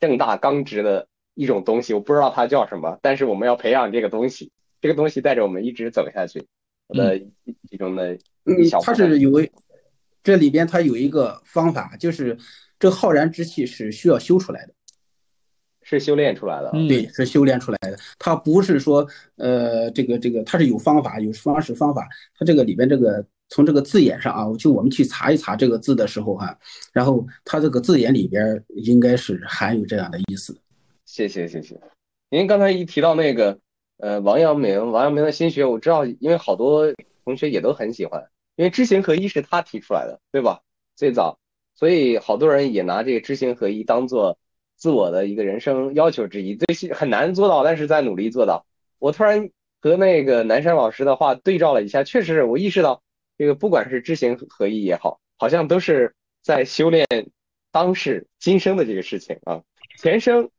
[0.01, 4.51] 正大刚直的一种东西，我不知道它叫什么，但是我们要培养这个东西。
[4.83, 6.45] 这个东西带着我们一直走下去，
[6.89, 7.17] 我的
[7.71, 8.15] 其中的
[8.45, 9.41] 嗯，它是有
[10.25, 12.37] 这里边它有一个方法，就是
[12.81, 14.75] 这浩然之气是需要修出来的，
[15.83, 17.97] 是修炼出来的，对，是修炼出来的。
[18.19, 19.07] 它不是说
[19.37, 26.59] 呃这个这个它是有方法有方式方法，它这个里边这个从这个字眼上啊，就我们去查一查这个字的时候哈，
[26.93, 30.59] 然后它这个字眼里边应该是含有这样的意思。
[31.07, 31.81] 谢谢谢谢，
[32.31, 33.57] 您刚才一提到那个。
[34.03, 36.93] 呃，王阳明，王阳明的心学我知道，因为好多
[37.25, 40.63] 同学也都很喜欢，因为知行合一是他提出来的，对吧？
[40.97, 41.39] 最早，
[41.77, 44.39] 所以好多人也拿这个知行合一当做
[44.75, 48.67] 自我的一个人生要求之一，最很难做到，但是在努力做到。
[48.99, 49.51] 我突然
[49.81, 53.05] 和那个南山老师的话对照了一下，确实是我意识到，
[53.39, 57.07] 这个不管是知行合一也好，好像都是在修炼
[57.71, 59.63] 当世今生的这个事情啊，
[59.97, 60.51] 前生、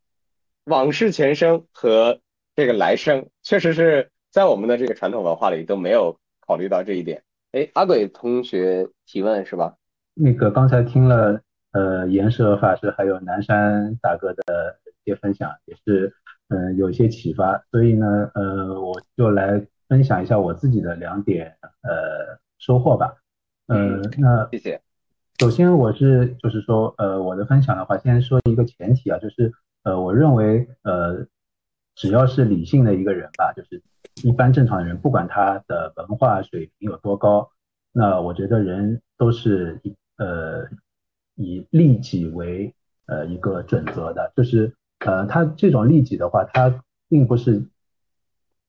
[0.64, 2.22] 往事前生和。
[2.56, 7.22] 这个来生确实是在我们的这个传统文化里都没有考虑到这一点。
[7.52, 9.76] 哎，阿鬼同学提问是吧？
[10.14, 11.40] 那个刚才听了
[11.72, 16.14] 呃岩舍法师还有南山大哥的一些分享，也是
[16.48, 23.14] 嗯有一些启发，所以呢呃我就来分享一下我自己的两点呃收获吧。
[23.68, 24.80] 嗯，那谢谢。
[25.38, 29.52] 首先我是就是说呃我的分享的话，先说一个前提啊，就是
[29.82, 31.26] 呃我认为呃。
[31.94, 33.82] 只要是理性的一个人吧，就是
[34.22, 37.50] 一般正常人，不管他的文化水平有多高，
[37.92, 40.66] 那我觉得人都是以呃
[41.36, 42.74] 以利己为
[43.06, 47.64] 呃一个准则的，就是呃他这种利己的话，他并不是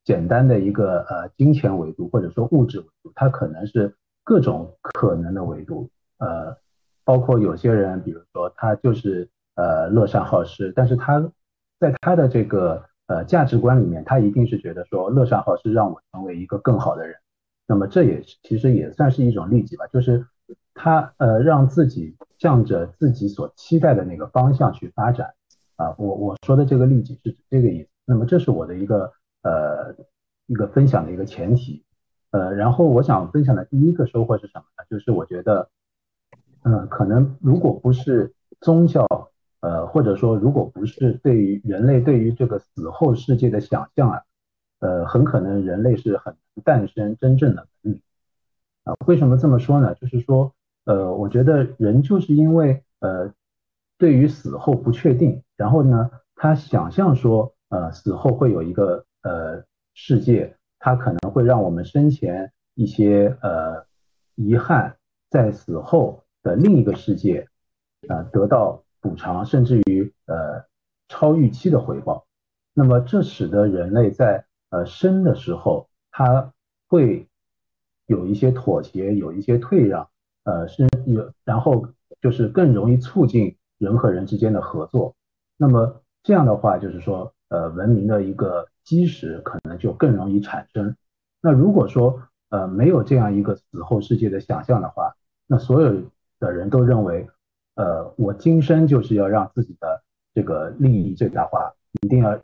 [0.04, 5.90] 简单的一个呃金钱维度或者说物质维度，他可能是各种可能的维度，
[6.20, 6.56] 呃，
[7.04, 11.32] 包括有些人，比如说他就是呃乐善好施，但是他
[11.80, 17.16] 在他的这个呃，价值观里面，他一定是觉得说乐善好施让我成为一个更好的人，
[17.68, 20.26] 那么这也是其实也算是一种利己吧，就是
[20.74, 25.34] 他呃让自己向着自己所期待的那个方向去发展，
[25.76, 27.90] 啊，我我说的这个利己是指这个意思。
[28.06, 29.12] 那么这是我的一个
[29.44, 29.96] 呃
[30.48, 31.84] 一个分享的一个前提。
[32.32, 34.84] 呃，然后我想分享的第一个收获是什么呢？
[34.90, 35.70] 就是我觉得，
[36.64, 39.08] 嗯，可能如果不是宗教，
[39.66, 44.22] 呃，或者说如果不是对于人类对于这个死后世界的想象啊，
[44.80, 48.02] 呃，很可能人类是很难诞生真正的文明。
[48.84, 49.96] 啊，为什么这么说呢？
[49.96, 50.54] 就是说，
[50.86, 53.34] 呃，我觉得人就是因为呃
[53.98, 59.64] 对于死后不确定，然后呢，他想象说，呃，死后会有一个呃
[59.94, 60.56] 世界。
[60.78, 63.88] 它可能会让我们生前一些呃
[64.36, 64.98] 遗憾，
[65.32, 67.48] 在死后的另一个世界，
[68.08, 70.66] 啊得到补偿，甚至于呃
[71.08, 72.26] 超预期的回报。
[72.74, 76.52] 那么这使得人类在呃生的时候，他
[76.88, 77.28] 会
[78.08, 80.10] 有一些妥协，有一些退让，
[80.44, 85.14] 呃是有，然后就是更容易促进人和人之间的合作。
[85.56, 88.68] 那么这样的话，就是说呃文明的一个。
[88.86, 90.96] 基石可能就更容易产生。
[91.42, 95.16] 那如果说呃没有这样一个死后世界的想象的话，
[95.48, 96.04] 那所有
[96.40, 97.28] 的人都认为，
[97.76, 100.04] 呃我今生就是要让自己的
[100.34, 102.40] 这个利益最大化，一定要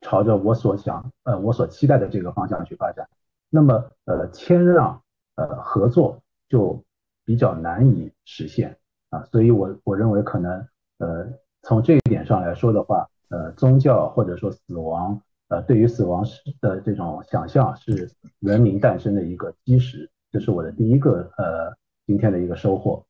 [0.00, 3.08] 朝着我所想呃我所期待的这个方向去发展。
[3.50, 5.02] 那么呃谦让
[5.34, 6.82] 呃合作就
[7.24, 8.78] 比较难以实现
[9.10, 9.24] 啊。
[9.32, 10.66] 所以我我认为可能
[10.98, 11.26] 呃
[11.62, 15.20] 从这一点上来说的话，呃宗教或者说死亡。
[15.48, 16.24] 呃，对于死亡
[16.62, 18.10] 的这种想象是
[18.40, 21.76] 文明诞生的一个基石，这是我的第一个呃
[22.06, 23.04] 今天的一个收获。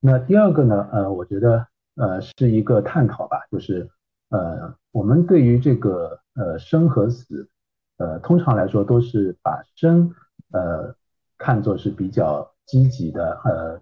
[0.00, 1.66] 那第二个呢，呃，我觉得
[1.96, 3.90] 呃是一个探讨吧，就是
[4.30, 7.48] 呃我们对于这个呃生和死，
[7.98, 10.14] 呃通常来说都是把生
[10.52, 10.94] 呃
[11.38, 13.80] 看作是比较积极的，呃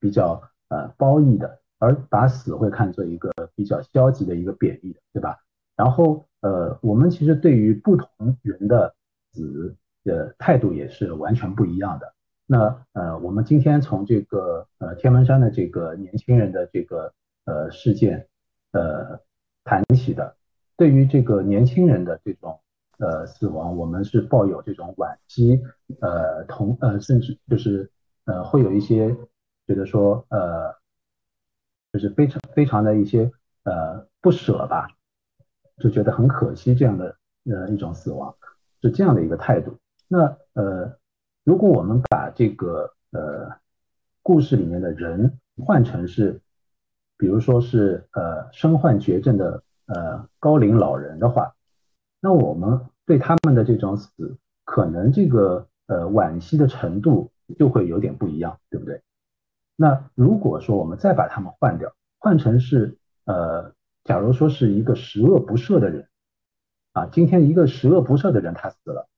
[0.00, 5.38] 比较呃褒义的，而把死会看作一个比较消极的一个贬义的，对吧？
[5.76, 6.26] 然后。
[6.44, 8.94] 呃，我们其实对于不同人的
[9.32, 9.74] 死
[10.04, 12.12] 的态度也是完全不一样的。
[12.46, 17.12] 那呃，我们今天从这个呃天门山的这个年轻人的这个
[17.44, 18.28] 呃事件
[18.72, 19.20] 呃
[19.64, 20.36] 谈起的，
[20.76, 22.60] 对于这个年轻人的这种
[22.98, 25.62] 呃死亡，我们是抱有这种惋惜
[26.00, 27.90] 呃同呃甚至就是
[28.24, 29.16] 呃会有一些
[29.66, 30.74] 觉得说呃
[31.92, 33.30] 就是非常非常的一些
[33.64, 34.88] 呃不舍吧。
[35.78, 37.16] 就觉得很可惜，这样的
[37.50, 38.32] 呃一种死亡
[38.80, 39.76] 是这样的一个态度。
[40.06, 40.96] 那呃，
[41.44, 43.52] 如果我们把这个呃
[44.22, 46.40] 故事里面的人换成是，
[47.16, 51.54] 比如说是呃身患绝症的呃高龄老人的话，
[52.20, 59.02] 那我们对他们的这种死，可能这个呃惋惜的程度就会有点不一样，对不对？
[59.76, 63.72] 那如果说我们再把他们换掉，换成是呃。
[64.06, 66.08] 假如说是一个十恶不赦的人，
[66.92, 69.08] 啊，今天一个十恶不赦的人他死了，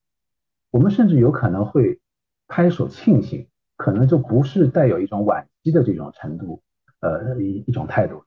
[0.71, 1.99] 我们甚至有可能会
[2.47, 6.61] 拍手庆幸，可能就不是带有一种惋惜的这种程度，
[6.99, 8.23] 呃，一一种态度。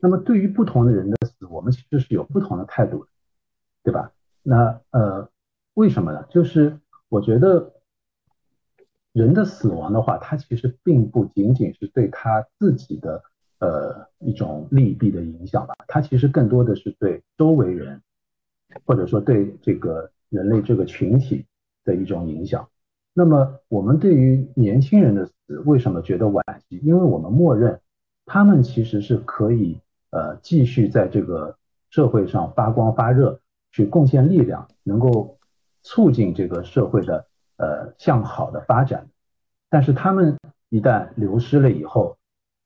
[0.00, 3.06] 那么对于不同的人的死，我们其实是有不同的态度，
[3.82, 4.12] 对吧？
[4.42, 5.28] 那呃，
[5.74, 6.24] 为什么呢？
[6.30, 6.78] 就是
[7.08, 7.74] 我觉得
[9.12, 13.22] 人的死亡的话，他其实并不仅仅是对他自己的。
[13.60, 18.00] 呃，一种利弊的影响吧，它其实更多的是对周围人，
[18.84, 21.44] 或者说对这个人类这个群体
[21.82, 22.68] 的一种影响。
[23.18, 26.78] 那么，我们对于年轻人的死，为什么觉得惋惜？
[26.84, 27.80] 因为我们默认
[28.24, 29.80] 他们其实是可以
[30.10, 31.56] 呃继续在这个
[31.90, 33.40] 社会上发光发热，
[33.72, 35.36] 去贡献力量，能够
[35.82, 37.26] 促进这个社会的
[37.56, 39.08] 呃向好的发展。
[39.68, 40.38] 但是他们
[40.68, 42.16] 一旦流失了以后，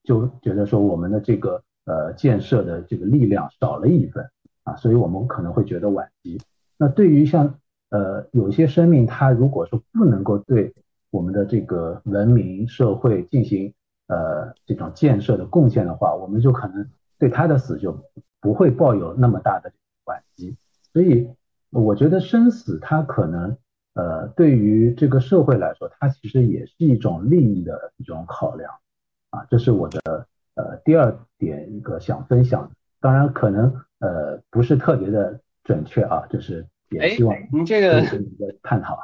[0.05, 4.29] 就觉得说我们的这个呃建设的这个力量少了一份
[4.65, 6.39] 啊，所以我们可能会觉得惋惜。
[6.77, 7.55] 那对于像
[7.93, 10.75] 呃有些生命，它如果说不能够对
[11.11, 13.73] 我们的这个文明社会进行
[14.09, 16.89] 呃这种建设的贡献的话，我们就可能
[17.19, 18.03] 对他的死就
[18.41, 19.71] 不会抱有那么大的
[20.07, 20.57] 惋惜。
[20.93, 21.29] 所以
[21.71, 23.57] 我觉得生死它可能
[23.95, 28.73] 呃对于这个社会来说，它其实也是一种利益的一种考量。
[29.31, 32.71] 啊，这是我的呃第二点一个想分享，
[33.01, 38.03] 当然可能呃不是特别的准确啊，就是也希望你这个
[38.63, 38.99] 探讨。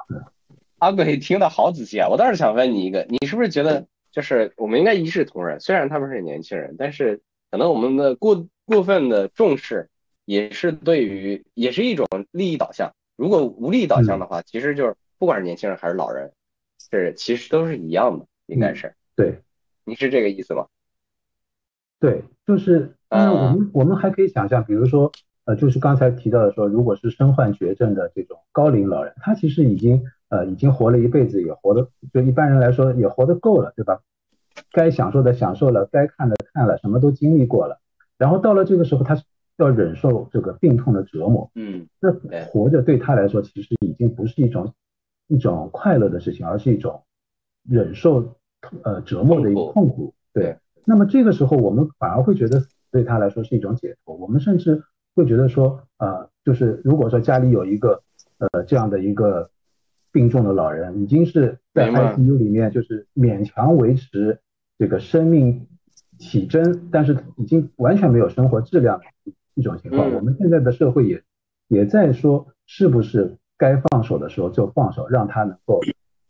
[0.79, 5.59] 阿鬼听得好仔细啊，我倒是想问你一个，你是不是觉得就是我们应该一视同仁？
[5.61, 7.21] 虽然他们是年轻人，但是
[7.51, 9.89] 可能我们的过过分的重视
[10.25, 12.93] 也是对于也是一种利益导向。
[13.17, 16.33] 如果无利益导向的话，其实就是不管是年轻人还是老人，
[16.91, 19.41] 是其实都是一样的，应该是对。
[19.85, 20.67] 你是这个意思吗？
[21.99, 25.11] 对，就是那我们我们还可以想象，比如说，
[25.49, 34.01] 呃，就是刚才提到的说，如果是身患绝症的这种高龄老人，他其实已经呃已经活了一辈子，也活得就一般人来说也活得够了，对吧？
[34.73, 37.81] 该享受的享受了，该看的看了，什么都经历过了。
[38.19, 39.17] 然后到了这个时候，他
[39.57, 41.51] 要忍受这个病痛的折磨。
[41.55, 42.13] 嗯，那
[42.45, 44.75] 活着对他来说，其实已经不是一种
[45.29, 47.05] 一种快乐的事情，而是一种
[47.67, 48.37] 忍受
[48.83, 50.13] 呃折磨的一个痛苦。
[50.35, 50.59] 对。
[50.85, 54.15] 那么这个时候，我们反而会觉得对他来说是一种解脱。
[54.15, 54.83] 我们甚至
[55.19, 58.03] 会觉得说，呃，就是如果说家里有一个
[58.39, 59.51] 呃这样的一个
[60.13, 64.39] 病重的老人，已经是在 ICU 里面，就是勉强维持
[64.79, 65.67] 这个生命
[66.19, 69.01] 体征，但是已经完全没有生活质量
[69.55, 70.13] 一种情况。
[70.15, 71.23] 我们现在的社会也
[71.67, 75.81] 也在说，是不是该放手的时候就放手，让他能够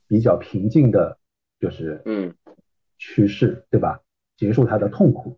[0.06, 1.18] 比较平静的，
[1.60, 2.34] 就是嗯
[2.96, 4.00] 去世，对吧？
[4.38, 5.36] 结束他的痛苦，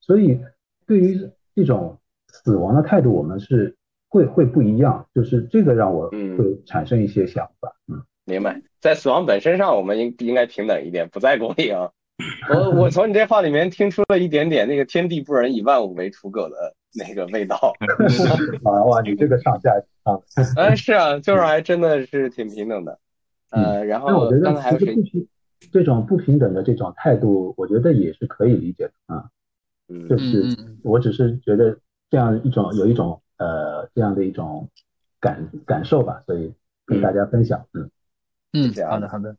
[0.00, 0.40] 所以
[0.86, 1.98] 对于这种
[2.32, 3.76] 死亡的态度，我们是
[4.08, 7.72] 会会不一样，就是这个让我会产生一些想法。
[7.86, 11.90] 嗯，明白，在死亡本身上，我们应应该平等一点，不在功利啊。
[12.50, 17.56] 我我从你这话里面听出了一点点那个天地不仁，以万物为刍狗的那个味道。
[18.64, 19.72] 啊哇，你这个上下
[20.04, 20.18] 啊，
[20.56, 22.98] 哎是啊，就是还真的是挺平等的。
[23.50, 24.96] 呃，然后刚才还有谁？
[25.72, 29.24] 这种不平等的这种态度，我觉得也是可以理解的啊。
[29.88, 31.78] 嗯，就是我只是觉得
[32.12, 34.68] 这样一种有一种呃这样的一种
[35.18, 36.52] 感感受吧，所以
[36.84, 37.66] 跟大家分享。
[37.72, 37.90] 嗯
[38.52, 39.34] 嗯，好的好的，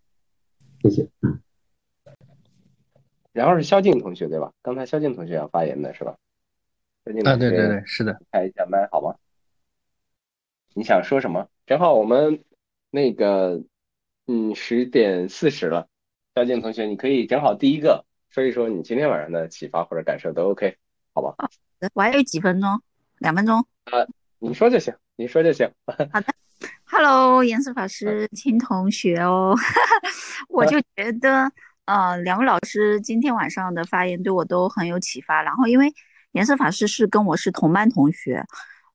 [0.81, 1.07] 谢谢。
[1.21, 1.39] 嗯。
[3.31, 4.51] 然后是肖静同学对吧？
[4.63, 6.17] 刚才肖静同学要发言的是吧？
[7.25, 8.19] 啊，对对对，是的。
[8.31, 9.15] 开一下麦好吗？
[10.73, 11.47] 你想说什么？
[11.67, 12.43] 正好我们
[12.89, 13.61] 那个
[14.25, 15.87] 嗯十点四十了。
[16.33, 20.75] 肖静同学，你可以正好第一个说一说你今天晚上的启发或者感受都 OK，
[21.13, 21.35] 好吧？
[21.93, 22.81] 我还有几分钟，
[23.19, 23.65] 两分钟。
[23.85, 24.07] 呃，
[24.39, 25.69] 你说就行，你说就行。
[26.11, 26.27] 好的
[26.85, 29.55] ，Hello，严师法师，亲同学哦，
[30.49, 31.51] 我就觉得，
[31.85, 35.41] 呃，两位老师今天晚上的发言对我都很有启发。
[35.41, 35.93] 然后，因为
[36.31, 38.43] 颜色法师是跟我是同班同学，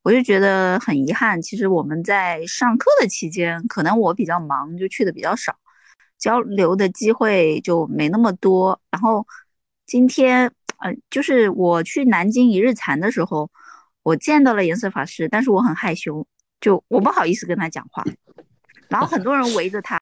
[0.02, 1.40] 我就觉得很遗憾。
[1.40, 5.54] 其实我们在上课的期间，可能我比较忙，就去的比较少。
[6.18, 8.80] 交流的机会就没那么多。
[8.90, 9.24] 然后
[9.86, 13.50] 今天，呃，就是我去南京一日禅的时候，
[14.02, 16.26] 我见到了颜色法师，但是我很害羞，
[16.60, 18.04] 就我不好意思跟他讲话。
[18.88, 19.98] 然后很多人围着他，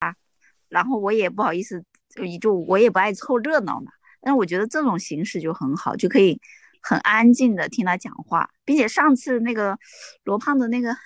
[0.69, 1.83] 然后我也不好意思，
[2.15, 3.91] 就就我也不爱凑热闹嘛。
[4.21, 6.41] 但是我觉得这种形式就很好，就可以
[6.83, 9.79] 很安静的听他讲话，并且上次那个
[10.25, 10.97] 罗胖的那个，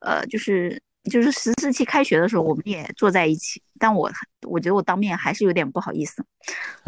[0.00, 0.82] 呃，就是。
[1.04, 4.10] 就是十四期开学的时候，我们也坐在一起，但我
[4.46, 6.22] 我觉得我当面还是有点不好意思，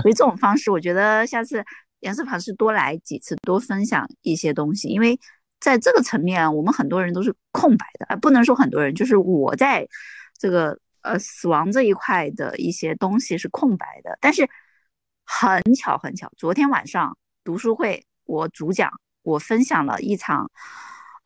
[0.03, 1.65] 所以这种方式，我觉得下次
[2.01, 5.19] 颜色法师多来几次，多分享一些东西，因为
[5.61, 9.87] 在这个层面，我们很多人都是空白的，啊，不能说很多人，就是我在
[10.39, 14.49] 这个呃死亡这一块的一些东西是空白的，但是
[15.25, 18.91] 很巧很巧，昨天晚上读书会我主讲，
[19.23, 20.51] 我分享了一场。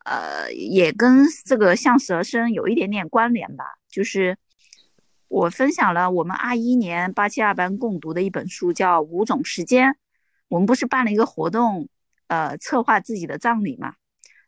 [0.05, 3.65] 呃，也跟这个像蛇身有一点点关联吧。
[3.89, 4.37] 就是
[5.27, 9.89] 我分享了我们二一年八七二班共读的一本书，叫《五种时间》。
[10.55, 11.85] 我们不是办了一个活动，
[12.27, 13.93] 呃，策划自己的葬礼嘛？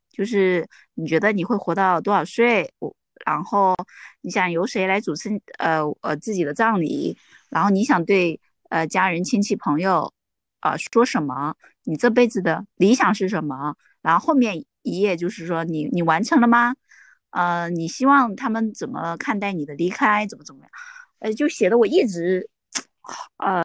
[0.09, 2.71] 就是你觉得你会活到多少岁？
[2.79, 3.75] 我，然后
[4.21, 5.29] 你想由谁来主持？
[5.57, 7.17] 呃呃，自己的葬礼？
[7.49, 8.39] 然后你想对
[8.69, 10.13] 呃家人、亲戚、朋友
[10.61, 11.53] 啊说什么？
[11.83, 13.75] 你这辈子的理想是什么？
[14.01, 14.63] 然后后面。
[14.83, 16.73] 一页就是说你你完成了吗？
[17.31, 20.25] 呃，你希望他们怎么看待你的离开？
[20.25, 20.69] 怎么怎么样？
[21.19, 22.49] 呃，就写的我一直
[23.35, 23.61] 呃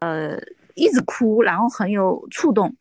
[0.74, 2.74] 一直哭，然后很有触动，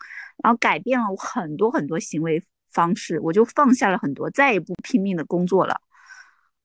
[0.43, 2.41] 然后改变了我很多很多行为
[2.71, 5.79] 方式，我就放下了很多，再也不拼命的工作了，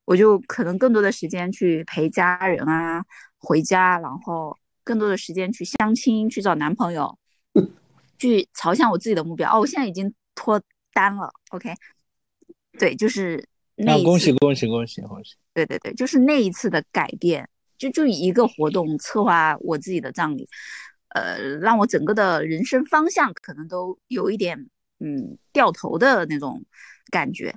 [0.05, 3.05] 我就可能更多的时间去陪家人啊，
[3.39, 7.19] 回家，然后更多的时间去相亲，去找男朋友，
[8.19, 9.53] 去朝向我自己的目标。
[9.53, 10.61] 哦，我现在已经脱。
[10.97, 11.75] 单了，OK，
[12.79, 17.47] 对，就是那恭喜恭喜恭喜恭喜，对对对，就是那一次的改变，
[17.77, 20.49] 就就一个活动策划我自己的葬礼，
[21.17, 24.69] 呃，让我整个的人生方向可能都有一点
[25.01, 26.63] 嗯掉头的那种
[27.11, 27.55] 感觉，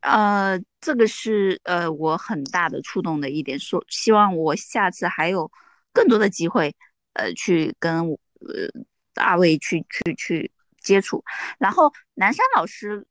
[0.00, 5.50] 呃，这个是呃我很大的触动的一点，说希望我下次还有
[5.92, 6.74] 更多的机会，
[7.14, 8.68] 呃，去跟呃
[9.14, 10.52] 大卫去去去。
[10.82, 11.22] 接触，
[11.58, 13.06] 然后南山老师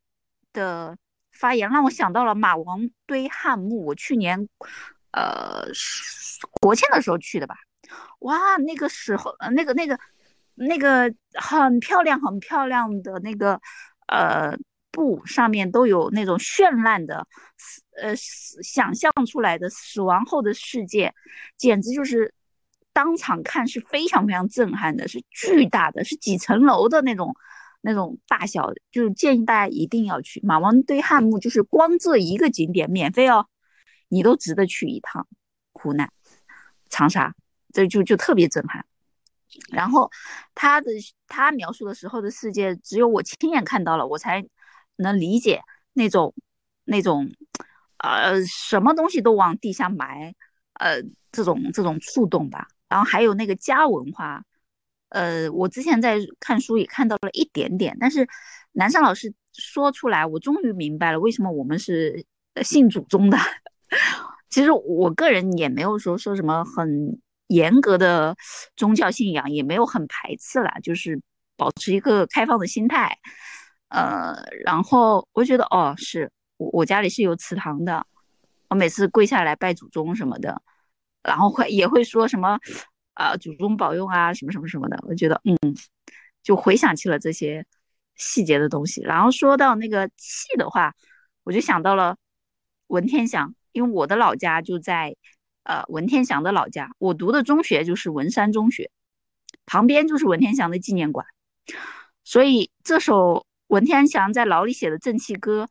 [0.53, 0.97] 的
[1.31, 3.85] 发言让我想到了马王堆汉墓。
[3.85, 4.49] 我去年，
[5.11, 5.67] 呃，
[6.61, 7.55] 国庆的时候去的吧。
[8.19, 9.99] 哇，那个时候，呃，那个那个
[10.55, 13.59] 那个很漂亮、很漂亮的那个
[14.07, 14.57] 呃
[14.91, 17.27] 布上面都有那种绚烂的
[18.01, 21.13] 呃想象出来的死亡后的世界，
[21.57, 22.33] 简直就是
[22.93, 27.35] 当场看是非常非常震撼的，是巨大的，是几层楼的那种
[27.81, 33.47] 那种大小，就建议大家一定要去马王堆汉墓，就是光这一个景点免费哦，
[34.09, 35.27] 你都值得去一趟。
[35.71, 36.11] 湖南
[36.89, 37.33] 长沙，
[37.73, 38.85] 这就就特别震撼。
[39.71, 40.11] 然后
[40.53, 40.91] 他的
[41.27, 44.45] 他描述的时候的世界，只有我亲眼看到了，我才
[44.97, 45.59] 能理解
[45.93, 46.31] 那种
[46.83, 47.27] 那种
[47.97, 50.35] 呃什么东西都往地下埋，
[50.73, 51.01] 呃
[51.31, 52.67] 这种这种触动吧。
[52.87, 54.43] 然后还有那个家文化，
[55.09, 58.27] 呃我之前在看书也看到了一点点，但是
[58.73, 62.23] 南山老师说出来，我终于明白了为什么我们是
[62.61, 63.37] 信祖宗的。
[64.51, 67.19] 其实我个人也没有说说什么很。
[67.49, 68.35] 严格的
[68.75, 71.19] 宗教信仰也没有很排斥啦，就是
[71.57, 73.17] 保持一个开放的心态。
[73.87, 78.05] 呃，然后我觉得哦，是我我家里是有祠堂的，
[78.69, 80.61] 我每次跪下来拜祖宗什么的，
[81.23, 82.59] 然后会也会说什么
[83.15, 85.03] 啊祖宗保佑啊什么什么什么的。
[85.07, 85.57] 我觉得嗯，
[86.43, 87.65] 就回想起了这些
[88.15, 89.01] 细节的东西。
[89.01, 90.93] 然后说到那个气的话，
[91.43, 92.15] 我就想到了
[92.87, 95.15] 文天祥，因为我的老家就在。
[95.63, 98.89] 呃，文天祥的老家，我读的中学就是文山中学，
[99.67, 101.27] 旁边就是文天祥的纪念馆，
[102.23, 105.65] 所以这首文天祥在牢里写的《正气歌》，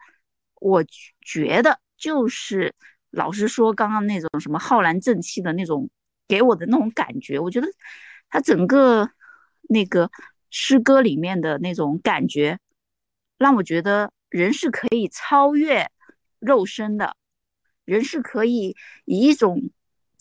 [0.61, 0.85] 我
[1.21, 2.73] 觉得就是
[3.11, 5.91] 老师说，刚刚那种什么浩然正气的那种
[6.29, 7.67] 给我的那种感觉，我觉得
[8.29, 9.11] 他整个
[9.63, 10.09] 那个
[10.51, 12.61] 诗歌里面的那种感觉，
[13.37, 15.91] 让我觉得人是可以超越
[16.39, 17.17] 肉身的，
[17.85, 19.71] 人是可以以一种。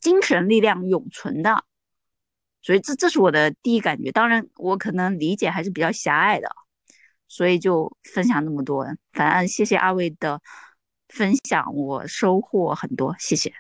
[0.08, 1.66] 精神力量永存的，
[2.62, 4.10] 所以这这是我的第一感觉。
[4.10, 6.48] 当然，我可能理解还是比较狭隘的，
[7.28, 8.86] 所以就分享那么多。
[9.12, 10.40] 反正谢谢二位的
[11.10, 13.52] 分享，我收获很多，谢谢。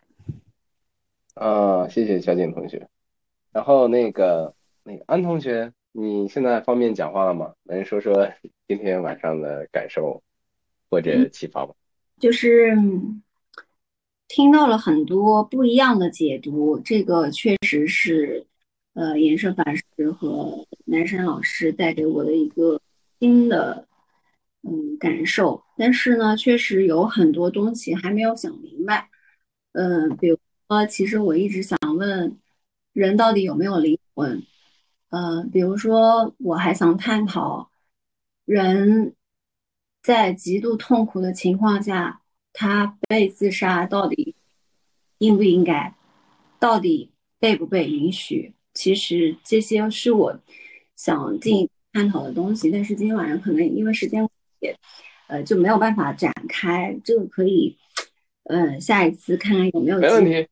[1.33, 2.87] 啊，谢谢小景同学。
[3.51, 7.53] 然后那个那个安同学，你现在方便讲话了吗？
[7.63, 8.31] 能说说
[8.69, 10.23] 今天晚上的感受
[10.89, 11.73] 或者启发吗？
[12.21, 12.73] 就是。
[14.27, 18.45] 听到了很多不一样的解读，这个确实是，
[18.93, 22.81] 呃，颜色法师和南山老师带给我的一个
[23.19, 23.87] 新的，
[24.63, 25.63] 嗯，感受。
[25.77, 29.09] 但是呢，确实有很多东西还没有想明白，
[29.71, 30.37] 嗯，比如
[30.67, 32.37] 说，其实我一直想问，
[32.93, 34.43] 人到底有没有灵魂？
[35.09, 37.69] 嗯，比如说，我还想探讨，
[38.45, 39.15] 人
[40.03, 42.21] 在极度痛苦的情况下。
[42.59, 44.33] 他被自杀到底
[45.19, 45.93] 应不应该？
[46.59, 48.51] 到底被不被允许？
[48.73, 50.39] 其实这些是我
[50.95, 54.27] 想进探讨的东西，但是今天晚上可能因为时间
[54.59, 54.75] 也
[55.27, 56.99] 呃就没有办法展开。
[57.03, 57.77] 这个可以，
[58.45, 59.99] 呃，下一次看看有没有。
[59.99, 60.47] 没问题，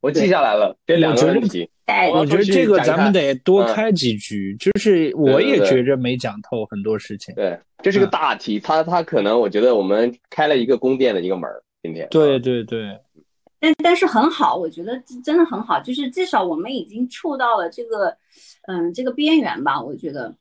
[0.00, 0.76] 我记下来了。
[0.84, 1.70] 这两个问题，
[2.12, 4.56] 我觉得这个咱们得多开几局。
[4.58, 7.34] 就是我也觉着没讲透很多事情。
[7.34, 7.58] 对。
[7.82, 12.08] 这是个大题，他他可能我觉得我们开了一个宫殿的一个门儿，今天。
[12.10, 12.98] 对对对，
[13.60, 18.16] 但但是很好，我觉得真的很好，就是至少我们已经触到了这个，
[18.68, 20.34] 嗯，这个边缘吧，我觉得，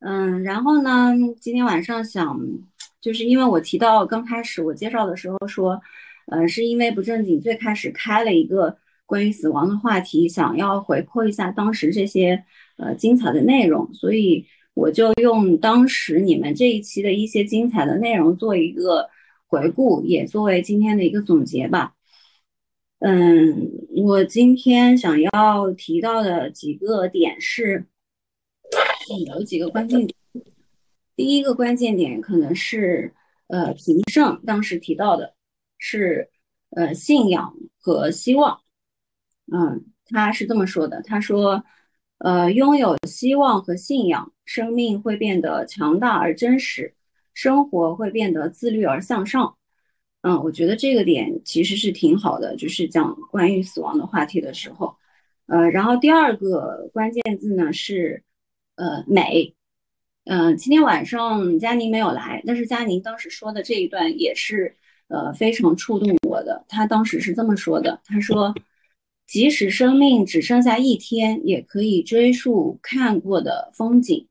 [0.00, 2.40] 嗯，然后呢，今天晚上想，
[2.98, 5.78] 就是因为我提到刚开始我介绍的时候说，
[6.28, 8.74] 呃，是因为不正经最开始开了一个
[9.06, 12.44] 关于死亡的话题，想要回扣一下当时这些
[12.76, 14.44] 呃精彩的内容，所以。
[14.76, 19.08] 我就用当时你们这一期的一些精彩的内容做一个
[19.46, 21.94] 回顾，也作为今天的一个总结吧。
[22.98, 23.70] 嗯，
[24.04, 27.86] 我今天想要提到的几个点是，
[29.26, 30.14] 有几个关键点。
[31.16, 33.14] 第一个关键点可能是，
[33.46, 35.32] 呃，平胜当时提到的
[35.78, 36.28] 是，
[36.68, 38.60] 呃，信仰和希望。
[39.52, 41.64] 嗯，他是这么说的，他说。
[42.18, 46.94] 呃，拥有希望和信仰，生命会变得强大而真实，
[47.34, 49.54] 生活会变得自律而向上。
[50.22, 54.96] 嗯，我觉得这个点其实是挺好的，就是讲关于死亡的话题的时候。
[55.44, 58.22] 呃，然后第二个关键字呢是
[58.76, 59.54] 呃美。
[60.24, 64.74] 嗯，今天晚上佳宁没有来，但是佳宁当时说的这一段也是
[65.08, 66.64] 呃非常触动我的。
[66.66, 68.54] 他当时是这么说的，他说。
[69.26, 74.28] 即使生命只剩下一天，也可以追溯看过的风景、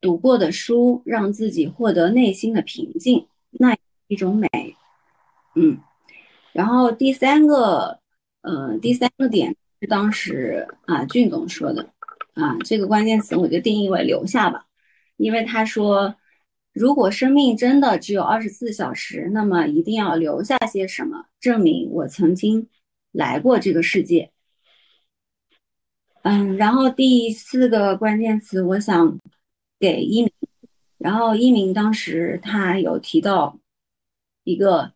[0.00, 3.76] 读过的书，让自己获得内心的平静，那
[4.08, 4.48] 一种美。
[5.54, 5.78] 嗯，
[6.52, 8.00] 然后第三个，
[8.40, 11.88] 呃，第三个点是当时啊，俊总说的，
[12.34, 14.66] 啊，这个关键词我就定义为留下吧，
[15.18, 16.16] 因为他说，
[16.72, 22.66] 如果生命真的只有二十四小时，那么一定要留下些什么，证明我曾经
[23.12, 24.31] 来过这个世界。
[26.22, 29.18] 嗯，然后第四个关键词，我想
[29.78, 30.32] 给一鸣，
[30.98, 33.58] 然后一鸣当时他有提到
[34.44, 34.92] 一个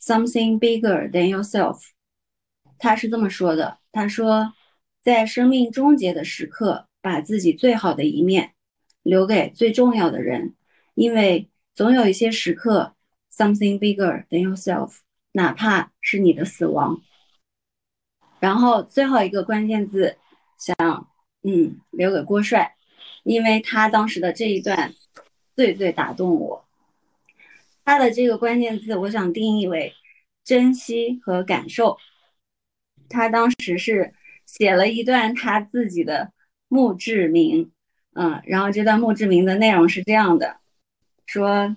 [0.00, 1.88] something bigger than yourself，
[2.78, 4.52] 他是这么说的，他说。
[5.02, 8.54] 在生命终结的时刻，把自己最好的一面
[9.04, 10.56] 留给最重要的人，
[10.96, 12.96] 因为总有一些时刻
[13.32, 14.96] ，something bigger than yourself，
[15.30, 17.00] 哪怕是你的死亡。
[18.40, 20.16] 然后最后一个关键字，
[20.58, 21.08] 想，
[21.42, 22.76] 嗯，留给郭帅，
[23.24, 24.94] 因为他当时的这一段
[25.54, 26.64] 最最打动我。
[27.84, 29.92] 他的这个关键字，我想定义为
[30.44, 31.98] 珍惜和感受。
[33.08, 34.14] 他当时是。
[34.46, 36.32] 写了一段他自己的
[36.68, 37.72] 墓志铭，
[38.14, 40.58] 嗯，然后这段墓志铭的内容是这样的：
[41.26, 41.76] 说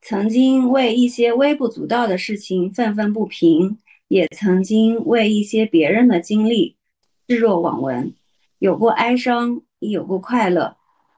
[0.00, 6.76] 曾经为一些微不足道的事情愤愤不平，也曾经为一些别人的经历
[7.26, 8.14] 置若罔闻，
[8.58, 10.76] 有过哀伤，也有过快乐。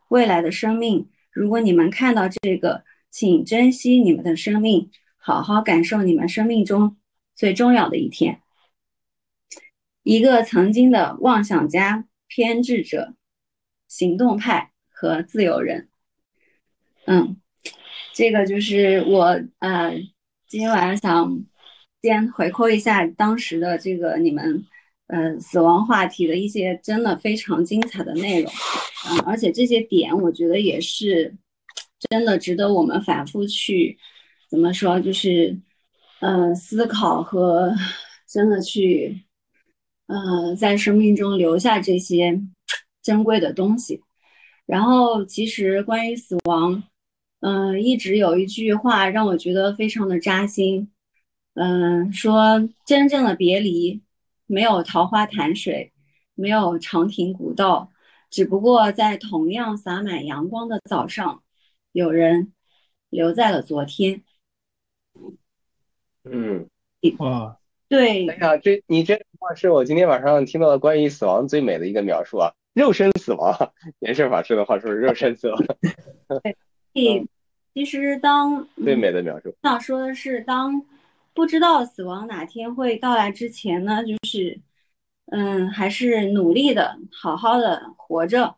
[0.09, 6.97] 未来的生命，如果你们看到这个，请珍惜你们的生命，好好感受你们生命中
[7.35, 8.41] 最重要的一天。
[10.03, 13.15] 一个曾经的妄想家、偏执者、
[13.89, 15.89] 行动派和自由人，
[17.07, 17.41] 嗯，
[18.15, 19.93] 这个就是我呃，
[20.47, 21.45] 今天晚上想
[22.01, 24.65] 先回扣一下当时的这个你们
[25.09, 28.53] 呃死亡话题的一些真的非常精彩的内容，
[29.11, 31.35] 嗯，而且这些点我觉得也是
[32.11, 33.99] 真的值得我们反复去
[34.51, 35.59] 怎么说，就是
[36.21, 37.75] 呃思考和
[38.27, 39.23] 真的去。
[40.09, 42.41] 呃，在生命中留下这些
[43.03, 44.01] 珍贵的东西。
[44.65, 46.81] 然后，其实关于死亡，
[47.41, 50.93] 嗯，一直有一句话让我觉得非常的扎心。
[51.55, 54.01] 嗯，说真正的别离，
[54.47, 55.93] 没有桃花潭水，
[56.35, 57.93] 没有长亭古道，
[58.31, 61.43] 只不过在同样洒满阳光的早上，
[61.93, 62.53] 有人
[63.11, 64.23] 留在了昨天。
[66.25, 66.69] 嗯，
[67.19, 67.59] 哇。
[67.89, 73.73] 对，哎呀，这你这话是我今天晚上听到的关于死亡最美的一个描述啊，肉身死亡。
[74.01, 75.65] 延世法师的话说是肉身死亡。
[76.93, 77.25] 对，
[77.73, 80.85] 其实当最美的描述，想说的是，当
[81.37, 84.61] 不知道死亡哪天会到来之前呢，就是
[85.27, 88.57] 嗯，还是努力的好好的活着，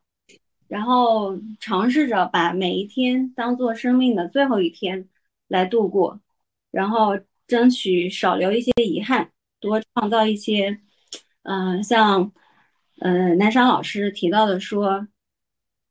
[0.69, 5.09] 然后尝试着把每一天当做生命的最后一天
[5.49, 6.21] 来度过，
[6.71, 7.19] 然后。
[7.49, 10.81] 争取少留一些遗憾，多创造一些，
[11.45, 12.31] 嗯，像，
[12.99, 15.09] 嗯，南山老师提到的说，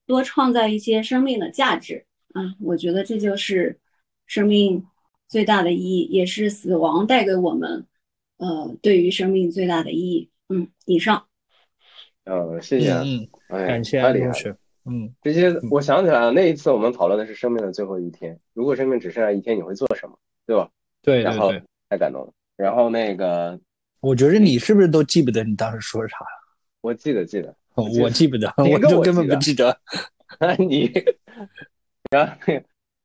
[0.06, 3.80] 多创造一些生命的价值啊，我觉得这就是
[4.28, 4.86] 生命
[5.28, 7.86] 最大的意义，也是死亡带给我们，
[8.38, 10.30] 呃，对于生命最大的意义。
[10.50, 11.26] 嗯，以上。
[12.26, 12.92] 嗯，谢谢。
[12.94, 14.58] 嗯，感谢太厉害了。
[14.86, 20.18] 嗯，这些我想起来了，那一次我们讨论的是生命的最后一天，如果生命只剩下一天，你会做什么？
[20.46, 20.70] 对吧？
[21.02, 21.52] 对，然后
[21.90, 22.32] 太感动了。
[22.56, 23.60] 然后那个，
[24.00, 26.58] 我觉得你是不是都记不得你当时说啥了？
[26.82, 29.78] 我记得，记得，我记不得，我就根本不记得。
[30.40, 30.90] 那 你，
[32.10, 32.54] 然后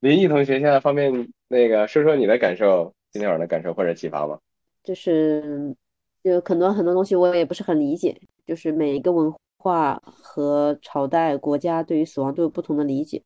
[0.02, 4.36] 林毅同学，现在方便那个说说你的感受，今天晚上的感受或者启发吗？
[4.82, 5.76] 就是
[6.22, 13.22] 有很多很多东西我也不是很理解，就是每一个文化和朝代、国家对于死亡都有不同的理解，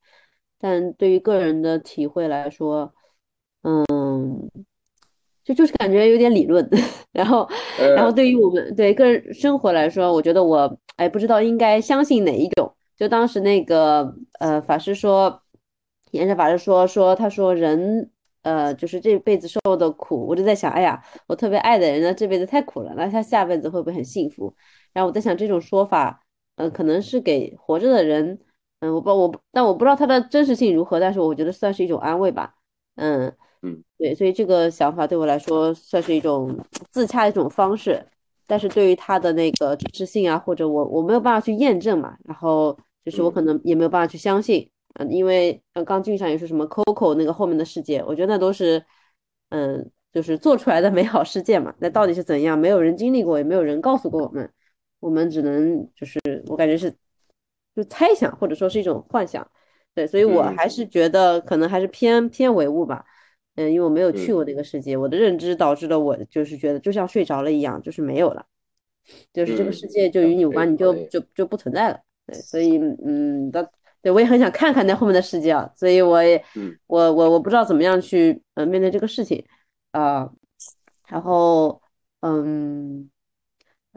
[0.58, 2.92] 但对于个人的体会来说。
[3.62, 4.48] 嗯，
[5.42, 6.68] 就就是感觉有点理论，
[7.10, 7.48] 然后，
[7.96, 12.72] 然后对于我们对个人生活来说，我觉得我哎不知道应该相信哪一种。
[12.96, 15.42] 就当时那个呃法师说，
[16.16, 18.10] 延伸法师说说他说人
[18.42, 24.54] 呃就是这辈子受的苦，我就在想，哎呀，我特别爱的人呢这辈子太苦了，那他下辈子会不会很幸福？
[24.92, 26.22] 然后我在想这种说法，
[26.56, 28.38] 嗯，可能是给活着的人，
[28.80, 32.54] 嗯，我不我但我不知道它的真实性如何，但是我觉得算是一种安慰吧，
[32.96, 33.32] 嗯。
[33.62, 36.56] 嗯，对，所以这个想法对我来说算是一种
[36.90, 38.04] 自洽的一种方式，
[38.46, 48.82] 但是对于他的那个真实性啊，或者我我没有办法去验证嘛，然后就是我可能也没有办法去相信，嗯，因为刚刚俊上也是什么 Coco 那个后面的世界，我觉得那都是，
[49.50, 54.50] 嗯，就是做出来的美好世界嘛，那到底是怎样，没有人经历过，也没有人告诉过我们，
[55.00, 56.90] 我们只能就是我感觉是
[57.74, 59.46] 就猜想或者说是一种幻想，
[59.94, 63.04] 对，所以我还是觉得可能还是偏偏唯物吧。
[63.56, 68.44] 嗯，因为我没有去过那个世界，我的认知导致了我就是觉得就像睡着了一样，就是没有了。
[69.32, 72.00] 就是这个嗯世界就与你无关，你就就就不存在了。
[72.26, 73.62] 对，所以嗯，到
[74.02, 79.44] 对我也很想看看那后面的世界啊，所以我也嗯我我我不知道怎么样去呃面对这个事情
[79.92, 80.30] 啊、
[81.08, 81.80] 然后
[82.20, 83.08] 嗯。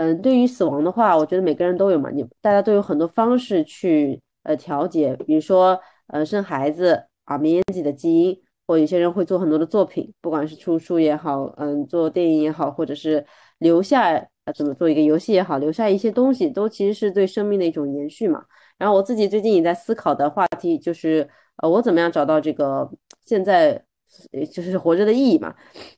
[0.01, 5.77] 嗯，对于死亡的话，我觉得每个人都有嘛，你大家都有很多方式去呃调节，比如说
[6.07, 13.25] 呃生孩子啊，绵延自己的基因，或有些人会做很多的作品，不管是出书也好，嗯，做电影也好，或者是
[13.57, 14.13] 留下
[14.45, 18.45] 呃怎么做一个游戏也好，留下一些东西，都其实是对生命的一种延续嘛。
[18.79, 22.89] 然后我自己最近也在思考的话题就是，呃，我怎么样找到这个
[23.23, 23.83] 现在
[24.51, 25.53] 就是活着的意义嘛。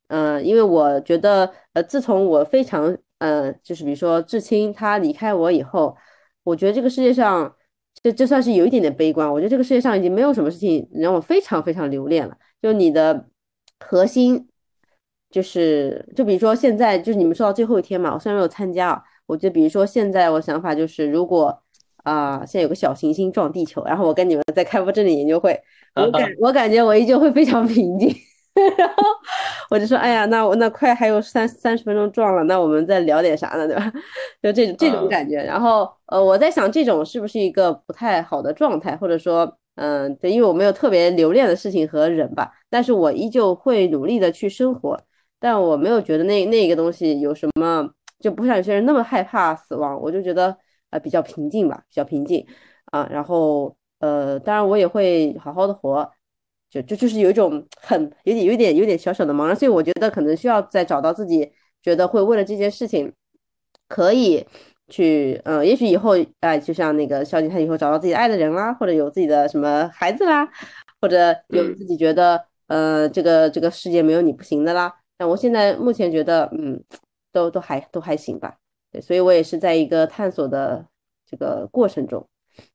[0.08, 5.96] 嗯，因为我觉得，呃，自从我非常，呃，就是比如说至亲他离开我以后，
[6.44, 7.56] 我觉得这个世界上，
[8.02, 9.32] 这这算是有一点点悲观。
[9.32, 12.36] 我觉得这个世界上已经没有什么事情让我非常非常留恋了。
[12.62, 13.28] 就你的
[13.80, 14.48] 核心，
[15.30, 21.61] 就是就比如说现在，就是你们说到最后一天嘛，我虽然没有参加啊，我觉得比如说现在我想法就是，如果
[22.04, 25.60] 啊、现在有个小行星撞地球，然后我跟你们在开播真理研究会，
[25.96, 28.14] 我感我感觉我依旧会非常平静。
[28.78, 29.04] 然后
[29.70, 33.90] 我就说，哎呀，那我那快还有三三十分钟撞了，那我们再聊点啥呢，对吧？
[34.44, 35.38] 就这种这种感觉。
[35.42, 45.00] 然后呃，我在想这种是不是一个不太好的状态，或者说，嗯，对，因为我没有特别留恋的事情和人吧，但是我依旧会努力的去生活，
[45.40, 50.56] 但我没有觉得那那个东西有什么，就不像有些人那么害怕死亡，我就觉得
[50.92, 52.46] 呃比较平静吧，比较平静
[52.86, 53.08] 啊。
[53.12, 56.10] 然后呃，当然我也会好好的活。
[56.70, 61.52] 就就就是有一种很有点有点有点小小的茫然，所以我觉得可能需要再找到自己
[61.82, 63.12] 觉得会为了这件事情
[63.90, 64.46] 可以
[64.88, 70.48] 去，嗯，也许以后哎、就像那个萧景，他以后找到自己爱的人啦，或者有自己的什么孩子啦，
[71.02, 74.96] 或者有自己觉得呃这个这个世界没有你不行的啦。
[75.18, 76.82] 但我现在目前觉得嗯
[77.34, 78.56] 都都还都还行吧，
[78.92, 80.86] 对，所以我也是在一个探索的
[81.26, 82.28] 这个过程中。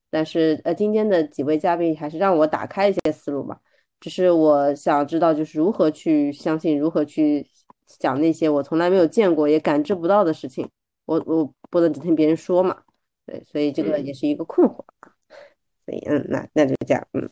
[0.08, 3.60] 但是呃，今天的几位嘉宾还是让我打开一些思路吧。
[4.00, 7.46] 只是我想知道，就是如何去相信，如何去
[7.86, 10.68] 讲那些我从来没有见过也感知不到的事情。
[11.06, 12.82] 我我不能只听别人说嘛，
[13.26, 14.84] 对，所以这个也是一个困惑。
[15.84, 17.28] 所以嗯，那那就这样，嗯。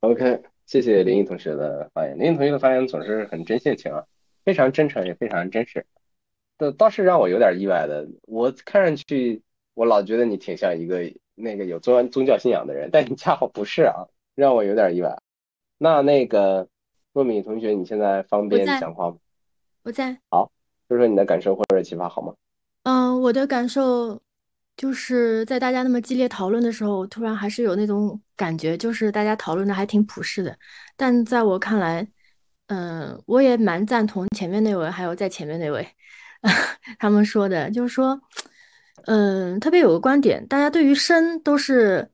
[0.00, 2.18] OK，谢谢林毅同学的发言。
[2.18, 4.04] 林毅同学的发言总是很真性情啊，
[4.44, 5.84] 非常真诚，也非常真实。
[6.60, 9.40] 倒倒是让我有点意外的，我看上去
[9.72, 15.16] 我老觉得你挺像一个那个有宗宗教信仰的人，但你恰好不是啊，让我有点意外。
[15.78, 16.68] 那那个
[17.14, 19.16] 糯米同学，你现在方便讲话吗？
[19.82, 20.50] 我在，好，
[20.88, 22.34] 说说你的感受或者启发好吗？
[22.82, 24.20] 嗯，我的感受
[24.76, 30.54] 就是在大家那么激烈讨论的时候，我突然还是有那种感觉，就是大家讨论的还挺普世的。
[30.96, 32.06] 但在我看来，
[32.66, 35.86] 嗯，我也蛮赞同前面那位，还有在前面那位，
[36.98, 38.20] 他们说的，就是说，
[39.04, 42.10] 嗯，特别有个观点，大家对于生都是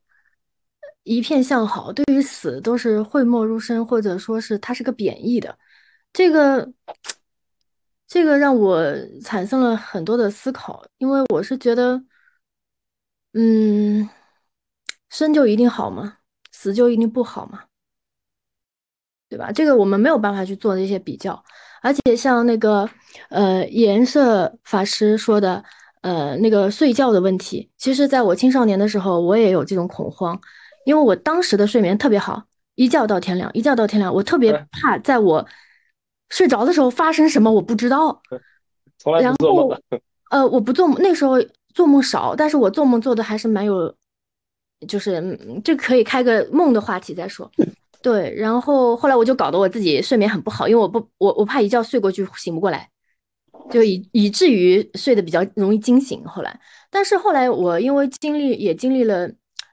[1.04, 5.56] 一片向好，对于死都是讳莫如深，或者说是它是个贬义的。
[6.12, 6.72] 这个
[8.06, 8.82] 这个让我
[9.22, 12.02] 产生了很多的思考，因为我是觉得，
[13.34, 14.08] 嗯，
[15.10, 16.18] 生就一定好吗？
[16.52, 17.64] 死就一定不好吗？
[19.28, 19.52] 对吧？
[19.52, 21.44] 这个我们没有办法去做这些比较，
[21.82, 22.88] 而且像那个
[23.28, 25.62] 呃颜色法师说的，
[26.02, 30.40] 呃那个睡觉的问题，其实在我青少年的时候，我也有这种恐慌，
[30.84, 32.42] 因为我当时的睡眠特别好，
[32.74, 35.46] 一觉到天亮，一觉到天亮，我特别怕在我
[36.30, 38.20] 睡着的时候发生什么，我不知道。
[38.98, 39.78] 从来做梦后，
[40.30, 41.34] 呃，我不做梦，那时候
[41.74, 43.94] 做梦少，但是我做梦做的还是蛮有，
[44.88, 47.50] 就是嗯这可以开个梦的话题再说。
[48.02, 52.88] 对，然后后来我就搞得我自己睡眠很不好，因为我不我我怕一觉睡过去醒不过来，
[53.70, 56.24] 就以以至于睡得比较容易惊醒。
[56.24, 56.60] 后来，
[56.90, 59.28] 但是后来我因为经历也经历了，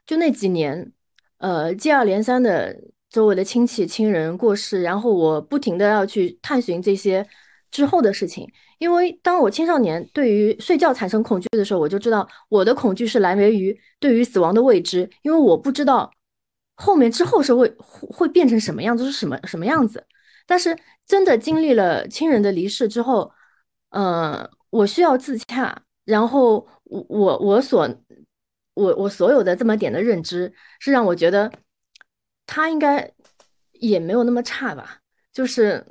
[0.05, 0.91] 就那几年，
[1.37, 2.75] 呃，接二连三的
[3.09, 7.25] 周围的亲戚亲人过世，然后我不停的要去探寻这些
[7.71, 8.47] 之后的事情。
[8.79, 16.11] 因为当我青少年对于睡觉产生恐惧的时候，我就知道我的恐惧是来源于对于死亡的未知，因为我不知道
[16.75, 20.05] 后面之后是会会变成什么样子，是什么什么样子。
[20.45, 20.77] 但是
[21.07, 23.31] 真的经历了亲人的离世之后，
[23.93, 27.87] 呃，我需要自洽，然后我我我所
[28.73, 31.51] 我我所有的这么点的认知，是让我觉得
[32.47, 33.11] 他应该
[33.73, 34.99] 也没有那么差吧，
[35.31, 35.85] 就是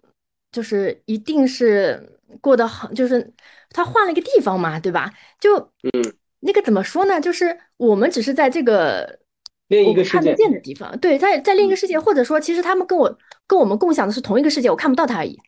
[0.50, 3.32] 就是一定是过得好，就是
[3.70, 5.14] 他换了一个地方嘛，对吧？
[5.38, 7.20] 就嗯，那个怎么说呢？
[7.20, 9.20] 就是我们只是在这个
[9.68, 13.16] 另一我们看得个世界，见的地方，对，在在另一个世界，或者说其实他们跟我
[13.46, 15.40] 跟我们共享的是同一个世界，我看不到他而已。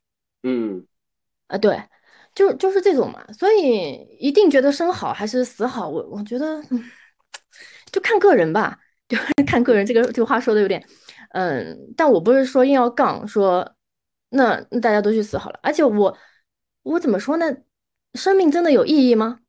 [0.44, 0.86] 嗯
[1.48, 1.82] 啊，对，
[2.34, 6.84] 就就是这种嘛，所以一定觉得生好还是死好，我我觉得，嗯，
[7.92, 8.78] 就看个人吧，
[9.08, 9.16] 就
[9.46, 9.86] 看个人。
[9.86, 10.84] 这个这个话说的有点，
[11.30, 13.76] 嗯，但我不是说硬要杠，说
[14.30, 15.60] 那那大家都去死好了。
[15.62, 16.18] 而且我
[16.82, 17.56] 我怎么说呢？
[18.14, 19.40] 生命真的有意义吗？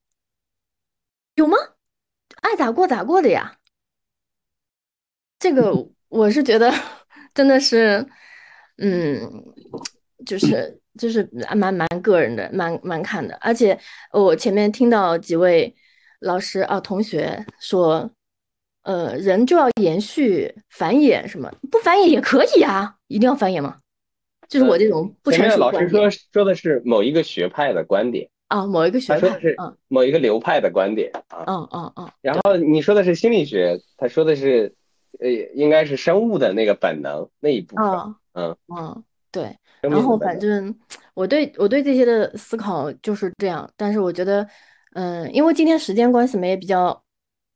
[1.35, 1.57] 有吗？
[2.41, 3.57] 爱咋过咋过的呀。
[5.39, 5.73] 这个
[6.07, 6.71] 我是觉得
[7.33, 8.07] 真的是，
[8.77, 9.19] 嗯，
[10.25, 13.37] 就是就是蛮蛮个人的，蛮蛮看的。
[13.41, 13.77] 而且
[14.11, 15.73] 我前面听到几位
[16.19, 18.09] 老师啊同学说，
[18.83, 23.77] 呃，人就要延续繁衍，什么不繁衍也可以啊，一定要繁衍吗？
[24.47, 29.55] 就是我这种不成熟老师说说的是某一个学派的观点啊，某一个学派是
[29.87, 32.09] 某一个流派的观点啊，嗯嗯嗯。
[32.21, 34.73] 然后你说的是心理学，他说的是。
[35.17, 37.85] 呃，应该是生物的那个本能那一部分，
[38.33, 39.03] 嗯嗯，
[39.35, 39.57] 对。
[39.81, 40.73] 然后反正
[41.13, 44.47] 我对我对这些的思考就是这样，但是我觉得，
[44.93, 47.03] 嗯，因为今天时间关系嘛也比较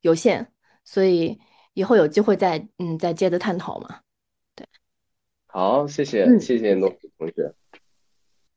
[0.02, 0.46] 有限，
[0.84, 1.40] 所以
[1.74, 4.02] 以后有机会再嗯再接着探讨嘛。
[4.56, 4.68] 对，
[5.48, 7.54] 好，谢谢谢谢糯米同学，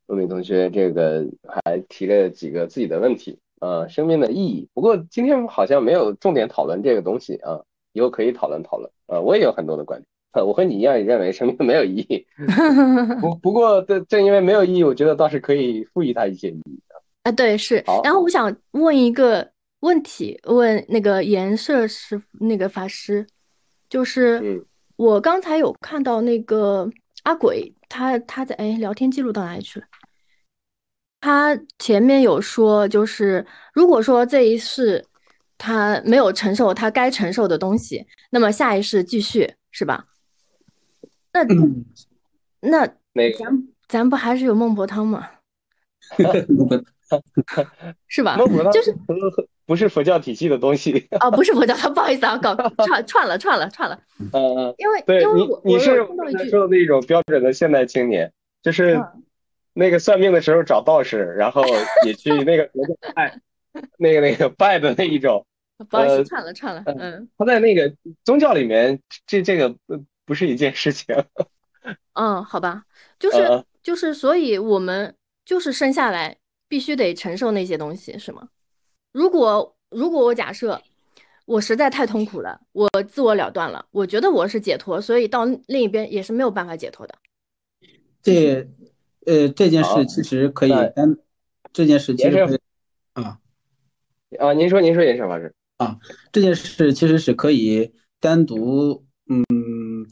[0.08, 1.24] 糯米同学这个
[1.64, 4.68] 还提了几个自己的问题，呃，生命的意义。
[4.74, 7.62] 不过今天好像没有重点讨论这个东西啊。
[7.94, 12.26] 以后可以讨论讨论，呃，我也有很多的观点，呃，我和你一样也认为生命没有意义，
[13.20, 17.02] 不不过正正因为没有意义，我觉得倒是可以赋予它一些意义的。
[17.24, 17.82] 啊，对，是。
[18.02, 19.50] 然后我想问一个
[19.80, 23.26] 问题，问那个颜色师那个法师，
[23.90, 24.64] 就是
[24.96, 26.88] 我刚才有看到那个
[27.24, 29.86] 阿鬼，他他在哎聊天记录到哪里去了？
[31.20, 33.44] 他前面有说，就是
[33.74, 35.04] 如果说这一世。
[35.64, 40.04] 他没有承受他该承受的东西，那么下一世继续是吧？
[41.32, 45.28] 那那咱咱不还是有孟婆汤吗？
[48.06, 48.36] 是吧？
[48.36, 48.94] 孟婆汤就是
[49.66, 52.54] 不是佛教体系的东西啊，不是佛教， 不好意思啊，搞
[52.84, 53.98] 串串了串了串了。
[54.18, 55.96] 嗯嗯，因为对你你是
[56.50, 58.32] 说的那种标准的现代青年，
[58.62, 59.02] 就是
[59.74, 61.64] 那个算命的时候找道士，然后
[62.06, 62.70] 也去那个
[63.14, 63.40] 拜
[63.98, 65.46] 那个那个拜的那一种。
[65.88, 67.92] 不好意思，串了串了，嗯，他在那个
[68.24, 69.74] 宗教里面，这这个
[70.24, 71.14] 不是一件事情。
[72.14, 72.84] 嗯，好吧，
[73.18, 76.36] 就是就是，所以我们就是生下来
[76.68, 78.48] 必须得承受那些东西，是吗？
[79.12, 80.80] 如果如果我假设
[81.44, 87.14] 我实在太痛苦了，我自我了断了，我觉得我是解脱，所以到另一边也是没有办法解脱的。
[88.22, 88.66] 这
[89.26, 91.16] 呃，这件事其实可以单，
[91.72, 92.58] 这件事其实可以
[93.14, 93.38] 啊
[94.38, 95.52] 啊，您说您说，严生老师。
[95.78, 95.98] 啊，
[96.30, 99.44] 这件事其实是可以单独嗯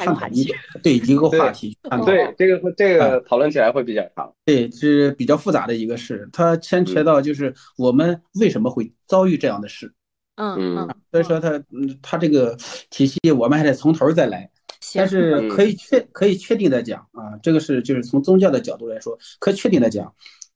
[0.05, 0.47] 探讨一
[0.82, 1.77] 对一个话题。
[2.05, 4.32] 对这个这个讨论起来会比较长。
[4.44, 9.93] 对，是比较复杂的一个事，它牵扯到就是我们为什么会遭遇这样的事。
[10.36, 10.89] 嗯嗯。
[11.10, 12.56] 所以说它嗯它这个
[12.89, 14.51] 体系我们还得从头再来。
[14.94, 20.12] 但是可以确可以确定的讲啊，这个是就是从宗教的角度来说，可以确定的讲。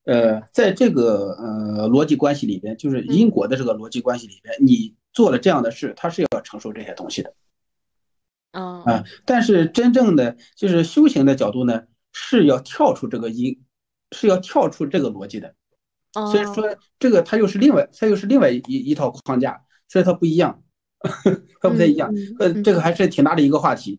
[0.06, 7.32] 呃，在这个呃逻辑关系里边，就是因果的这个逻辑关系里边，你做了这样的事，他是要承受这些东西的。
[8.54, 11.82] 啊啊，但是真正的就是修行的角度呢，
[12.12, 13.60] 是要跳出这个因，
[14.12, 15.54] 是要跳出这个逻辑的。
[16.30, 16.64] 所以说，
[16.98, 20.62] 这个它又是另外，它又是另外一一套框架，所以它不一样，
[21.60, 22.14] 它不太一样。
[22.38, 23.98] 呃，这个还是挺大的一个话题。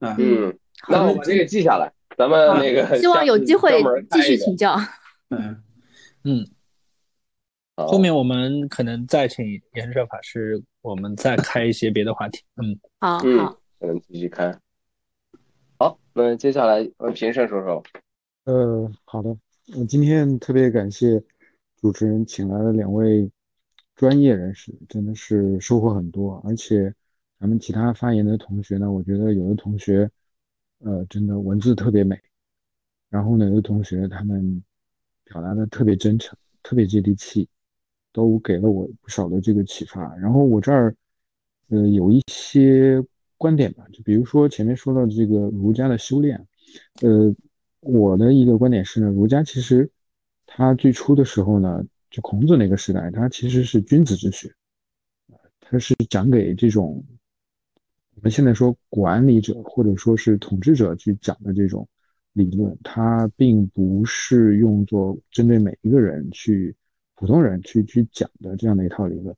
[0.00, 0.52] 啊，嗯，
[0.88, 3.80] 那我把这个记下来，咱们那个 希望有机会
[4.10, 4.76] 继续请教。
[5.30, 5.62] 嗯
[6.24, 6.44] 嗯，
[7.76, 9.44] 后面我们可能再请
[9.74, 12.42] 延生法师，我们再开一些别的话题。
[12.56, 14.56] 嗯，好，好，才能继续开。
[15.78, 17.82] 好，那接下来呃，平胜说说。
[18.44, 19.36] 呃，好的，
[19.76, 21.22] 我今天特别感谢
[21.80, 23.30] 主持人请来了两位
[23.96, 26.42] 专业人士，真的是收获很多。
[26.44, 26.94] 而且
[27.38, 30.10] 咱们其他发言的同学呢，我觉得有的同学
[30.80, 32.20] 呃，真的文字特别美，
[33.08, 34.62] 然后呢，有的同学他们。
[35.26, 37.48] 表达的特别真诚，特别接地气，
[38.12, 40.14] 都给了我不少的这个启发。
[40.16, 40.94] 然后我这儿，
[41.70, 43.02] 呃，有一些
[43.44, 46.34] 观点吧，就比如说前面说到这个儒家的修炼，
[47.02, 47.34] 呃，
[47.80, 49.90] 我的一个观点是呢，儒家其实
[50.46, 54.50] 他最初的时候呢，就孔子那个时代，他其实是君子之学，
[55.60, 57.04] 他是讲给这种
[58.16, 61.86] 我们现在说管理者或者说是统治者去讲的这种。
[62.36, 66.74] 理论它并不是用作针对每一个人去
[67.14, 69.32] 普通人去去讲的这样的一套理论，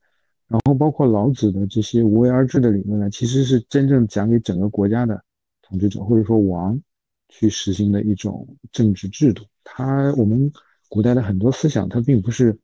[0.48, 5.20] 然后包括老子的这些无为而治的理论呢，其实是真正讲给整个国家的
[5.62, 6.80] 统治者或者说王
[7.28, 9.44] 去实行的一种政治制度。
[9.64, 10.50] 它我们
[10.88, 12.56] 古代的很多思想，它并不是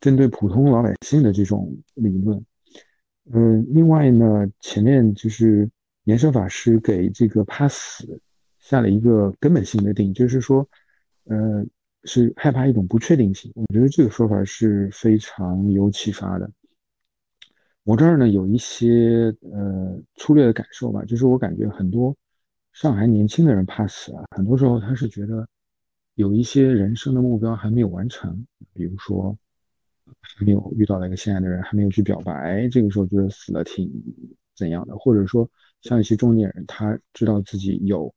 [0.00, 2.40] 针对普通老百姓的这种理论。
[3.32, 5.68] 嗯，另外呢，前面就是
[6.04, 8.20] 延寿法师给这个怕死
[8.60, 10.68] 下了一个根本性的定义，就是说，
[11.24, 11.66] 呃，
[12.04, 13.50] 是害怕一种不确定性。
[13.56, 16.48] 我觉得这个说法是非常有启发的。
[17.84, 22.16] 我这儿呢有一些呃粗略的感受吧，就是我感觉很多
[22.72, 25.46] 上海年轻的人怕死啊，很多时候他是觉得
[26.14, 29.36] 有一些人生的目标还没有完成，比如说。
[30.20, 33.90] 还没有遇到了一个心爱的人，还没有去表白，这个时候觉得死了挺
[34.54, 34.94] 怎样的？
[34.98, 35.48] 或者说，
[35.80, 38.14] 像一些中年人，他知道自己有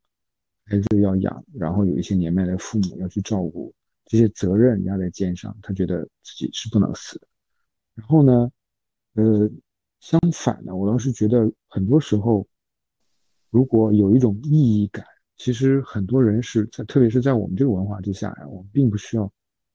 [0.65, 3.73] 孩子要养，然后有一些年迈的父母要去照顾，
[4.05, 7.27] 这些责任压在肩上，他觉得自己是不能死的。
[7.95, 8.51] 然后呢，
[9.17, 9.49] 呃，
[9.99, 12.47] 相反呢，我倒是觉得很多时候，
[13.49, 15.03] 如果有一种意义感，
[15.37, 19.31] 其实很多人是在，特别是在我们这个文化之下呀，我们并不需要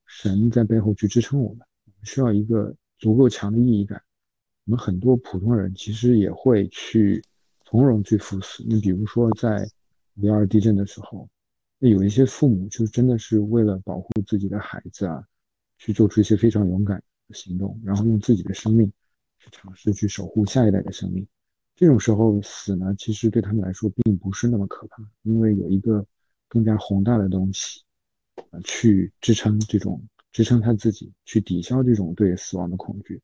[0.06, 1.66] 神在背后去支撑我们。
[2.04, 4.00] 需要一个足够强的意义感。
[4.64, 7.20] 我们很多普通人其实也会去
[7.64, 8.62] 从容去赴死。
[8.64, 9.68] 你比如说，在
[10.16, 11.28] 五幺二地震的时候，
[11.80, 15.20] 那有一些父母就真的是为了保护自己的孩子啊，
[15.78, 18.92] 去做出一些非常勇敢的行动，然后用自己的生命
[19.50, 21.26] 尝试去守护下一代的生命。
[21.74, 26.06] 这种时候死呢，其实对他们来说并不是那么可怕，因为有一个
[26.48, 27.80] 更加宏大的东西
[28.50, 30.02] 啊去支撑这种。
[30.32, 33.20] 支撑他自己去抵消这种对死亡的恐惧，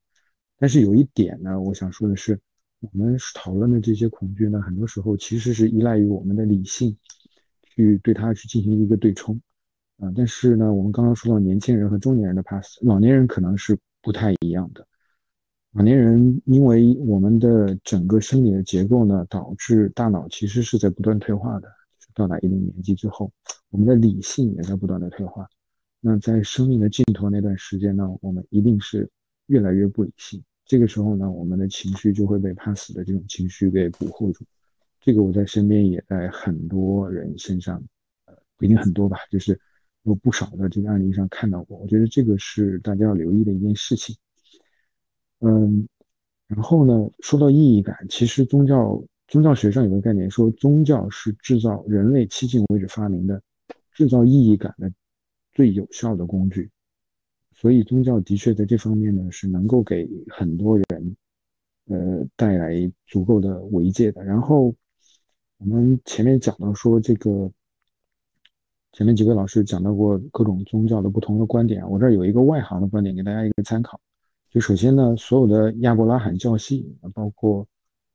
[0.59, 2.39] 但是有一点呢，我想说的是，
[2.81, 6.95] 我们讨论的这些恐惧呢，很多时候其实是依赖于我们的理性，
[7.63, 9.41] 去对它去进行一个对冲，
[9.97, 14.87] 啊，但是呢，我们刚刚说到年轻人和中年人的怕死，老年人可能是不太一样的。
[15.73, 21.69] 老年人因为我们的整个生理的结构呢，导致大脑其实是在不断退化的，
[22.15, 23.31] 到达一定年纪之后，
[23.71, 25.47] 我们的理性也在不断的退化。
[26.01, 29.09] 那在生命的尽头那段时间呢，我们一定是
[29.47, 30.43] 越来越不理性。
[30.65, 34.45] 这个时候呢，我们的情绪就会被怕死的这种情绪给捕获住。
[35.01, 37.81] 这个我在身边也在很多人身上，
[38.25, 39.59] 呃，不一定很多吧，就是
[40.05, 41.77] 有不少的这个案例上看到过。
[41.79, 44.17] 我觉得这个是大家要留意的一件事情。
[45.41, 45.89] 嗯，
[46.47, 53.43] 然后呢，说到意义感，其实宗教宗教学上有个概念，说宗教是制造人类迄今为止发明的
[53.95, 54.93] 制造意义感的。
[55.55, 56.71] 最有效的工具，
[57.51, 61.17] 所以宗教的确在这方面呢是能够给很多人，
[61.87, 64.23] 呃带来足够的慰藉的。
[64.23, 64.73] 然后
[65.57, 67.51] 我们前面讲到说这个，
[68.93, 74.01] 前面几位老师讲到过各种宗教的不同的观点，我这儿有一个外行的观点给大家一个参考。
[74.61, 77.67] 首先呢，所有的亚伯拉罕教系，包括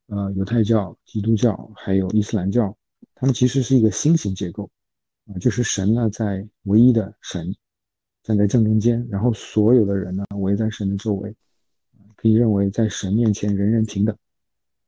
[0.07, 2.75] 呃犹太教、基督教还有伊斯兰教，
[3.15, 4.69] 他们其实是一个星形结构。
[5.25, 7.55] 啊，就是神呢，在唯一的神
[8.23, 11.33] 站在正中间，然后所有的人呢围在神的周围，
[12.15, 14.15] 可以认为在神面前人人平等。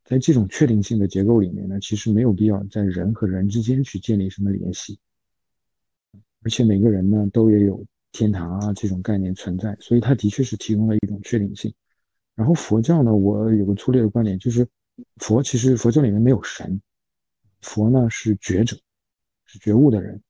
[0.03, 4.99] 在这种确定性的结构里面呢，其实没有必要在人和人之间去建立什么联系，
[6.44, 7.84] 而且每个人呢都也有
[8.16, 11.74] 天堂啊这种概念存在，所以它的确是提供了一种确定性。
[12.34, 14.66] 然后佛教呢，我有个粗略的观点，就是
[15.18, 16.82] 佛其实佛教里面没有神，
[17.60, 18.78] 佛呢是觉者，
[19.44, 20.22] 是觉悟的人。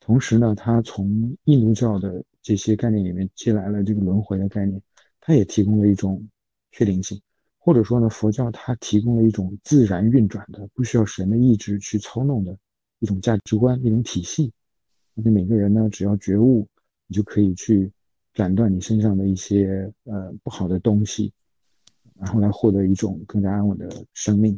[0.00, 4.82] 同时呢，他从印度教的这些概念里面借来了这个轮回的概念，
[5.20, 6.26] 它也提供了一种
[6.72, 7.20] 确定性，
[7.58, 12.58] 或者说呢，佛教它提供了一种自然运转的、不需要神的意志去操弄的
[12.98, 14.52] 一种价值观、一种体系。
[15.14, 16.66] 那每个人呢，只要觉悟，
[17.10, 17.90] 你就可以去
[18.32, 21.32] 斩断你身上的一些呃不好的东西，
[22.16, 24.56] 然后来获得一种更加安稳的生命。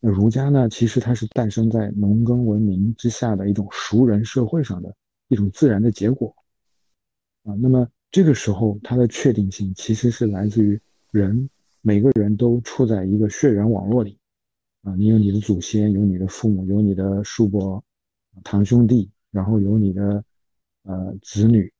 [0.00, 4.96] 那儒家呢，其实它是诞生在农耕文明之下的一种熟人社会上的
[5.28, 6.34] 一种自然的结果
[7.44, 7.54] 啊。
[7.60, 11.48] 那么这个时候，它的确定性其实是来自于人，
[11.82, 14.18] 每个人都处在一个血缘网络里
[14.82, 14.96] 啊。
[14.96, 17.84] 你有你的祖先，有你的父母，有你的叔伯、
[18.42, 20.24] 堂兄弟，然后有你的
[20.82, 21.71] 呃子女，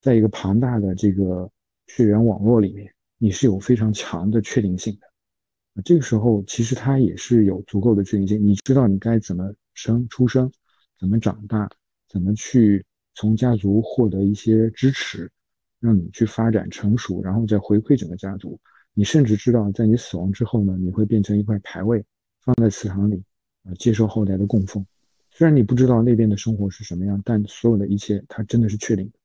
[0.00, 1.50] 在一个庞大的这个
[1.86, 5.82] 血缘网络里面，你是有非常强的确定性的。
[5.84, 8.44] 这个时候，其实他也是有足够的确定性。
[8.44, 10.50] 你知道你该怎么生出生，
[10.98, 11.70] 怎么长大，
[12.08, 15.30] 怎么去从家族获得一些支持，
[15.78, 18.58] 让你去发展成熟，然后再回馈整个家族。
[18.94, 22.04] 你甚至知道，在你死亡之后呢，你会变成一块牌位，
[22.42, 23.22] 放在祠堂里，
[23.62, 24.84] 啊，接受后代的供奉。
[25.30, 29.19] 虽然你不知道那边的生活是什么样，但所有的一切，它真的是确定的。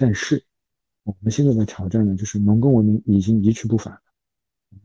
[0.00, 0.40] 但是，
[1.02, 4.00] 我们现在的挑战呢，就是农耕文明已经一去不返了。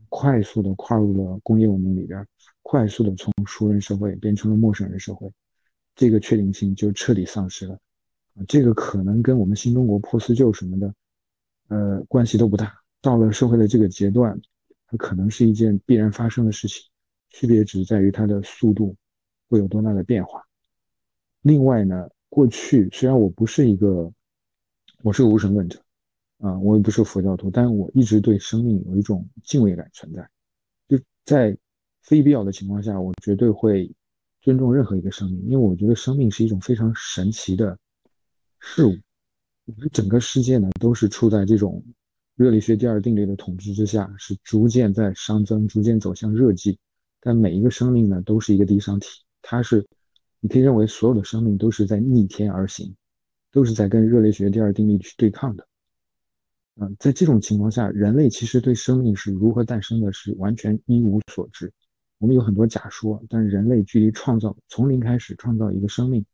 [0.08, 2.26] 快速的跨入了工业文明里边，
[2.62, 5.30] 快速的从熟人社会变成了陌生人社会，
[5.94, 7.78] 这个确定性就彻底丧失了。
[8.34, 10.94] 啊，这个可能跟我们新中国破四旧什么的，
[11.68, 12.74] 呃，关系都不大。
[13.00, 14.36] 到了社会的这个阶段，
[14.88, 16.82] 它可能是一件必然发生的事情，
[17.30, 18.96] 区别只在于它的速度
[19.48, 20.42] 会有多大的变化。
[21.42, 24.10] 另外呢，过去虽然我不是一个，
[25.04, 25.78] 我是个无神论者，
[26.38, 30.26] 啊，我也不是佛教徒，但我一直对生命有一种敬畏感存在。
[30.88, 31.54] 就在
[32.00, 33.94] 非必要的情况下，我绝对会
[34.40, 37.78] 尊重任何一个生命，因为我觉得生命是一种非常神奇的
[38.60, 38.96] 事物。
[39.66, 41.84] 我们整个世界呢，都是处在这种。
[42.36, 46.76] 热力学第二定律的统治之下，是逐渐在熵增，逐渐走向热寂。
[47.20, 49.06] 但每一个生命呢，都是一个低熵体，
[49.40, 49.86] 它是，
[50.40, 52.92] 你可以认为所有的生命都是在逆天而行，
[53.54, 55.64] 都是在跟热力学第二定律去对抗的。
[56.74, 61.72] 嗯，在这种情况下，人类其实对生命是如何诞生的，是完全一无所知。
[62.18, 66.26] 我们有很多假说，但人类距离创造从零开始创造一个生命，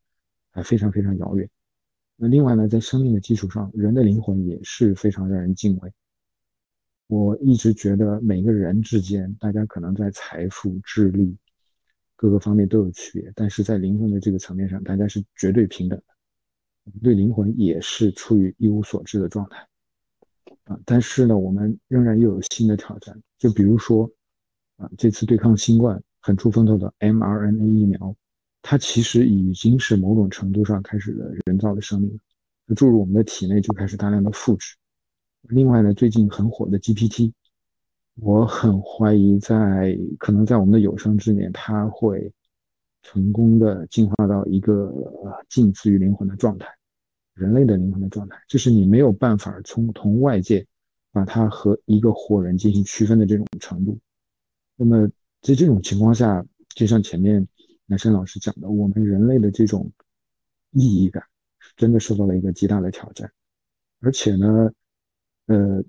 [0.49, 1.47] 还非常非常遥远。
[2.15, 5.93] 那另外呢，在生命的基础上，人的灵魂也是非常让人敬畏。
[7.05, 11.37] 我一直觉得每个人之间，大家可能在财富、智力
[12.15, 16.05] 各个方面都有区别，但是在灵魂的这个层面上，大家是绝对平等的。
[16.83, 19.67] 我们对灵魂也是处于一无所知的状态
[20.65, 20.79] 啊。
[20.85, 24.09] 但是呢，我们仍然又有新的挑战，就比如说
[24.77, 28.15] 啊，这次对抗新冠很出风头的 mRNA 疫苗。
[28.63, 32.19] 它其实已经是某种程度上开始了人造的生命，
[32.75, 34.75] 注入我们的体内就开始大量的复制。
[35.49, 37.33] 另外呢，最近很火的 GPT，
[38.17, 42.31] 我很怀疑在可能在我们的有生之年，它会
[43.01, 44.93] 成功的进化到一个
[45.49, 46.67] 近似于灵魂的状态，
[47.33, 50.65] 人类的灵魂的状态，就是你没有办法从同外界
[51.11, 53.97] 把它和一个活人进行区分的这种程度。
[54.75, 55.07] 那么
[55.41, 56.45] 在这种情况下，
[56.75, 57.47] 就像前面。
[57.87, 59.91] 南山老师讲的，我们人类的这种
[60.71, 61.21] 意义感，
[61.75, 63.29] 真的受到了一个极大的挑战。
[63.99, 64.71] 而且呢，
[65.47, 65.83] 呃，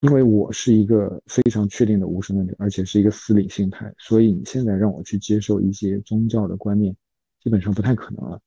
[0.00, 6.96] 因为我是一个非常确定的无神论者，而且是一个死理性派，所以你现在让我去接受一些宗教的观念，
[7.42, 8.40] 基本上不太可能了。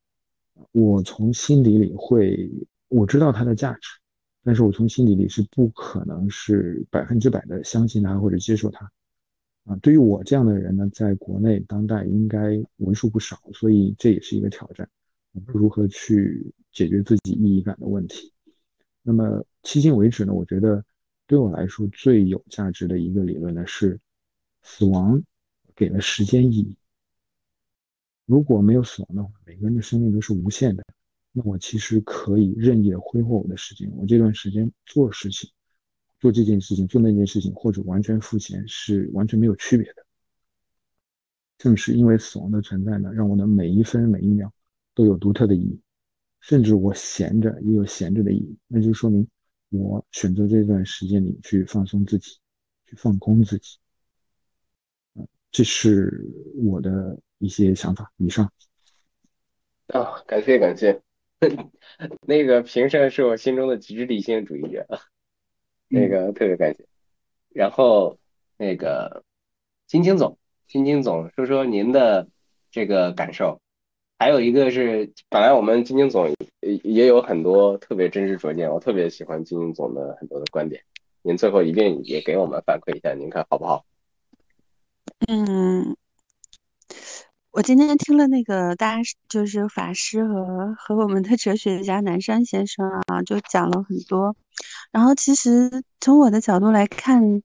[0.72, 2.50] 我从心底里会，
[2.88, 3.90] 我知道它的价值，
[4.44, 8.92] 但是我从心底里是不可能是百分之百的相信它或者接受它。
[9.66, 14.90] 啊，对于我这样的人呢，在国内当代应该为数不少，所以这也是一个挑战，
[15.46, 18.34] 如何去解决自己意义感的问题？
[19.04, 20.84] 那么迄今为止呢，我觉得
[21.34, 24.00] 对我来说最有价值的一个理论呢是，
[24.62, 25.20] 死亡
[25.76, 26.78] 给了时间意义。
[28.28, 30.86] 如果没有死亡的话，每个人的生命都是无限的，
[31.32, 35.50] 那我其实可以任意的挥霍我的时间，我这段时间做事情。
[36.20, 40.06] 做这件事情，做那件事情，或者完全付钱，是完全没有区别的。
[41.58, 44.54] 正是因为死亡的存在呢，让我的每一分每一秒
[44.94, 45.82] 都有独特的意义。
[46.42, 49.28] 甚至我闲着也有闲着的意义，那就说明
[49.74, 52.38] 我选择这段时间里去放松自己，
[52.86, 53.78] 去放空自己。
[55.52, 56.24] 这是
[56.56, 58.12] 我的一些想法。
[58.18, 58.52] 以上。
[59.88, 61.02] 啊，感谢感谢。
[62.26, 64.88] 那个平生是我心中的极致理性主义者。
[65.90, 66.88] 那个特别感谢，
[67.50, 68.18] 然后
[68.58, 69.24] 那个
[69.86, 72.28] 金青总，金青总说说您的
[72.72, 73.62] 这个感受，
[74.24, 76.30] 还有一个是，本来我们金晶总
[76.62, 80.82] 也也有很多特别真知灼见，我特别喜欢金晶总的很多的观点，
[81.24, 83.84] 您最后一定也给我们反馈一下，您看好不好？
[85.28, 85.98] 嗯。
[87.52, 94.38] 我今天听了那个大师就是法师和和我们的哲学家南山先生啊，就讲了很多。
[94.94, 97.42] 然后其实从我的角度来看，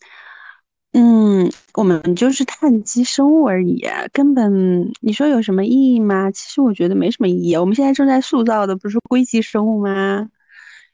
[0.93, 6.31] 嗯，我们就是碳基生物而已，根本你说有什么意义吗？
[6.31, 7.57] 其实我觉得没什么意义。
[7.57, 10.29] 我们现在正在塑造的不是硅基生物吗？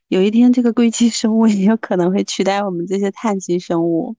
[0.09, 4.17] 有一天这个硅基生物也有可能会取代我们这些碳基生物。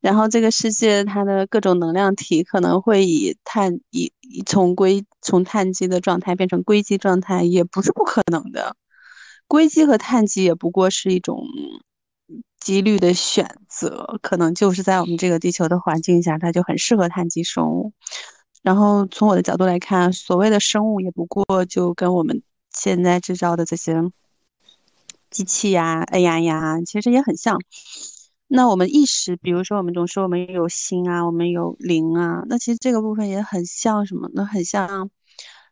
[0.00, 4.12] 然后这个世界它的各种能量体可能会以碳以
[4.46, 8.76] 从硅从碳基的状态变成硅基状态，也不是不可能的。
[9.46, 11.44] 硅基和碳基也不过是一种
[12.60, 17.92] 几率的选择，可能就是在我们这个地球的环境下，它就很适合碳基生物。
[18.62, 22.42] 然后从我的角度来看，所谓的生物也不过就跟我们
[22.72, 24.00] 现在制造的这些
[25.30, 27.58] 机器呀、AI 呀，其实也很像。
[28.46, 34.30] 那我们意识，比如说我们总说我们有心啊，我们有灵啊，那其实这个部分也很像什么？
[34.34, 35.10] 那很像，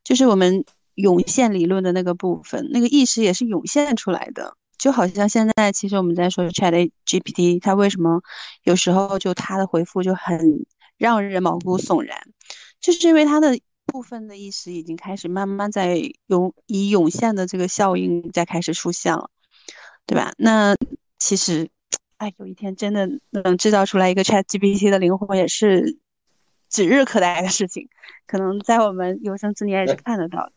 [0.03, 0.65] 就是我们
[0.95, 4.57] 涌现理论的那个部分，那个意识也是涌现出来的。
[4.81, 8.23] 就好像现在，其实我们在说 Chat GPT，它为什么
[8.65, 10.65] 有时候就它的回复就很
[10.97, 12.19] 让人毛骨悚然，
[12.81, 19.31] 就是因为它的部分的意识已经开始慢慢在涌以涌现的这个效应在开始出现了，
[20.07, 20.33] 对吧？
[20.39, 20.75] 那
[21.19, 21.69] 其实，
[22.17, 25.99] 哎，有一天真的能制造出来一个 Chat GPT 的灵魂，也是
[26.71, 27.91] 指日可待的事情，
[28.27, 30.53] 可能在我们有生之年也是看得到的。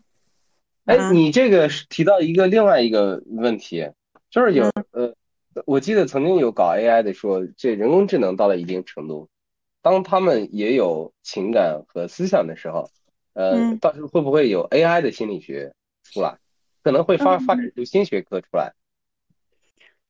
[0.86, 3.90] 哎，你这个是提到一个另外一个问题，
[4.34, 5.14] 就是有呃，
[5.68, 9.30] 我记得曾经有搞 AI 的说，这人工智能到了一定程度，
[9.84, 12.90] 当他们也有情感和思想的时候，
[13.34, 16.40] 呃，到时候会不会有 AI 的心理学出来？
[16.82, 18.74] 可能会发发展出新学科出来。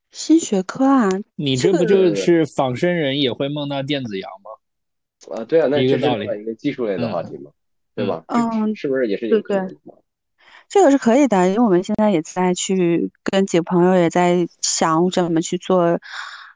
[0.09, 1.09] 新学科啊？
[1.35, 5.35] 你这不就是仿生人也会梦到电子羊吗？
[5.35, 7.51] 啊，对啊，那一个道理，一个技术类的话题嘛，
[7.93, 8.23] 对吧？
[8.27, 9.67] 嗯，是不是也是有可能？
[10.69, 15.99] 这个是可以的，因为我们现在也在去跟几个朋友也在想怎么去做，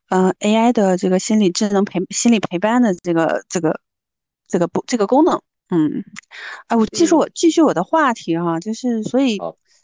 [0.09, 3.79] 呃，AI 的这个心理智能陪心理陪伴的这个这个
[4.47, 5.39] 这个不这个功能，
[5.69, 6.03] 嗯，
[6.67, 9.38] 啊，我继续我继续我的话题哈，就是所以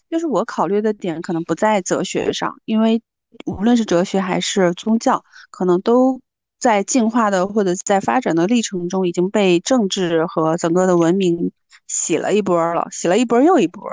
[0.09, 3.01] 就是我考虑的点可能不在哲学上，因为
[3.45, 6.21] 无论是哲学还是宗教，可能都
[6.59, 11.51] 在进化的或者在发展的历程中已经被政治和整个的文明
[11.87, 13.83] 洗了一波了，洗了一波又一波。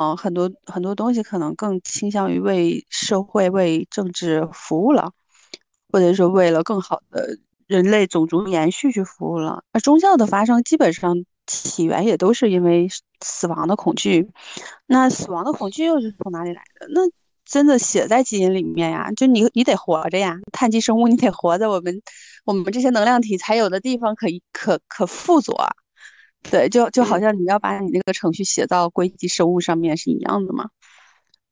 [0.00, 5.10] 嗯，很多很多东西可能更倾向于为社会、为政治服务了，
[5.92, 9.64] 或者说为了更好的人类种族延续去服务了。
[9.72, 11.16] 而宗教的发生基本上
[11.48, 12.88] 起源也都是因为
[13.24, 14.30] 死亡的恐惧。
[14.86, 16.86] 那死亡的恐惧又是从哪里来的？
[16.90, 17.00] 那
[17.44, 22.00] 真的写在基因里面呀，就你你得活着呀，碳基生物你得活在我们
[22.44, 25.52] 我们这些能量体才有的地方可以可可附着。
[26.50, 30.70] 对，就就好像你要把你那个程序写到硅基生物上面是一样的嘛？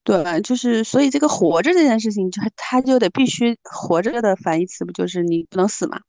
[0.03, 6.01] 对，就是所以这个活着这件事情，就它就得必须活着的反义词不就是你不能死嘛？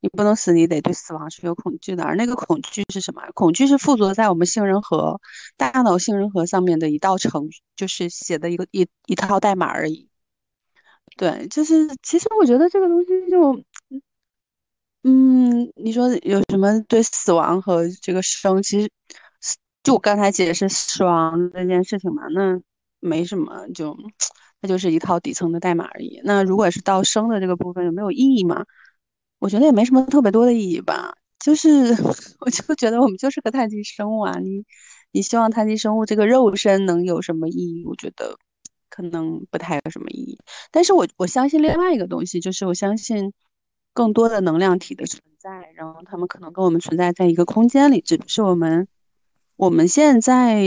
[0.00, 2.04] 你不能死，你得对死亡是有恐惧的。
[2.04, 3.22] 而那个恐惧是什么？
[3.34, 5.20] 恐惧是附着在我们杏仁核、
[5.56, 10.08] 大脑杏仁核上面的一道程序，就是写的一个一一套代码而已。
[11.16, 13.60] 对，就是其实我觉得这个东西就。
[15.04, 18.90] 嗯，你说有什么对死亡和这个生，其实
[19.82, 22.60] 就我刚才解释死亡这件事情嘛，那
[23.00, 23.96] 没什么，就
[24.60, 26.20] 那就是一套底层的代码而已。
[26.24, 28.64] 那如果是到生的这个部分，有没有意义嘛？
[29.38, 31.14] 我觉得也没什么特别多的意义吧。
[31.38, 31.68] 就是
[32.40, 34.64] 我就觉得我们就是个碳基生物啊，你
[35.12, 37.84] 你希望碳基生物这个肉身能有什么意义？
[37.86, 38.36] 我觉得
[38.90, 40.38] 可能不太有什么意义。
[40.72, 43.32] 但是我我相信另外一个东西，就是我相信。
[43.98, 48.86] 更多的能量体的存在，然后他们可能跟我们存在在一个空间里，只是我们
[49.56, 50.62] 我们现在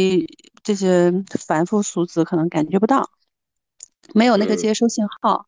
[0.64, 3.10] 这些凡夫俗子可能感觉不到，
[4.14, 5.46] 没有那个接收信号。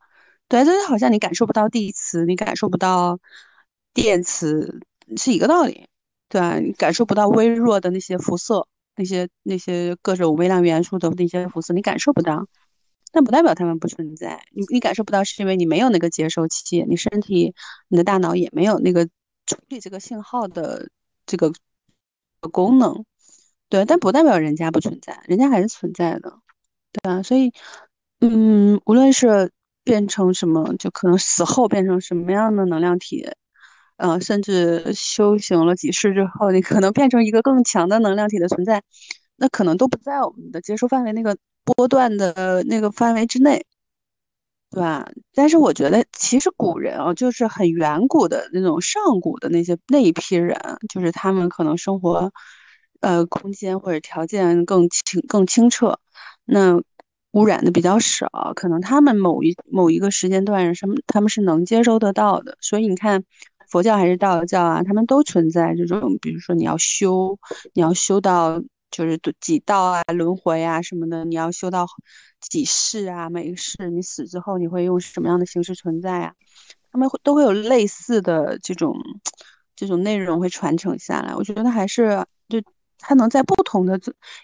[0.47, 3.19] 对，就是好像你感受不到地磁，你感受不到
[3.93, 4.80] 电磁，
[5.18, 5.89] 是一个道理。
[6.30, 8.65] 对啊，你感受不到微弱的那些辐射，
[8.95, 12.47] 那些那些各种微量元素的那些辐射，你感受不到。
[13.14, 17.53] 但不代表他们不存在，你你感受不到，是因为你没有那个接收器，你身体、
[17.88, 19.06] 你的大脑也没有那个
[19.45, 20.90] 处理这个信号的
[21.27, 21.53] 这个
[22.52, 23.06] 功能，
[23.69, 26.40] 对，但不代表人家不存在，人家还是存在的，
[26.91, 27.52] 对啊，所以，
[28.22, 29.52] 嗯，无论是
[29.84, 33.30] 变成什么，就可能死后变成什么样的能量体，
[33.98, 38.81] 呃，甚至修行了几世之后，你可能变成一个更强的能量体的存在，
[39.35, 41.38] 那可能都不在我们的接收范围那个。
[41.65, 43.65] 波段的那个范围之内，
[44.72, 45.07] 对吧？
[45.34, 50.60] 但是我觉得，其实古人啊，就是很远古的那种上古的那些那一批人，
[50.94, 52.31] 就是他们可能生活，
[53.02, 55.99] 呃，空间或者条件更清更清澈，
[56.45, 56.81] 那
[57.31, 62.57] 污染的比较少，可能他们某一某一个时间段什么他们是能接收得到的。
[62.61, 63.23] 所以你看，
[63.69, 67.38] 佛教还是道教啊，他们都存在这种，比如说你要修，
[67.73, 68.61] 你要修到。
[68.94, 71.88] 就是几道啊，轮回啊什么的，你要修到
[72.40, 73.28] 几世啊？
[73.28, 76.34] 每个世你死之后，你会用什么样的形式存在啊？
[76.91, 78.95] 他们会都会有类似的这种
[79.76, 81.34] 这种内容会传承下来。
[81.36, 82.61] 我觉得还是就
[82.99, 83.99] 它能在不同的，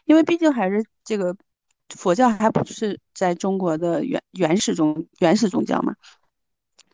[0.06, 1.38] 因为毕竟还是这个
[1.90, 5.94] 佛教还不是在中国的原原始宗原始宗教嘛，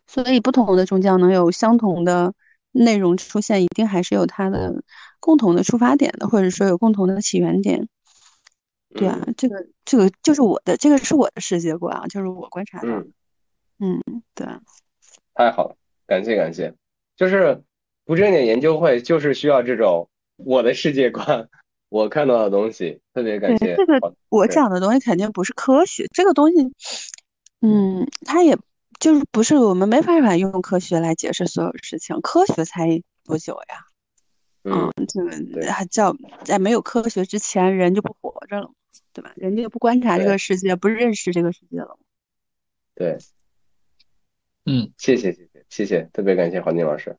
[0.06, 2.34] 所以不同的宗教能有相同的。
[2.76, 4.82] 内容出现一定还是有它的
[5.18, 7.88] 共同的出发点的，或者说有共同的起源点。
[8.94, 13.06] 对啊，这个这个就是我的，这个是我的世界观啊，就是我观察到的。
[13.78, 14.00] 嗯，
[14.34, 14.46] 对。
[15.34, 15.76] 太好了，
[16.06, 16.74] 感谢感谢。
[17.16, 17.62] 就是
[18.04, 21.48] 不正经研究会就是需要这种我的世界观，
[21.88, 23.74] 我看到的东西，特别感谢。
[23.76, 26.56] 这个我讲的东西肯定不是科学，这个东西，
[27.60, 28.56] 嗯，它也。
[28.98, 33.86] 就是不是我们没办法用科学来解释所有事情，科学才多久呀？
[34.64, 35.22] 嗯，这
[35.60, 38.70] 个还叫在没有科学之前，人就不活着了，
[39.12, 39.32] 对吧？
[39.36, 41.96] 人就不观察这个世界，不认识这个世界了。
[42.94, 43.16] 对，
[44.64, 47.10] 嗯，谢谢谢谢谢谢，特别感谢黄金老师。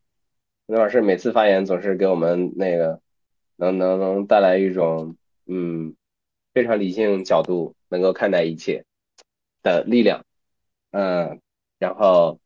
[0.65, 2.99] 黄金老师每次发言总是给我们那个
[3.55, 5.95] 能能能带来一种嗯
[6.53, 8.83] 非常理性角度能够看待一切
[9.63, 10.25] 的力量，
[10.91, 11.39] 嗯，
[11.79, 12.39] 然后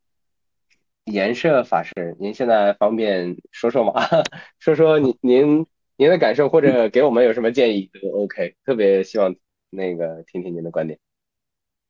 [1.05, 3.93] 颜社法师，您现在方便说说吗？
[4.59, 5.65] 说说您您
[5.97, 9.35] 您的感受或者给我们有什么建议都 OK，特别希望
[9.69, 10.99] 那个听听您的观点。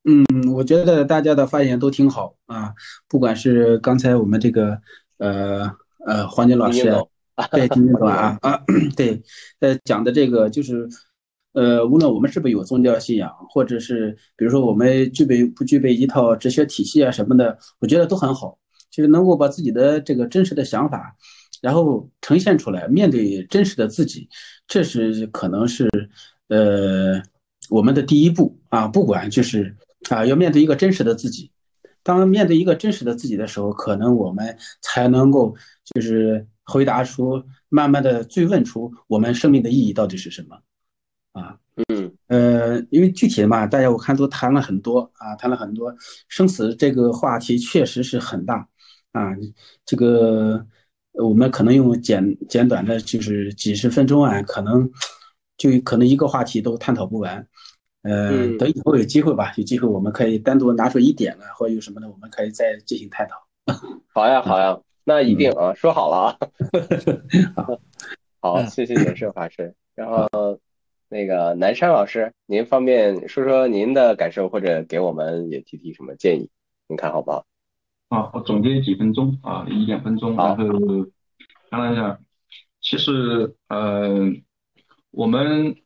[0.04, 2.74] 嗯，我觉得大家的发言都挺好啊，
[3.08, 4.80] 不管是刚才我们这个
[5.18, 5.70] 呃
[6.06, 6.90] 呃黄金老师，
[7.52, 8.60] 对金金总啊 啊
[8.96, 9.22] 对，
[9.60, 10.88] 呃讲的这个就是
[11.52, 18.58] 呃无论我们是不是有宗教信仰，或者是比如说我们具备不具备一套哲学体系啊什么的，我觉得都很好，
[18.90, 21.14] 就是能够把自己的这个真实的想法，
[21.60, 24.28] 然后呈现出来，面对真实的自己，
[24.66, 25.88] 这是可能是
[26.48, 27.22] 呃
[27.70, 29.74] 我们的第一步啊，不管就是。
[30.10, 31.48] 啊，要面对一个真实的自己。
[32.02, 35.54] 当面对一个真实的自己的时候，可能我们才能够
[35.94, 40.58] 就是回答出，慢慢的追问出我们生命的意义到底是什么。
[41.32, 41.56] 啊，
[41.88, 45.94] 嗯，呃，因为具体的嘛，大家我看都谈了很多啊，谈了很多
[46.28, 48.68] 生死这个话题确实是很大
[49.12, 49.32] 啊。
[49.84, 50.64] 这个
[51.12, 54.90] 我们可能用简简短的，就是几十分钟啊，可能
[55.56, 57.46] 就可能一个话题都探讨不完。
[58.02, 63.36] 呃，等以后有机会吧，有机会我们可以单独拿出一点来，或者有什么的，我们可以再进行探讨。
[64.12, 66.36] 好呀，好呀，那一定啊，说好了
[67.54, 67.66] 啊。
[68.42, 69.72] 好， 谢谢颜社法师。
[69.94, 70.58] 然后
[71.12, 76.48] 那个南山老师，您方便说说您的感受，或者给我们也提提什么建议？
[76.88, 77.44] 您看好不好？
[78.08, 80.64] 啊，我总结几分钟啊，一两分钟，然后
[81.70, 82.18] 看了一下，
[82.80, 84.32] 其实呃，
[85.10, 85.76] 我们。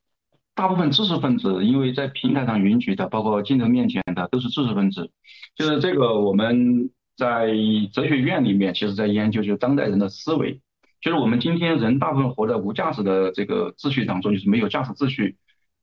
[0.59, 5.11] 大部分知识分子，因为在平台上允许的，包括镜头面前的，都是知识分子。
[5.55, 7.49] 就是这个，我们在
[7.93, 10.63] 哲学院里面，其实在研究就是当代人的思维。
[11.07, 15.37] 就是我们今天人大部分活在无价值的这个秩序当中，就是没有价值秩序。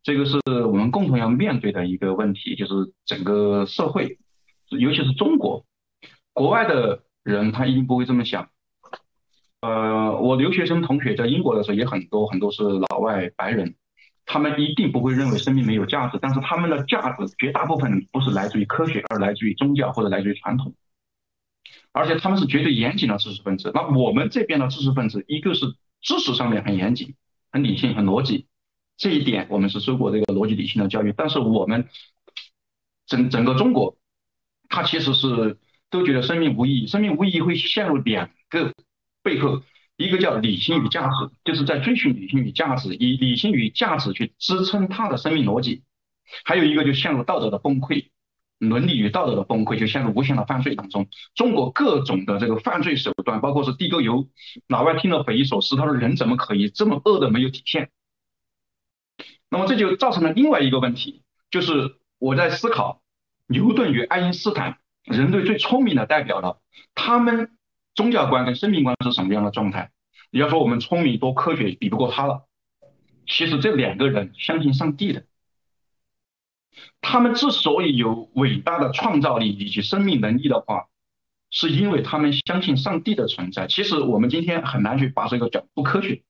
[0.03, 2.73] 这个是我们共同要面对的一个问题，就是
[3.05, 4.17] 整个社会，
[4.67, 5.63] 尤其是中国，
[6.33, 8.49] 国外的人他一定不会这么想。
[9.61, 13.75] 呃，我留学生同学在英国的时候也很多，很多是老外白人。
[14.25, 20.73] 他们一定不会认为生命没有价值，但是他们的价值绝大部分不是来自于科学，而来自于宗教或者来自于传统，
[21.93, 23.71] 而且他们是绝对严谨的知识分子。
[23.73, 25.65] 那我们这边的知识分子，一个是
[26.01, 27.15] 知识上面很严谨、
[27.51, 28.47] 很理性、很逻辑，
[28.97, 31.13] 这一点我们是受过这个逻辑理性的教育。
[31.15, 31.87] 但是我们
[33.07, 33.97] 整整个中国，
[34.67, 35.57] 他其实是
[35.89, 38.73] 都觉得生命无意义，生命无意义会陷入两个
[39.21, 39.61] 背后。
[39.95, 45.83] 一个叫理性与价值，就是在追寻理性与价值，以理性与价值去支撑他的生命逻辑；
[46.43, 48.07] 还有一个就陷入道德的崩溃，
[48.69, 51.07] 伦理与道德的崩溃，就陷入无限的犯罪当中。
[51.35, 54.27] 中国各种的这个犯罪手段，包括是地沟油，
[54.67, 57.89] 老外听了匪夷所思，他说人怎么可以这么恶的没有底线？
[59.49, 63.01] 那么这就造成了另外一个问题，就是我在思考
[63.47, 66.61] 牛顿与爱因斯坦，人类最聪明的代表了，
[66.95, 67.51] 他们。
[67.95, 69.91] 宗教观跟生命观是什么样的状态？
[70.31, 72.47] 你要说我们聪明多科学，比不过他了。
[73.27, 75.25] 其实这两个人相信上帝的，
[77.01, 80.87] 他们之所以有伟大的创造力以及生命能力的话，
[81.49, 83.67] 是因为他们相信上帝的存在。
[83.67, 86.23] 其实我们今天很难去把这个讲不科学。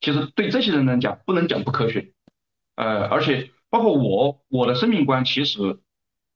[0.00, 2.12] 其实对这些人来讲，不能讲不科学。
[2.76, 5.78] 呃，而且包括我，我的生命观其实。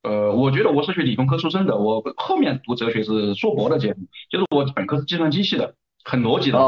[0.01, 5.75] 呃，我觉得我是学理工科出身的，我后面读哲学是硕博的阶段，就是我本科是计算机系的，
[6.05, 6.59] 很逻辑的。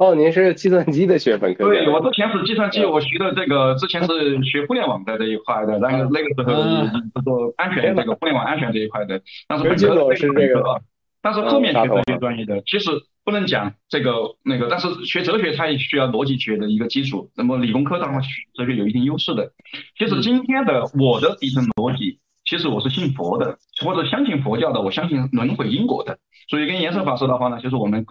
[0.00, 1.64] 哦，哦，您是计算机的学本科？
[1.64, 10.80] 对，我之前是计算机，我学的这个之前是学互联网的这一块的，然后那个时候是做安全这个互联网安全这一块的，但是本科是这个，
[11.20, 12.90] 但是后面学哲学专业的，其实
[13.24, 19.52] 不能讲这个那个，但是学哲学它也需要逻辑学的一个基础，那么理工科的话学哲学有一定优势的。
[19.98, 22.18] 其实今天的我的底层逻辑。
[22.42, 26.18] 其实我是信佛的，或者相信佛教的，我相信轮回因果的。
[26.48, 28.04] 所以跟颜色法师的话呢，就是我们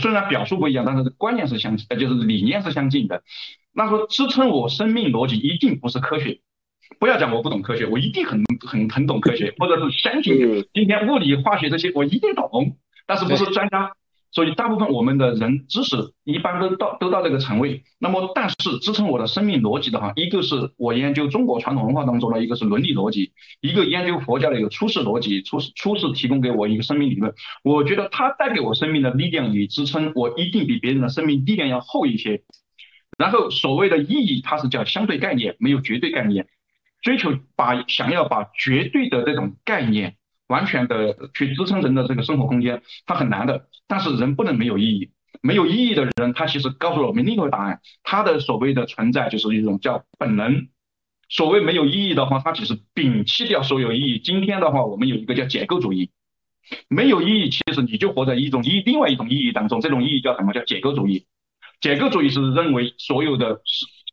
[0.00, 3.22] 虽然表述不一样，但是观念是相，呃，就是理念是相近的。
[3.72, 6.40] 那说支撑我生命逻辑一定不是科学，
[6.98, 12.76] 不要讲我不懂科学，我一定很很很懂科学，或者是相信今天物理化学这些我一定懂，
[13.06, 13.92] 但是不是专家。
[14.32, 17.84] 所以大部分我们的人知识一般都到都到这个层位。
[17.98, 27.34] 那么，但是支撑我的生命逻辑的哈，一个是我研究中国传统文化当中的一个是伦理逻辑，一个研究佛教的一个出世逻辑，出世出世提供给我一个生命理论。
[27.62, 32.42] 我觉得它带给我生命的力量与支撑，我一定比别人的生命力量要厚一些。
[33.18, 36.46] 然后所谓的意义，它是叫相对概念，没有绝对概念。
[37.02, 40.16] 追求把想要把绝对的这种概念。
[40.52, 43.66] 完全的去支撑人的这个生活空间，它很难的。
[43.88, 45.10] 但是人不能没有意义，
[45.40, 47.80] 没有意义的人，他其实告诉了我们另一个答案。
[48.02, 50.68] 他的所谓的存在就是一种叫本能。
[51.30, 54.20] 所谓没有意义的话，他只是摒弃掉所有意义。
[54.22, 56.10] 今天的话，我们有一个叫解构主义，
[56.88, 59.80] 没有意义，其实你就活在一种意另外一种意义当中。
[59.80, 60.52] 这种意义叫什么？
[60.52, 61.24] 叫解构主义。
[61.80, 63.62] 解构主义是认为所有的。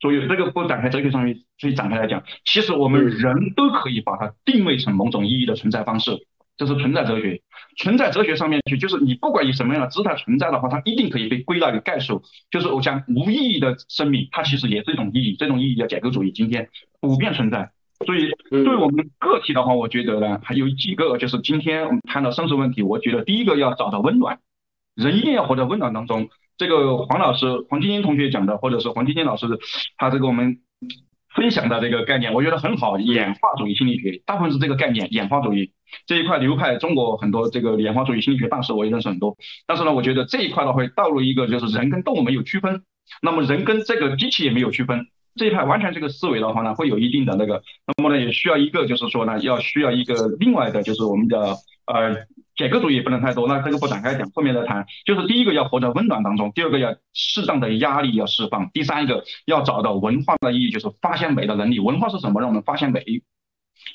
[0.01, 6.11] 所有这个不展开哲学上面去展开来讲，其实我们人都可以把它定位成某种意义的存在方式，
[6.59, 7.41] 这是存在哲学。
[7.77, 12.21] 存在哲学上面去，就是你不管以什么样的姿态存在的话，它一定可以被归纳为概述。
[12.51, 16.31] 就是我讲无意义的生命，它其实也是一种意义，这种意义叫解构主义。
[16.33, 16.67] 今天
[16.99, 17.71] 普遍存在。
[18.05, 24.39] 所以对我们个体的话，我觉得呢，还有几个就是今天我们谈到生存问题，我觉得第一个要找到温暖，
[24.95, 26.29] 人一定要活在温暖当中。
[26.57, 29.47] 这个黄老师、黄晶晶同学讲的，或者是黄晶晶老师
[29.97, 30.59] 他这个我们
[31.33, 32.97] 分享的这个概念，我觉得很好。
[32.99, 35.71] 演化主义心理学大部分是这个概念，演化主义
[36.05, 39.35] 这一块流派，中国很多这个演化主义心理学大师我也认识很多。
[39.67, 42.83] 但是呢，我觉得这一块的会导入一个就是人跟动物没有区分，
[43.21, 45.07] 那么人跟这个机器也没有区分。
[45.35, 51.55] 这一派完全这个思维的话呢，会有一定的那个，那么呢也需要一个就是说呢，要需要一个另外的就是我们的
[51.85, 52.25] 呃。
[52.55, 54.85] 解构主义不能太多，那这个不展开讲，后面再谈。
[55.05, 61.79] 就是第一个要活在温暖当中，第二个要适当的压力要释放，第三个要找到文化的意义，就是发现美的能力。
[61.79, 62.41] 文化是什么？
[62.41, 63.01] 让我们发现美。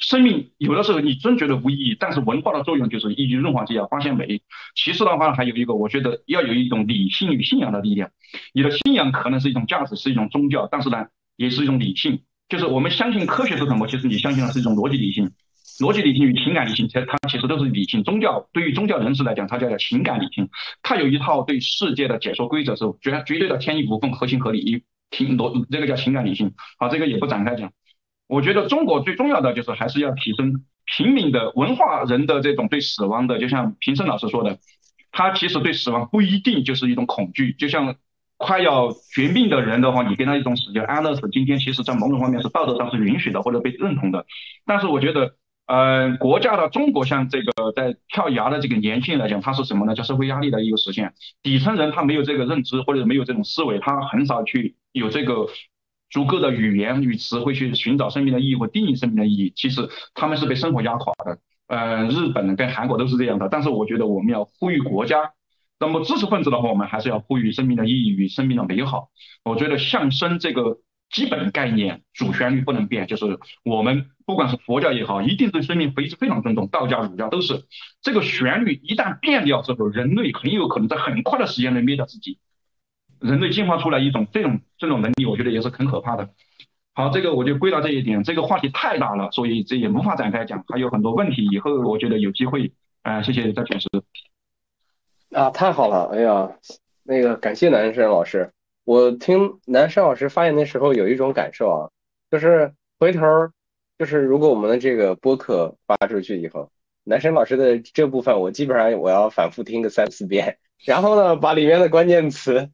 [0.00, 4.40] 生命有的时候你真觉得无意义，但是文化的作用就是一句润滑剂，啊发现美。
[4.74, 8.10] 其次的话还有一个，我觉得要有一种理性与信仰的力量。
[8.52, 11.06] 你的信仰可能是一种价值，是一种宗教，但是呢，
[11.36, 12.20] 也是一种理性。
[12.48, 13.86] 就是我们相信科学是什么？
[13.86, 15.30] 其实你相信的是一种逻辑理性。
[15.80, 18.02] 逻辑理性与情感理性，它它其实都是理性。
[18.04, 20.48] 宗教对于宗教人士来讲，它叫做情感理性。
[20.82, 24.82] 它有一套对世界的解说规则，是绝绝对的天衣无缝、合情合理。
[25.10, 26.52] 听逻这个叫情感理性。
[26.78, 27.72] 好，这个也不展开讲。
[28.26, 34.58] 我觉得中国最重要的就是还是要提升平民的文化人的这种对死亡的，就像平生老师说的，
[35.12, 37.52] 他其实对死亡不一定就是一种恐惧。
[37.52, 37.96] 就像
[38.36, 44.26] 快要绝命的人的话，你给他一种死叫安乐死，今天其实在某种方面是道德上是允许的或者被认同的。
[44.64, 45.34] 但是我觉得。
[45.66, 49.94] 呃，国家的中国像这个在跳崖的这个年轻人来讲，他是什么呢？
[49.94, 51.14] 叫社会压力的一个实现。
[51.42, 55.46] 底层人他没有这个认知，或者没有这种思维，他很少去有这个
[56.14, 59.52] 足够的语言与词汇去寻找生命的意义或定义生命的意义。
[59.56, 61.38] 其实他们是被生活压垮的。
[61.66, 63.48] 呃，日本跟韩国都是这样的。
[63.48, 65.32] 但是我觉得我们要呼吁国家，
[65.80, 69.08] 那么知识分子的话，我们还是要呼吁生命的意义与生命的美好。
[69.44, 70.78] 我觉得向生这个。
[71.10, 77.66] 基本概念主旋律不能变，就是我们不管是佛教也好，一定对生命非非常尊重，道家、儒家都是。
[78.02, 82.40] 这个旋律一旦变掉之后，人类很有可能在很快的时间内灭掉自己。
[83.20, 86.28] 人类进化出来一种这种这种能力，我觉得也是很可怕的。
[86.94, 88.22] 好，这个我就归到这一点。
[88.22, 92.72] 这个话题太大了，所以这也无法展开讲，还有很多问题，以后我觉得有机会，
[93.02, 93.88] 啊，谢谢再解释。
[95.32, 96.52] 啊，太好了，哎呀，
[97.02, 98.52] 那个感谢南山老师。
[98.84, 101.90] 我听南山老师发言的时候，有一种感受啊，
[102.30, 103.22] 就是回头
[103.98, 106.70] 就是如果我们的这个播客发出去以后，
[107.02, 112.70] 南山老师的这部分，我基本上我要反复听个三四遍，然后呢，把里面的关键词，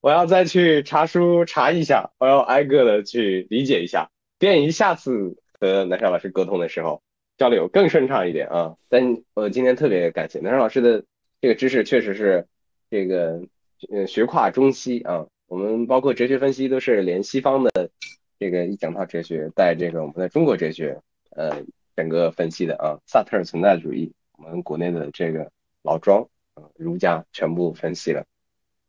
[0.00, 7.02] 我要再去查书查一下，我要挨个的去理解一下，便于下次和南山老师沟通的时候
[7.36, 8.76] 交流更顺畅一点啊。
[8.88, 11.04] 但我今天特别感谢南山老师的
[11.40, 12.46] 这个知识，确实是
[12.90, 13.42] 这个
[13.90, 15.26] 呃学跨中西啊。
[15.46, 17.90] 我们包括哲学分析都是连西方的
[18.38, 20.98] 这个一整套哲学带这个我们的中国哲学，
[21.30, 21.62] 呃，
[21.94, 25.50] 整个分析的啊，萨特尔存在主义，我们国内的这个
[25.82, 26.22] 老庄，
[26.54, 28.24] 啊，儒家全部分析了，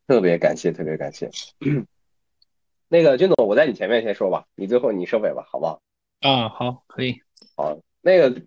[0.07, 1.29] 特别感谢，特别感谢。
[2.89, 5.81] 那个军总，我在你前面先说吧，你最后你收尾吧，好不好？
[6.21, 7.15] 啊，好，可以。
[7.55, 8.41] 好，那个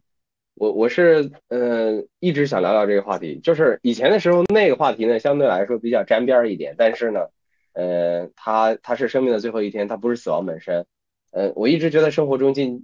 [0.55, 7.27] 我我是呃一直想聊聊这个话题，就是以前的时候那个话题呢相对来说比较沾边一点，但是呢。
[7.75, 10.85] 呃，它它是生命的最后一天，它不是死亡本身。
[11.31, 12.83] 呃，我一直觉得生活中禁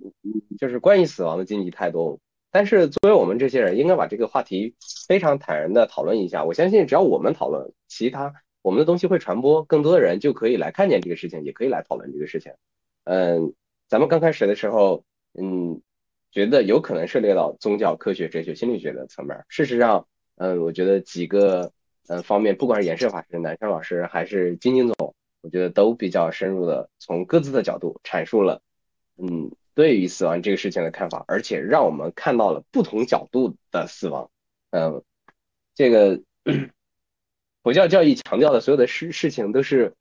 [0.56, 2.20] 就是关于死亡的禁忌太多，
[2.52, 4.76] 但是作为我们这些人，应该把这个话题
[5.08, 6.44] 非常坦然的讨论一下。
[6.44, 8.32] 我相信，只要我们讨论，其他
[8.64, 12.54] 我们的东西会传播，更多的人就可以来看见这个事情，也可以来讨论这个事情。
[13.04, 13.52] 嗯，
[13.88, 15.04] 咱们刚开始的时候，
[15.34, 15.82] 嗯，
[16.30, 19.44] 觉得有可能涉猎到宗教、科学、哲学、心理学的层面。
[19.48, 21.70] 事实上，嗯，我觉得几个。
[22.06, 28.60] 呃方面，不管是颜社法师、南山老师还是金金总，我觉得都比较深入的从各自的角度阐述了，
[29.16, 34.30] 嗯，对于死亡这个事情的看法，而且让我们看到了不同角度的死亡。
[34.68, 35.02] 嗯，
[35.74, 36.20] 这个
[37.64, 39.94] 佛教教义强调的所有的事事情都是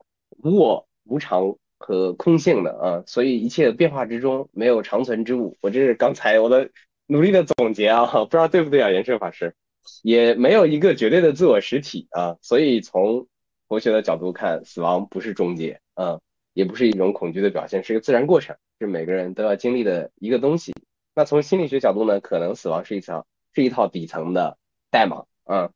[0.44, 5.56] 无我、无常和空性的啊，所以一切变化之中没有长存之物。
[5.62, 6.70] 我这是刚才我的
[7.08, 9.56] 努力的总结啊，不知道对不对啊，延社法师，
[10.02, 13.28] 也没有一个绝对的自我实体啊，所以从
[13.70, 16.20] 佛学的角度看，死亡不是终结啊，
[16.54, 20.74] 也不是一种恐惧的表现，是一个自然过程，是每个人都要经历的一个东西。
[21.16, 23.24] 那从心理学角度呢，可能死亡是一层
[23.54, 24.58] 是一套底层的
[24.92, 25.72] 代码啊。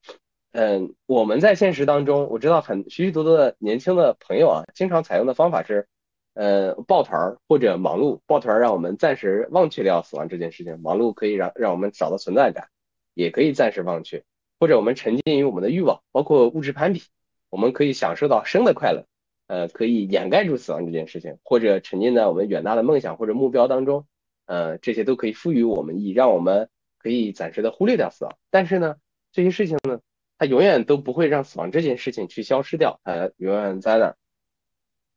[0.57, 5.87] 嗯，我们在现实当中，我知道很许许多多的年轻的朋友啊，经常采用的方法是，
[6.33, 8.21] 呃，抱团儿或者忙碌。
[8.25, 12.69] 抱团儿让我们暂时忘却掉死亡这件事情，忙碌可以让让我们找到存在感，
[13.13, 14.23] 也可以暂时忘却，
[14.59, 17.03] 或者我们沉浸于我们的欲望，包括物质攀比，
[17.51, 19.05] 我们可以享受到生的快乐，
[19.45, 24.07] 呃，可以掩盖住死亡这件事情，或者沉浸在我们远大的梦想或者目标当中，
[24.47, 26.67] 呃，这些都可以赋予我们意义，让我们
[26.97, 28.35] 可以暂时的忽略掉死亡。
[28.49, 28.95] 但是呢，
[29.31, 29.99] 这些事情呢？
[30.37, 34.17] 它永远都不会让死亡这件事情去消失掉，它永远在那儿。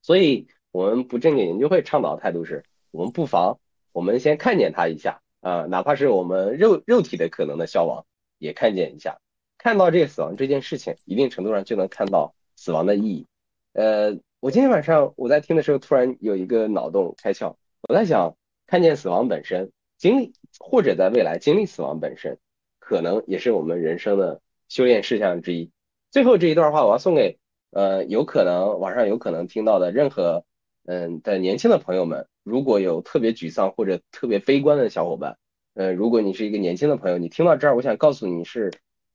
[0.02, 3.60] 所以，我们不正经研究会倡导的态度是，我们不妨
[3.92, 8.06] 我们先看见它一下啊，哪怕是我们肉肉体的可能的消亡，
[8.38, 9.20] 也看见一下。
[9.58, 13.26] 看到这个死亡这件事情，一定程度上就能看到死亡的意义。
[13.74, 22.38] 呃，我今天晚上我在听的时候，突然有一个脑洞开窍，我在想，看见死亡本身，经历或者在未来经历死亡本身，
[22.78, 24.40] 可能也是我们人生的。
[24.70, 25.70] 修炼事项之一。
[26.10, 27.38] 最后这一段话，我要送给
[27.72, 30.44] 呃，有可能网上有可能听到的任何
[30.86, 32.26] 嗯的年轻的朋友们。
[32.42, 35.36] 如果有特别沮丧或者特别悲观的小伙伴，
[35.74, 38.72] 呃，如果你是一个年轻的朋友，你听到这儿，我想告诉你是，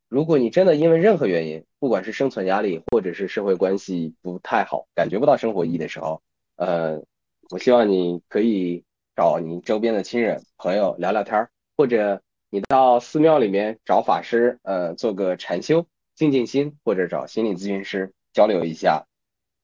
[0.07, 6.21] 如果你真的因为任何原因，不管是生存压力或者是社会关系不太好，感觉不到生活意义的时候，
[6.55, 7.01] 呃，
[7.49, 8.83] 我希望你可以
[9.15, 12.21] 找你周边的亲人朋友聊聊天儿，或者。
[12.55, 19.07] 你到寺庙里面找法师，呃，做个禅修，静静心，或者找心理咨询师交流一下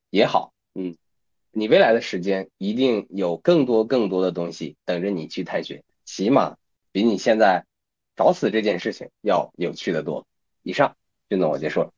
[0.09, 0.51] 也好。
[0.76, 0.97] 嗯，
[1.51, 6.57] 你未来的时间一定有更多更多的东西等着你去探寻，起码
[6.91, 7.63] 比你现在
[8.18, 10.27] 找死这件事情要有趣的多。
[10.61, 10.97] 以上，
[11.30, 11.93] 俊总，我结束了。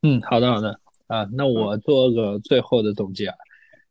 [0.00, 3.34] 嗯，好的，好的啊，那我做个最后的总结。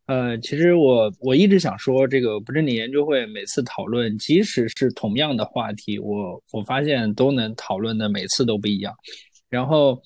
[0.07, 8.93] 呃，其实我我一直想说，这个不正经研究会每次讨论，即使是同样的话题，我我发现都能讨论的每次都不一样。
[9.49, 10.01] 然后，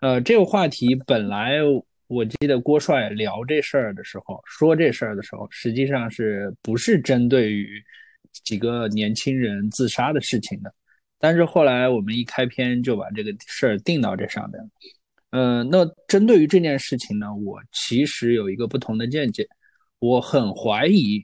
[0.00, 1.58] 呃，这个话题本来
[2.06, 7.82] 我记得郭帅聊这事儿的时候，说这事儿的时候，实际上是不是针对于
[8.44, 10.72] 几个年轻人自杀的事情的？
[11.18, 14.68] 但是后来我们一开篇就把这个事儿定到这上面了。
[15.30, 19.46] 嗯，那针对于这件事情呢，我其实有一个不同的见解。
[19.98, 21.22] 我很怀疑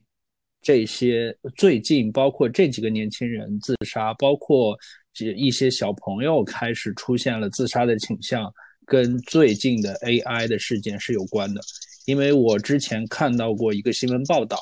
[0.60, 4.76] 这些最近，包括这几个年轻人自杀，包括
[5.14, 8.52] 这一些小朋友开始出现了自杀的倾向，
[8.84, 11.62] 跟最近的 AI 的事件是有关的。
[12.04, 14.58] 因为我之前看到过一个新闻报道，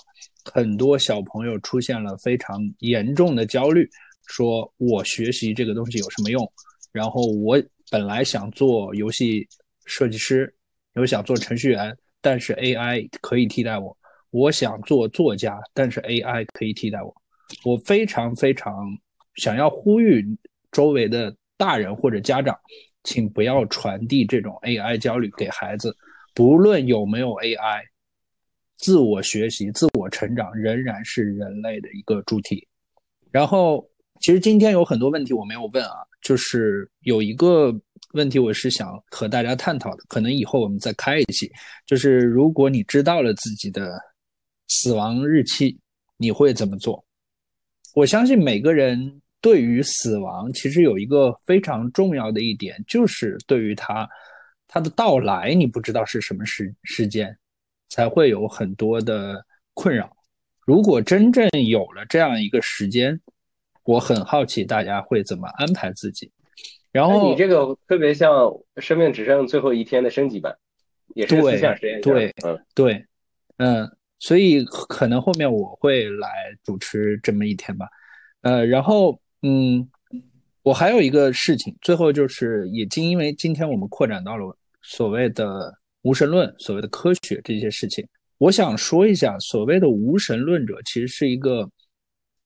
[0.52, 3.90] 很多小朋友出现了非常严重的焦虑，
[4.28, 6.48] 说我学习这个东西有什么用？
[6.92, 7.60] 然后我。
[7.92, 9.46] 本来想做游戏
[9.84, 10.50] 设计师，
[10.94, 13.94] 有想做程序员，但是 AI 可以替代我。
[14.30, 17.14] 我想做作家，但是 AI 可以替代我。
[17.66, 18.74] 我非常非常
[19.34, 20.24] 想要呼吁
[20.70, 22.58] 周围的大人或者家长，
[23.04, 25.94] 请不要传递这种 AI 焦虑给孩子。
[26.32, 27.82] 不论有没有 AI，
[28.78, 32.66] 自我学习、自我成长仍然是人类的一个主体。
[33.30, 33.86] 然后，
[34.18, 35.96] 其实今天有很多问题我没有问啊。
[36.23, 37.75] 就是有一个
[38.15, 41.51] 问题，我是想和大家探讨的，可能以后我们再开一期。
[41.86, 44.01] 就是如果你知道了自己的
[44.68, 45.76] 死亡日期，
[46.17, 47.05] 你会怎么做？
[47.94, 54.09] 我相信每个人对于死亡，其实有一个非常重要的一点，就是对于他
[54.68, 57.36] 他的到来，你不知道是什么时时间，
[57.89, 59.44] 才会有很多的
[59.75, 60.10] 困扰。
[60.65, 63.20] 如果真正有了这样一个时间，
[63.84, 66.30] 我很好奇大家会怎么安排自己，
[66.92, 68.30] 然后你这个特别像
[68.76, 70.54] 《生命只剩最后一天》的升级版，
[71.14, 72.00] 也是思想实验。
[72.00, 73.04] 对，嗯，对，
[73.56, 76.28] 嗯，所以可能后面我会来
[76.62, 77.88] 主持这么一天吧，
[78.42, 79.88] 呃，然后嗯，
[80.62, 88.06] 我还有一个事情，最后就是也经因为今天我们扩展到了所谓的无神论、所谓的科学这些事情，
[88.38, 91.68] 我想说一下，所谓的无神论者其实是一个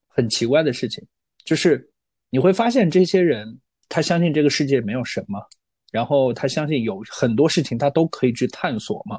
[0.09, 1.07] 很奇怪的事情。
[1.47, 1.91] 就是
[2.29, 3.59] 你会发现，这些人
[3.89, 5.41] 他相信这个世界没有什么，
[5.93, 9.17] 然后他相信有很多事情他都可以去探索嘛。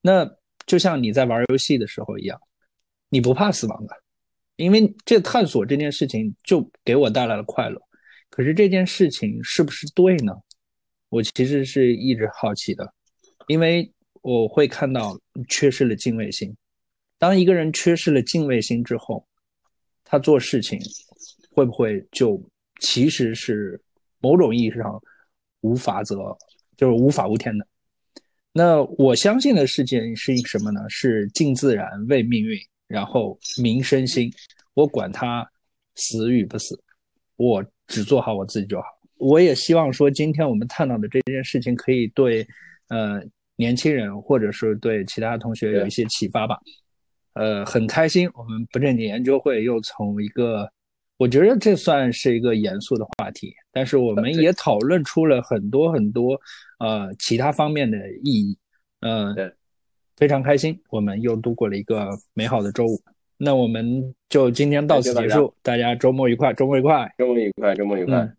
[0.00, 0.24] 那
[0.66, 2.40] 就像你在玩游戏的时候一样，
[3.10, 3.94] 你不怕死亡的，
[4.56, 7.78] 因为这探索这件事情就给我带来了快乐。
[8.30, 10.32] 可是这件事情是不是对呢？
[11.08, 12.94] 我其实是一直好奇的，
[13.48, 16.56] 因为我会看到缺失了敬畏心。
[17.18, 19.26] 当一个人缺失了敬畏心之后，
[20.12, 20.78] 他做事情
[21.52, 22.38] 会不会就
[22.80, 23.80] 其实是
[24.20, 25.02] 某种意义上
[25.62, 26.36] 无法则，
[26.76, 27.66] 就是无法无天的？
[28.52, 30.82] 那我相信的事情是什么呢？
[30.90, 32.58] 是敬自然，为命运，
[32.88, 34.30] 然后明身心。
[34.74, 35.50] 我管他
[35.94, 36.78] 死与不死，
[37.36, 38.84] 我只做好我自己就好。
[39.16, 42.46] 我也希望说，今天我们探讨的这件事情，可以对
[42.88, 43.18] 呃
[43.56, 46.60] 年轻人，或者是对其他同学有一些启发吧。
[47.34, 50.70] 呃，很开心，我们不正经研究会又从一个，
[51.16, 56.38] 我觉得这算是一个严肃的话题，但是我们也讨论出了很多很多
[56.78, 58.58] 呃其他方面的意义。
[59.00, 59.34] 嗯，
[60.16, 63.00] 非常开心，我们又度过了一个美好的周五。
[63.38, 68.32] 那我们就今天到此结束，大家周末愉快，周末愉快，周末愉快，周末愉快。